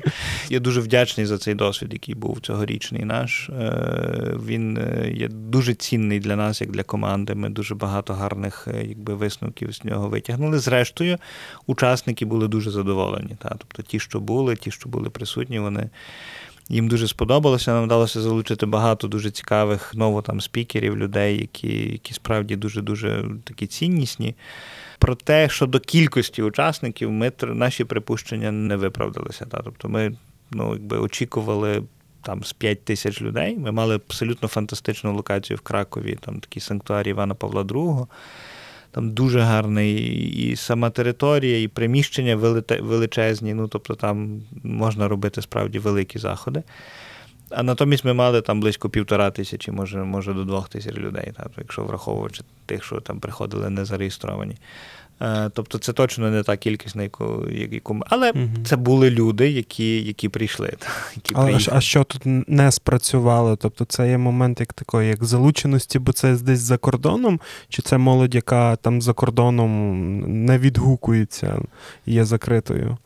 Я 0.50 0.60
дуже 0.60 0.80
вдячний 0.80 1.26
за 1.26 1.38
цей 1.38 1.54
досвід, 1.54 1.92
який 1.92 2.14
був 2.14 2.40
цьогорічний 2.40 3.04
наш. 3.04 3.48
Е, 3.48 4.34
він 4.46 4.76
е, 4.78 5.12
є 5.14 5.28
дуже 5.28 5.74
цінний 5.74 6.20
для 6.20 6.36
нас, 6.36 6.60
як 6.60 6.70
для 6.70 6.82
команди. 6.82 7.34
Ми 7.34 7.48
дуже 7.48 7.74
багато 7.74 8.14
гарних 8.14 8.68
е, 8.68 8.84
якби, 8.86 9.14
висновків 9.14 9.74
з 9.74 9.84
нього 9.84 10.08
витягнули. 10.08 10.58
Зрештою, 10.58 11.18
учасники 11.66 12.24
були 12.24 12.48
дуже 12.48 12.70
задоволені. 12.70 13.36
Та? 13.42 13.48
Тобто 13.48 13.82
ті, 13.82 14.00
що 14.00 14.20
були, 14.20 14.56
ті, 14.56 14.70
що 14.70 14.88
були 14.88 15.10
присутні, 15.10 15.58
вони. 15.58 15.90
Їм 16.68 16.88
дуже 16.88 17.08
сподобалося. 17.08 17.72
Нам 17.72 17.84
вдалося 17.84 18.20
залучити 18.20 18.66
багато 18.66 19.08
дуже 19.08 19.30
цікавих 19.30 19.94
ново 19.94 20.22
там 20.22 20.40
спікерів, 20.40 20.96
людей, 20.96 21.40
які 21.40 21.92
які 21.92 22.14
справді 22.14 22.56
дуже 22.56 22.82
дуже 22.82 23.24
такі 23.44 23.66
ціннісні. 23.66 24.34
Про 24.98 25.14
те, 25.14 25.48
що 25.48 25.66
до 25.66 25.80
кількості 25.80 26.42
учасників 26.42 27.10
ми 27.10 27.32
наші 27.42 27.84
припущення 27.84 28.52
не 28.52 28.76
виправдалися. 28.76 29.44
Та? 29.44 29.60
Тобто 29.64 29.88
ми 29.88 30.16
ну, 30.50 30.72
якби 30.72 30.98
очікували 30.98 31.82
там 32.22 32.44
з 32.44 32.52
5 32.52 32.84
тисяч 32.84 33.22
людей. 33.22 33.58
Ми 33.58 33.72
мали 33.72 33.94
абсолютно 33.94 34.48
фантастичну 34.48 35.14
локацію 35.16 35.56
в 35.56 35.60
Кракові, 35.60 36.18
там 36.20 36.40
такий 36.40 36.62
санктуарій 36.62 37.10
Івана 37.10 37.34
Павла 37.34 37.62
II. 37.62 38.06
Там 38.90 39.10
дуже 39.10 39.40
гарний 39.40 39.96
і 40.50 40.56
сама 40.56 40.90
територія, 40.90 41.62
і 41.62 41.68
приміщення 41.68 42.36
величезні. 42.80 43.54
Ну, 43.54 43.68
тобто 43.68 43.94
там 43.94 44.42
можна 44.62 45.08
робити 45.08 45.42
справді 45.42 45.78
великі 45.78 46.18
заходи. 46.18 46.62
А 47.50 47.62
натомість 47.62 48.04
ми 48.04 48.12
мали 48.12 48.40
там 48.40 48.60
близько 48.60 48.90
півтора 48.90 49.30
тисячі, 49.30 49.72
може 49.72 50.04
може 50.04 50.34
до 50.34 50.44
двох 50.44 50.68
тисяч 50.68 50.94
людей, 50.94 51.32
так, 51.36 51.50
якщо 51.58 51.84
враховуючи 51.84 52.42
тих, 52.66 52.84
що 52.84 53.00
там 53.00 53.20
приходили 53.20 53.70
не 53.70 53.84
зареєстровані. 53.84 54.56
Е, 55.22 55.50
тобто 55.54 55.78
це 55.78 55.92
точно 55.92 56.30
не 56.30 56.42
та 56.42 56.56
кількість, 56.56 56.96
на 56.96 57.02
яку 57.02 57.44
яку 57.50 58.00
але 58.06 58.30
угу. 58.30 58.48
це 58.64 58.76
були 58.76 59.10
люди, 59.10 59.50
які 59.50 60.02
які 60.02 60.28
прийшли. 60.28 60.72
Які 61.14 61.34
а, 61.36 61.76
а 61.76 61.80
що 61.80 62.04
тут 62.04 62.22
не 62.48 62.72
спрацювало? 62.72 63.56
Тобто 63.56 63.84
це 63.84 64.10
є 64.10 64.18
момент 64.18 64.60
як 64.60 64.72
такої, 64.72 65.08
як 65.08 65.24
залученості, 65.24 65.98
бо 65.98 66.12
це 66.12 66.36
десь 66.36 66.60
за 66.60 66.78
кордоном, 66.78 67.40
чи 67.68 67.82
це 67.82 67.98
молодь, 67.98 68.34
яка 68.34 68.76
там 68.76 69.02
за 69.02 69.12
кордоном 69.12 70.44
не 70.44 70.58
відгукується, 70.58 71.58
є 72.06 72.24
закритою? 72.24 72.96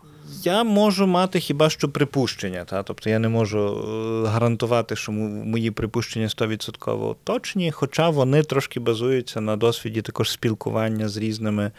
Я 0.42 0.64
можу 0.64 1.06
мати 1.06 1.40
хіба 1.40 1.70
що 1.70 1.88
припущення. 1.88 2.64
Та? 2.64 2.82
Тобто 2.82 3.10
я 3.10 3.18
не 3.18 3.28
можу 3.28 3.58
е, 3.58 4.28
гарантувати, 4.28 4.96
що 4.96 5.12
мої 5.12 5.70
припущення 5.70 6.26
100% 6.26 7.14
точні, 7.24 7.70
хоча 7.70 8.08
вони 8.08 8.42
трошки 8.42 8.80
базуються 8.80 9.40
на 9.40 9.56
досвіді 9.56 10.02
також 10.02 10.30
спілкування 10.30 11.08
з 11.08 11.16
різними, 11.16 11.70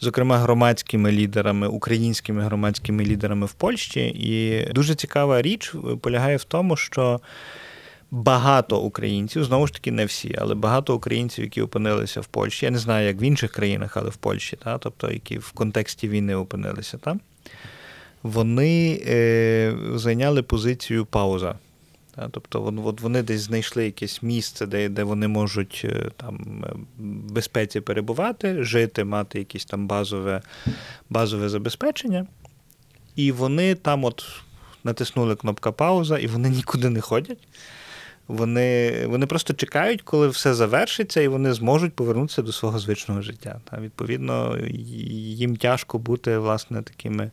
зокрема, 0.00 0.38
громадськими 0.38 1.12
лідерами, 1.12 1.68
українськими 1.68 2.42
громадськими 2.42 3.04
лідерами 3.04 3.46
в 3.46 3.52
Польщі. 3.52 4.00
І 4.00 4.66
дуже 4.72 4.94
цікава 4.94 5.42
річ 5.42 5.74
полягає 6.00 6.36
в 6.36 6.44
тому, 6.44 6.76
що. 6.76 7.20
Багато 8.10 8.80
українців, 8.80 9.44
знову 9.44 9.66
ж 9.66 9.72
таки, 9.72 9.92
не 9.92 10.04
всі, 10.04 10.36
але 10.38 10.54
багато 10.54 10.94
українців, 10.94 11.44
які 11.44 11.62
опинилися 11.62 12.20
в 12.20 12.26
Польщі. 12.26 12.66
Я 12.66 12.70
не 12.70 12.78
знаю, 12.78 13.06
як 13.06 13.20
в 13.20 13.22
інших 13.22 13.52
країнах, 13.52 13.96
але 13.96 14.10
в 14.10 14.16
Польщі, 14.16 14.56
та, 14.64 14.78
тобто 14.78 15.10
які 15.10 15.38
в 15.38 15.52
контексті 15.52 16.08
війни 16.08 16.34
опинилися 16.34 16.98
там, 16.98 17.20
вони 18.22 19.02
е, 19.06 19.76
зайняли 19.94 20.42
позицію 20.42 21.06
пауза. 21.06 21.54
Тобто 22.30 22.74
от 22.84 23.00
вони 23.00 23.22
десь 23.22 23.40
знайшли 23.40 23.84
якесь 23.84 24.22
місце, 24.22 24.66
де 24.66 24.88
де 24.88 25.04
вони 25.04 25.28
можуть 25.28 25.82
е, 25.84 26.10
там 26.16 26.64
е, 26.66 26.72
безпеці 27.32 27.80
перебувати, 27.80 28.64
жити, 28.64 29.04
мати 29.04 29.38
якесь 29.38 29.64
там 29.64 29.86
базове, 29.86 30.42
базове 31.10 31.48
забезпечення. 31.48 32.26
І 33.16 33.32
вони 33.32 33.74
там 33.74 34.04
от 34.04 34.24
натиснули 34.84 35.36
кнопка 35.36 35.72
пауза, 35.72 36.18
і 36.18 36.26
вони 36.26 36.48
нікуди 36.48 36.90
не 36.90 37.00
ходять. 37.00 37.48
Вони 38.28 38.92
вони 39.06 39.26
просто 39.26 39.54
чекають, 39.54 40.02
коли 40.02 40.28
все 40.28 40.54
завершиться, 40.54 41.20
і 41.20 41.28
вони 41.28 41.52
зможуть 41.52 41.94
повернутися 41.94 42.42
до 42.42 42.52
свого 42.52 42.78
звичного 42.78 43.22
життя. 43.22 43.60
Та, 43.70 43.80
Відповідно, 43.80 44.58
їм 44.68 45.56
тяжко 45.56 45.98
бути 45.98 46.38
власне 46.38 46.82
такими 46.82 47.30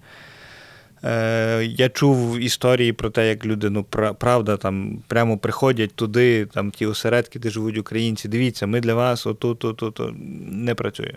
Е, 1.06 1.66
Я 1.66 1.89
чув 1.89 2.39
історії 2.39 2.93
про 2.93 3.10
те, 3.10 3.28
як 3.30 3.45
люди, 3.45 3.70
ну 3.70 3.84
правда, 4.20 4.58
там 4.58 5.03
прямо 5.08 5.38
приходять 5.38 5.95
туди, 5.95 6.45
там 6.45 6.72
ті 6.72 6.86
осередки, 6.86 7.39
де 7.39 7.49
живуть 7.49 7.78
українці. 7.78 8.28
Дивіться, 8.28 8.68
ми 8.68 8.80
для 8.80 8.93
вас 8.93 9.28
отут, 9.28 9.66
отут, 9.66 9.99
отут. 9.99 10.16
не 10.51 10.76
працює 10.76 11.14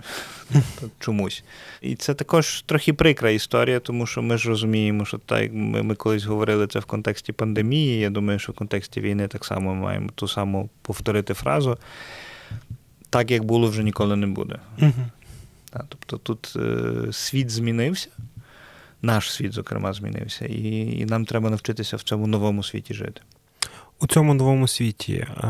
чомусь. 1.00 1.44
І 1.80 1.94
це 1.94 2.14
також 2.14 2.62
трохи 2.62 2.92
прикра 2.92 3.30
історія, 3.30 3.80
тому 3.80 4.06
що 4.06 4.22
ми 4.22 4.38
ж 4.38 4.48
розуміємо, 4.48 5.04
що 5.04 5.18
так 5.18 5.50
ми, 5.52 5.82
ми 5.82 5.94
колись 5.94 6.24
говорили 6.24 6.66
це 6.66 6.78
в 6.78 6.84
контексті 6.84 7.32
пандемії. 7.32 8.00
Я 8.00 8.10
думаю, 8.10 8.38
що 8.38 8.52
в 8.52 8.54
контексті 8.54 9.00
війни 9.00 9.28
так 9.28 9.44
само 9.44 9.74
ми 9.74 9.80
маємо 9.82 10.10
ту 10.14 10.28
саму 10.28 10.70
повторити 10.82 11.34
фразу. 11.34 11.78
Так, 13.10 13.30
як 13.30 13.44
було, 13.44 13.68
вже 13.68 13.82
ніколи 13.82 14.16
не 14.16 14.26
буде. 14.26 14.58
Угу. 14.82 14.92
Тобто 15.88 16.16
тут 16.16 16.52
е, 16.56 17.12
світ 17.12 17.50
змінився 17.50 18.08
наш 19.02 19.32
світ, 19.32 19.52
зокрема, 19.52 19.92
змінився, 19.92 20.46
і 20.46 20.98
і 20.98 21.04
нам 21.04 21.24
треба 21.24 21.50
навчитися 21.50 21.96
в 21.96 22.02
цьому 22.02 22.26
новому 22.26 22.62
світі 22.62 22.94
жити. 22.94 23.20
У 24.00 24.06
цьому 24.06 24.34
новому 24.34 24.68
світі, 24.68 25.14
е, 25.14 25.46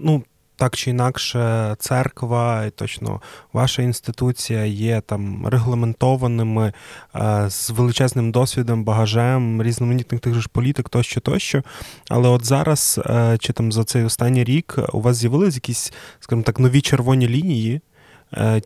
ну. 0.00 0.24
Так 0.56 0.76
чи 0.76 0.90
інакше, 0.90 1.74
церква 1.78 2.64
і 2.64 2.70
точно 2.70 3.20
ваша 3.52 3.82
інституція 3.82 4.64
є 4.64 5.00
там 5.00 5.46
регламентованими 5.46 6.72
е, 7.16 7.50
з 7.50 7.70
величезним 7.70 8.32
досвідом, 8.32 8.84
багажем 8.84 9.62
різноманітних 9.62 10.20
тих 10.20 10.34
ж 10.34 10.48
політик, 10.52 10.88
тощо, 10.88 11.20
тощо. 11.20 11.62
Але 12.08 12.28
от 12.28 12.44
зараз, 12.44 13.00
е, 13.06 13.36
чи 13.40 13.52
там 13.52 13.72
за 13.72 13.84
цей 13.84 14.04
останній 14.04 14.44
рік, 14.44 14.78
у 14.92 15.00
вас 15.00 15.16
з'явились 15.16 15.54
якісь, 15.54 15.92
скажімо 16.20 16.42
так, 16.42 16.58
нові 16.58 16.80
червоні 16.80 17.28
лінії, 17.28 17.80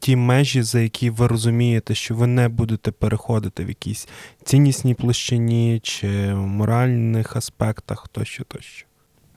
ті 0.00 0.16
межі, 0.16 0.62
за 0.62 0.80
які 0.80 1.10
ви 1.10 1.26
розумієте, 1.26 1.94
що 1.94 2.14
ви 2.14 2.26
не 2.26 2.48
будете 2.48 2.90
переходити 2.90 3.64
в 3.64 3.68
якійсь 3.68 4.08
ціннісній 4.44 4.94
площині 4.94 5.80
чи 5.82 6.08
моральних 6.34 7.36
аспектах 7.36 8.08
тощо, 8.08 8.44
тощо? 8.44 8.86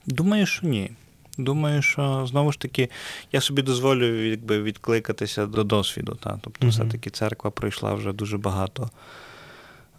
Думаю, 0.06 0.46
що 0.46 0.66
ні. 0.66 0.90
Думаю, 1.38 1.82
що 1.82 2.26
знову 2.26 2.52
ж 2.52 2.58
таки 2.58 2.90
я 3.32 3.40
собі 3.40 3.62
дозволю 3.62 4.24
якби, 4.26 4.62
відкликатися 4.62 5.46
до 5.46 5.64
досвіду. 5.64 6.18
Та? 6.22 6.38
Тобто, 6.42 6.66
uh 6.66 6.70
все-таки 6.70 7.10
церква 7.10 7.50
пройшла 7.50 7.94
вже 7.94 8.12
дуже 8.12 8.38
багато 8.38 8.90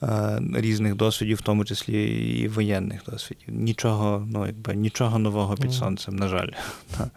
е, 0.04 0.42
різних 0.56 0.96
досвідів, 0.96 1.38
в 1.38 1.42
тому 1.42 1.66
числі 1.66 2.04
і 2.42 2.48
воєнних 2.48 3.04
досвідів. 3.06 3.48
Нічого, 3.48 4.28
ну, 4.32 4.46
якби, 4.46 4.76
нічого 4.76 5.20
нового 5.20 5.56
під 5.56 5.74
сонцем, 5.74 6.16
на 6.16 6.28
жаль. 6.28 6.50
Та? 6.98 7.10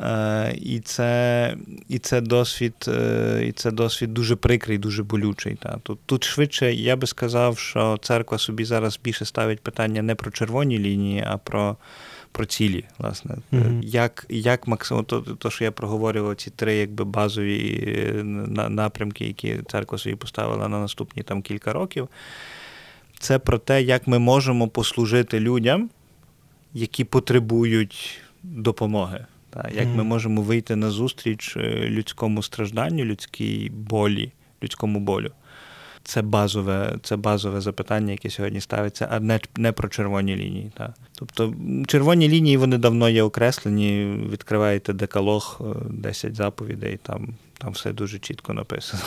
Е, 0.00 0.54
і 0.60 0.80
це 0.80 1.56
і 1.88 1.98
це 1.98 2.20
досвід 2.20 2.74
е, 2.88 3.44
і 3.46 3.52
це 3.52 3.70
досвід 3.70 4.14
дуже 4.14 4.36
прикрий, 4.36 4.78
дуже 4.78 5.02
болючий. 5.02 5.54
Та. 5.54 5.78
Тут 5.82 5.98
тут 6.06 6.24
швидше 6.24 6.74
я 6.74 6.96
би 6.96 7.06
сказав, 7.06 7.58
що 7.58 7.98
церква 8.02 8.38
собі 8.38 8.64
зараз 8.64 9.00
більше 9.04 9.24
ставить 9.24 9.60
питання 9.60 10.02
не 10.02 10.14
про 10.14 10.30
червоні 10.30 10.78
лінії, 10.78 11.24
а 11.26 11.36
про 11.36 11.76
про 12.32 12.44
цілі. 12.44 12.84
власне. 12.98 13.36
Mm-hmm. 13.52 13.82
Як 13.82 14.26
як 14.28 14.66
максимум, 14.66 15.04
то, 15.04 15.20
то, 15.20 15.50
що 15.50 15.64
я 15.64 15.72
проговорював, 15.72 16.36
ці 16.36 16.50
три 16.50 16.74
якби 16.74 17.04
базові 17.04 17.84
е, 17.86 18.22
напрямки, 18.68 19.26
які 19.26 19.58
церква 19.70 19.98
собі 19.98 20.16
поставила 20.16 20.68
на 20.68 20.80
наступні 20.80 21.22
там 21.22 21.42
кілька 21.42 21.72
років, 21.72 22.08
це 23.18 23.38
про 23.38 23.58
те, 23.58 23.82
як 23.82 24.06
ми 24.06 24.18
можемо 24.18 24.68
послужити 24.68 25.40
людям, 25.40 25.90
які 26.74 27.04
потребують 27.04 28.20
допомоги. 28.42 29.26
Та, 29.50 29.70
Як 29.74 29.86
mm. 29.86 29.94
ми 29.94 30.04
можемо 30.04 30.42
вийти 30.42 30.76
на 30.76 30.90
зустріч 30.90 31.56
е, 31.56 31.88
людському 31.88 32.42
стражданню, 32.42 33.04
людській 33.04 33.70
болі, 33.74 34.32
людському 34.62 35.00
болю? 35.00 35.30
Це 36.04 36.22
базове 36.22 36.98
це 37.02 37.16
базове 37.16 37.60
запитання, 37.60 38.12
яке 38.12 38.30
сьогодні 38.30 38.60
ставиться, 38.60 39.08
а 39.10 39.20
не 39.20 39.40
не 39.56 39.72
про 39.72 39.88
червоні 39.88 40.36
лінії. 40.36 40.72
Та. 40.76 40.94
Тобто 41.14 41.54
червоні 41.86 42.28
лінії 42.28 42.56
вони 42.56 42.78
давно 42.78 43.08
є 43.08 43.22
окреслені. 43.22 44.16
Відкриваєте 44.32 44.92
декалог, 44.92 45.60
10 45.90 46.30
е, 46.30 46.34
заповідей, 46.34 46.98
там 47.02 47.34
там 47.58 47.72
все 47.72 47.92
дуже 47.92 48.18
чітко 48.18 48.52
написано. 48.52 49.02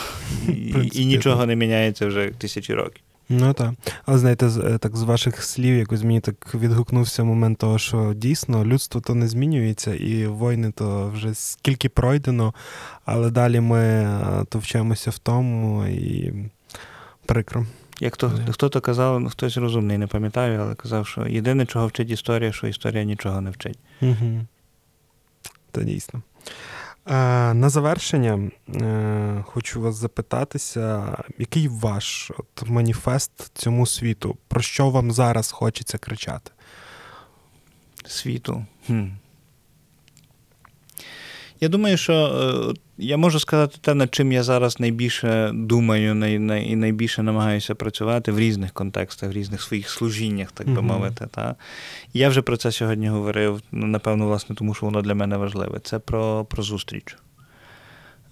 І, 0.48 0.74
і 0.92 1.06
нічого 1.06 1.46
не 1.46 1.56
міняється 1.56 2.06
вже 2.06 2.30
тисячі 2.38 2.74
років. 2.74 3.03
Ну 3.28 3.52
так. 3.52 3.72
Але 4.06 4.18
знаєте, 4.18 4.46
е, 4.46 4.78
так 4.78 4.96
з 4.96 5.02
ваших 5.02 5.42
слів, 5.42 5.78
якось 5.78 6.02
мені 6.02 6.20
так 6.20 6.54
відгукнувся 6.54 7.24
момент 7.24 7.58
того, 7.58 7.78
що 7.78 8.14
дійсно 8.14 8.64
людство 8.64 9.00
то 9.00 9.14
не 9.14 9.28
змінюється, 9.28 9.94
і 9.94 10.26
війни 10.26 10.72
то 10.74 11.08
вже 11.08 11.34
скільки 11.34 11.88
пройдено, 11.88 12.54
але 13.04 13.30
далі 13.30 13.60
ми 13.60 13.78
е, 13.78 14.44
то 14.48 14.58
вчимося 14.58 15.10
в 15.10 15.18
тому 15.18 15.86
і 15.86 16.34
прикро. 17.26 17.66
Як 18.00 18.16
то 18.16 18.32
хто 18.50 18.68
то 18.68 18.80
казав, 18.80 19.20
ну, 19.20 19.28
хтось 19.28 19.56
розумний, 19.56 19.98
не 19.98 20.06
пам'ятаю, 20.06 20.60
але 20.60 20.74
казав, 20.74 21.06
що 21.06 21.26
єдине, 21.26 21.66
чого 21.66 21.86
вчить 21.86 22.10
історія, 22.10 22.52
що 22.52 22.66
історія 22.66 23.04
нічого 23.04 23.40
не 23.40 23.50
вчить. 23.50 23.78
Угу. 24.02 24.46
Та 25.70 25.82
дійсно. 25.82 26.22
Е, 27.06 27.54
на 27.54 27.68
завершення 27.68 28.50
е, 28.68 29.44
хочу 29.46 29.80
вас 29.80 29.94
запитатися, 29.94 31.16
який 31.38 31.68
ваш 31.68 32.30
от 32.38 32.68
маніфест 32.68 33.50
цьому 33.54 33.86
світу? 33.86 34.36
Про 34.48 34.60
що 34.60 34.90
вам 34.90 35.12
зараз 35.12 35.52
хочеться 35.52 35.98
кричати? 35.98 36.50
Світу. 38.06 38.66
Хм. 38.86 39.06
Я 41.60 41.68
думаю, 41.68 41.96
що 41.96 42.12
е, 42.12 42.74
я 42.98 43.16
можу 43.16 43.40
сказати 43.40 43.78
те, 43.80 43.94
над 43.94 44.14
чим 44.14 44.32
я 44.32 44.42
зараз 44.42 44.80
найбільше 44.80 45.50
думаю 45.54 46.14
най, 46.14 46.38
най, 46.38 46.68
і 46.68 46.76
найбільше 46.76 47.22
намагаюся 47.22 47.74
працювати 47.74 48.32
в 48.32 48.38
різних 48.38 48.72
контекстах, 48.72 49.30
в 49.30 49.32
різних 49.32 49.62
своїх 49.62 49.90
служіннях, 49.90 50.52
так 50.52 50.68
би 50.68 50.82
мовити. 50.82 51.26
Та? 51.30 51.54
Я 52.14 52.28
вже 52.28 52.42
про 52.42 52.56
це 52.56 52.72
сьогодні 52.72 53.08
говорив, 53.08 53.62
ну, 53.72 53.86
напевно, 53.86 54.26
власне, 54.26 54.56
тому 54.56 54.74
що 54.74 54.86
воно 54.86 55.02
для 55.02 55.14
мене 55.14 55.36
важливе. 55.36 55.78
Це 55.82 55.98
про, 55.98 56.44
про 56.44 56.62
зустріч. 56.62 57.16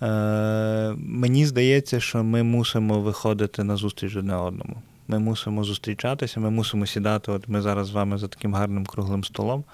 Е, 0.03 0.95
Мені 0.97 1.47
здається, 1.47 2.01
що 2.01 2.25
ми 2.25 2.43
мусимо 2.43 3.01
виходити 3.01 3.65
на 3.65 3.77
зустріч 3.77 4.17
одне 4.17 4.37
одному. 4.37 4.83
Ми 5.09 5.19
мусимо 5.19 5.65
зустрічатися, 5.65 6.41
ми 6.41 6.51
мусимо 6.51 6.87
сідати. 6.87 7.33
От 7.33 7.49
ми 7.49 7.63
зараз 7.63 7.87
з 7.87 7.91
вами 7.91 8.19
за 8.19 8.29
таким 8.29 8.55
гарним 8.55 8.87
круглим 8.87 9.25
столом. 9.25 9.65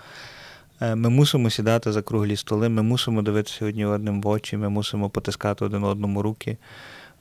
Е, 0.80 0.94
ми 0.94 1.08
мусимо 1.08 1.50
сідати 1.50 1.92
за 1.92 2.02
круглі 2.02 2.36
столи, 2.36 2.68
ми 2.68 2.82
мусимо 2.82 3.22
дивитися 3.22 3.66
одні 3.66 3.84
одним 3.84 4.22
в 4.22 4.26
очі, 4.26 4.56
ми 4.56 4.68
мусимо 4.68 5.10
потискати 5.10 5.64
один 5.64 5.84
одному 5.84 6.22
руки, 6.22 6.56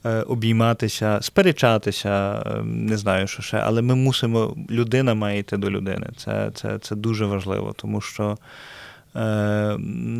е, 0.04 0.22
обійматися, 0.22 1.18
сперечатися, 1.22 2.42
е, 2.46 2.62
не 2.62 2.96
знаю, 2.96 3.26
що 3.26 3.42
ще, 3.42 3.56
але 3.56 3.82
ми 3.82 3.94
мусимо, 3.94 4.56
людина 4.70 5.14
має 5.14 5.38
йти 5.38 5.56
до 5.56 5.70
людини. 5.70 6.06
Це, 6.16 6.50
Це, 6.54 6.78
Це 6.78 6.96
дуже 6.96 7.26
важливо, 7.26 7.72
тому 7.76 8.00
що. 8.00 8.38
Е, 9.18 9.76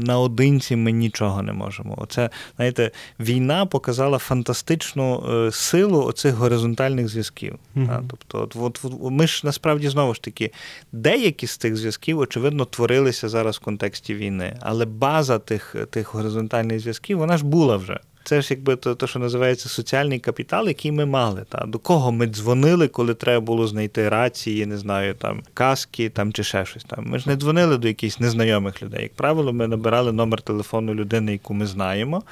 наодинці 0.06 0.76
ми 0.76 0.92
нічого 0.92 1.42
не 1.42 1.52
можемо. 1.52 1.94
Оце, 1.98 2.30
знаєте, 2.56 2.90
війна 3.20 3.66
показала 3.66 4.18
фантастичну 4.18 5.24
е, 5.46 5.52
силу 5.52 6.04
оцих 6.04 6.34
горизонтальних 6.34 7.08
зв'язків. 7.08 7.58
Mm-hmm. 7.76 8.02
Тобто, 8.10 8.42
от, 8.42 8.80
от, 8.82 9.02
ми 9.12 9.26
ж 9.26 9.40
насправді 9.44 9.88
знову 9.88 10.14
ж 10.14 10.22
таки, 10.22 10.52
деякі 10.92 11.46
з 11.46 11.56
цих 11.56 11.76
зв'язків, 11.76 12.18
очевидно, 12.18 12.64
творилися 12.64 13.28
зараз 13.28 13.56
в 13.56 13.60
контексті 13.60 14.14
війни, 14.14 14.56
але 14.60 14.84
база 14.84 15.38
тих, 15.38 15.76
тих 15.90 16.14
горизонтальних 16.14 16.80
зв'язків, 16.80 17.18
вона 17.18 17.36
ж 17.36 17.44
була 17.44 17.76
вже. 17.76 18.00
Це 18.24 18.42
ж 18.42 18.48
якби 18.50 18.76
то, 18.76 19.06
що 19.06 19.18
називається 19.18 19.68
соціальний 19.68 20.18
капітал, 20.18 20.68
який 20.68 20.92
ми 20.92 21.06
мали. 21.06 21.44
Та? 21.48 21.64
До 21.66 21.78
кого 21.78 22.12
ми 22.12 22.26
дзвонили, 22.26 22.88
коли 22.88 23.14
треба 23.14 23.40
було 23.40 23.66
знайти 23.66 24.08
рації, 24.08 24.66
не 24.66 24.78
знаю, 24.78 25.14
там 25.14 25.42
каски 25.54 26.08
там, 26.08 26.32
чи 26.32 26.44
ще 26.44 26.64
щось. 26.64 26.84
Там. 26.84 27.04
Ми 27.06 27.18
ж 27.18 27.28
не 27.28 27.36
дзвонили 27.36 27.78
до 27.78 27.88
якихось 27.88 28.20
незнайомих 28.20 28.82
людей. 28.82 29.02
Як 29.02 29.14
правило, 29.14 29.52
ми 29.52 29.66
набирали 29.66 30.12
номер 30.12 30.42
телефону 30.42 30.94
людини, 30.94 31.32
яку 31.32 31.54
ми 31.54 31.66
знаємо. 31.66 32.22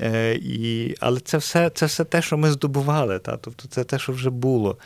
Е, 0.00 0.34
і, 0.34 0.94
Але 1.00 1.20
це 1.20 1.38
все 1.38 1.70
це 1.70 1.86
все 1.86 2.04
те, 2.04 2.22
що 2.22 2.36
ми 2.36 2.50
здобували. 2.50 3.18
Та? 3.18 3.36
Тобто 3.36 3.68
це 3.68 3.84
те, 3.84 3.98
що 3.98 4.12
вже 4.12 4.30
було. 4.30 4.76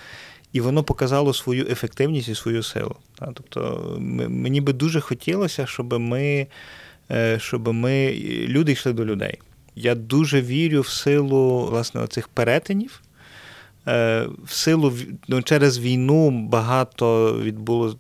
І 0.53 0.61
воно 0.61 0.83
показало 0.83 1.35
свою 1.35 1.67
ефективність 1.71 2.29
і 2.29 2.35
свою 2.35 2.63
силу. 2.63 2.97
Та? 3.19 3.27
Тобто 3.35 3.97
мені 4.29 4.61
би 4.61 4.73
дуже 4.73 5.01
хотілося, 5.01 5.67
щоб 5.67 5.93
ми, 5.99 6.47
е, 7.11 7.39
щоб 7.39 7.73
ми 7.73 8.13
люди 8.49 8.73
йшли 8.73 8.93
до 8.93 9.05
людей. 9.05 9.39
Я 9.79 9.95
дуже 9.95 10.43
вірю 10.43 10.81
в 10.81 10.89
силу 10.89 11.67
власне 11.67 12.01
оцих 12.01 12.29
перетинів. 12.29 13.03
Е, 13.89 14.27
в 14.45 14.53
силу 14.53 14.93
ну, 15.29 15.43
через 15.43 15.79
війну 15.79 16.31
багато 16.31 17.39
відбуло 17.43 17.97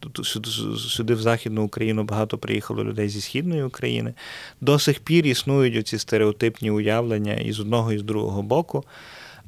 сюди, 0.76 1.14
в 1.14 1.20
Західну 1.20 1.64
Україну, 1.64 2.04
багато 2.04 2.38
приїхало 2.38 2.84
людей 2.84 3.08
зі 3.08 3.20
Східної 3.20 3.62
України. 3.62 4.14
До 4.60 4.78
сих 4.78 5.00
пір 5.00 5.26
існують 5.26 5.76
оці 5.76 5.98
стереотипні 5.98 6.70
уявлення 6.70 7.34
і 7.34 7.52
з 7.52 7.60
одного, 7.60 7.92
і 7.92 7.98
з 7.98 8.02
другого 8.02 8.42
боку. 8.42 8.84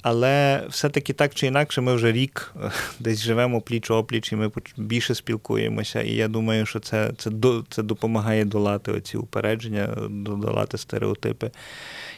Але 0.02 0.62
все-таки 0.68 1.12
так 1.12 1.34
чи 1.34 1.46
інакше, 1.46 1.80
ми 1.80 1.94
вже 1.94 2.12
рік 2.12 2.54
десь 3.00 3.20
живемо 3.22 3.60
пліч 3.60 3.90
опліч, 3.90 4.32
і 4.32 4.36
ми 4.36 4.50
більше 4.76 5.14
спілкуємося. 5.14 6.02
І 6.02 6.14
я 6.14 6.28
думаю, 6.28 6.66
що 6.66 6.80
це 6.80 7.12
це, 7.18 7.30
це 7.70 7.82
допомагає 7.82 8.44
долати 8.44 8.92
оці 8.92 9.16
упередження, 9.16 9.86
долати 10.10 10.78
стереотипи. 10.78 11.50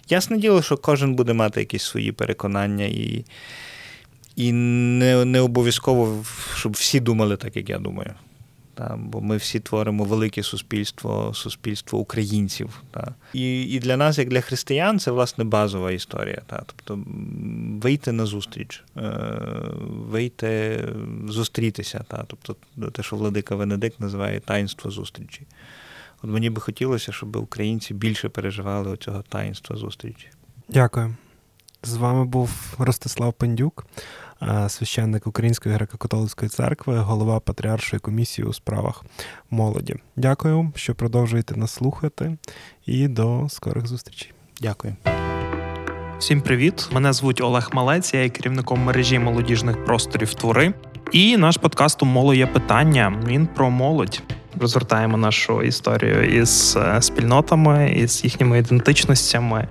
Ясне 0.08 0.38
діло, 0.38 0.62
що 0.62 0.76
кожен 0.76 1.14
буде 1.14 1.32
мати 1.32 1.60
якісь 1.60 1.82
свої 1.82 2.12
переконання, 2.12 2.84
і 2.84 3.24
і 4.36 4.52
не 4.52 5.24
не 5.24 5.40
обов'язково, 5.40 6.24
щоб 6.54 6.72
всі 6.72 7.00
думали 7.00 7.36
так, 7.36 7.56
як 7.56 7.70
я 7.70 7.78
думаю. 7.78 8.14
Та, 8.74 8.96
Бо 8.98 9.20
ми 9.20 9.36
всі 9.36 9.60
творимо 9.60 10.04
велике 10.04 10.42
суспільство, 10.42 11.34
суспільство 11.34 11.98
українців. 11.98 12.82
Та. 12.90 13.14
І 13.32 13.62
і 13.62 13.78
для 13.78 13.96
нас, 13.96 14.18
як 14.18 14.28
для 14.28 14.40
християн, 14.40 14.98
це 14.98 15.10
власне 15.10 15.44
базова 15.44 15.92
історія. 15.92 16.42
Та. 16.46 16.62
Тобто 16.66 17.04
вийти 17.82 18.12
на 18.12 18.26
зустріч, 18.26 18.84
е, 18.96 19.12
вийти, 19.86 20.84
зустрітися. 21.28 22.04
Та. 22.08 22.24
Тобто 22.26 22.56
те, 22.90 23.02
що 23.02 23.16
Владика 23.16 23.54
Венедикт 23.54 24.00
називає 24.00 24.40
таїнство 24.40 24.90
зустрічі. 24.90 25.42
От 26.22 26.30
мені 26.30 26.50
би 26.50 26.60
хотілося, 26.60 27.12
щоб 27.12 27.36
українці 27.36 27.94
більше 27.94 28.28
переживали 28.28 28.96
цього 28.96 29.22
таїнства 29.28 29.76
зустрічі. 29.76 30.28
Дякую. 30.68 31.16
З 31.82 31.96
вами 31.96 32.24
був 32.24 32.74
Ростислав 32.78 33.32
Пендюк, 33.32 33.86
священник 34.68 35.26
Української 35.26 35.74
греко-католицької 35.74 36.48
церкви, 36.48 36.98
голова 36.98 37.40
Патріаршої 37.40 38.00
комісії 38.00 38.48
у 38.48 38.52
справах 38.52 39.04
молоді. 39.50 39.96
Дякую, 40.16 40.72
що 40.74 40.94
продовжуєте 40.94 41.56
нас 41.56 41.70
слухати, 41.70 42.36
і 42.86 43.08
до 43.08 43.46
скорих 43.48 43.86
зустрічей. 43.86 44.32
Дякую. 44.60 44.96
Всім 46.18 46.40
привіт! 46.40 46.88
Мене 46.92 47.12
звуть 47.12 47.40
Олег 47.40 47.70
Малець, 47.72 48.14
я 48.14 48.22
є 48.22 48.28
керівником 48.28 48.80
мережі 48.80 49.18
молодіжних 49.18 49.84
просторів 49.84 50.34
твори. 50.34 50.74
І 51.12 51.36
наш 51.36 51.56
подкаст 51.56 52.02
«Умоло 52.02 52.34
є 52.34 52.46
питання. 52.46 53.22
Він 53.26 53.46
про 53.46 53.70
молодь. 53.70 54.22
Розгортаємо 54.60 55.16
нашу 55.16 55.62
історію 55.62 56.40
із 56.40 56.76
е, 56.76 57.02
спільнотами, 57.02 57.92
із 57.92 58.24
їхніми 58.24 58.58
ідентичностями 58.58 59.68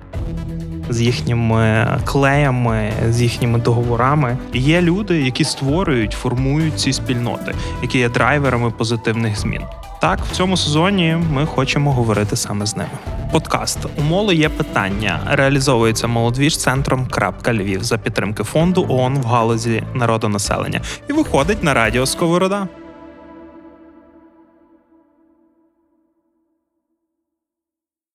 з 0.92 1.00
їхніми 1.00 1.86
клеями, 2.04 2.92
з 3.08 3.22
їхніми 3.22 3.58
договорами. 3.58 4.36
Є 4.54 4.82
люди, 4.82 5.22
які 5.22 5.44
створюють, 5.44 6.12
формують 6.12 6.80
ці 6.80 6.92
спільноти, 6.92 7.54
які 7.82 7.98
є 7.98 8.08
драйверами 8.08 8.70
позитивних 8.70 9.38
змін. 9.38 9.62
Так, 10.00 10.20
в 10.20 10.30
цьому 10.30 10.56
сезоні 10.56 11.16
ми 11.32 11.46
хочемо 11.46 11.92
говорити 11.92 12.36
саме 12.36 12.66
з 12.66 12.76
ними. 12.76 12.90
Подкаст 13.32 13.78
у 13.98 14.02
є 14.32 14.48
питання. 14.48 15.20
Реалізовується 15.30 16.06
молодвіж 16.06 16.56
центром 16.56 17.06
крапка 17.06 17.54
Львів 17.54 17.84
за 17.84 17.98
підтримки 17.98 18.44
фонду 18.44 18.86
ООН 18.88 19.18
в 19.18 19.26
галузі 19.26 19.82
народонаселення 19.94 20.80
і 21.10 21.12
виходить 21.12 21.62
на 21.62 21.74
радіо 21.74 22.06
Сковорода. 22.06 22.68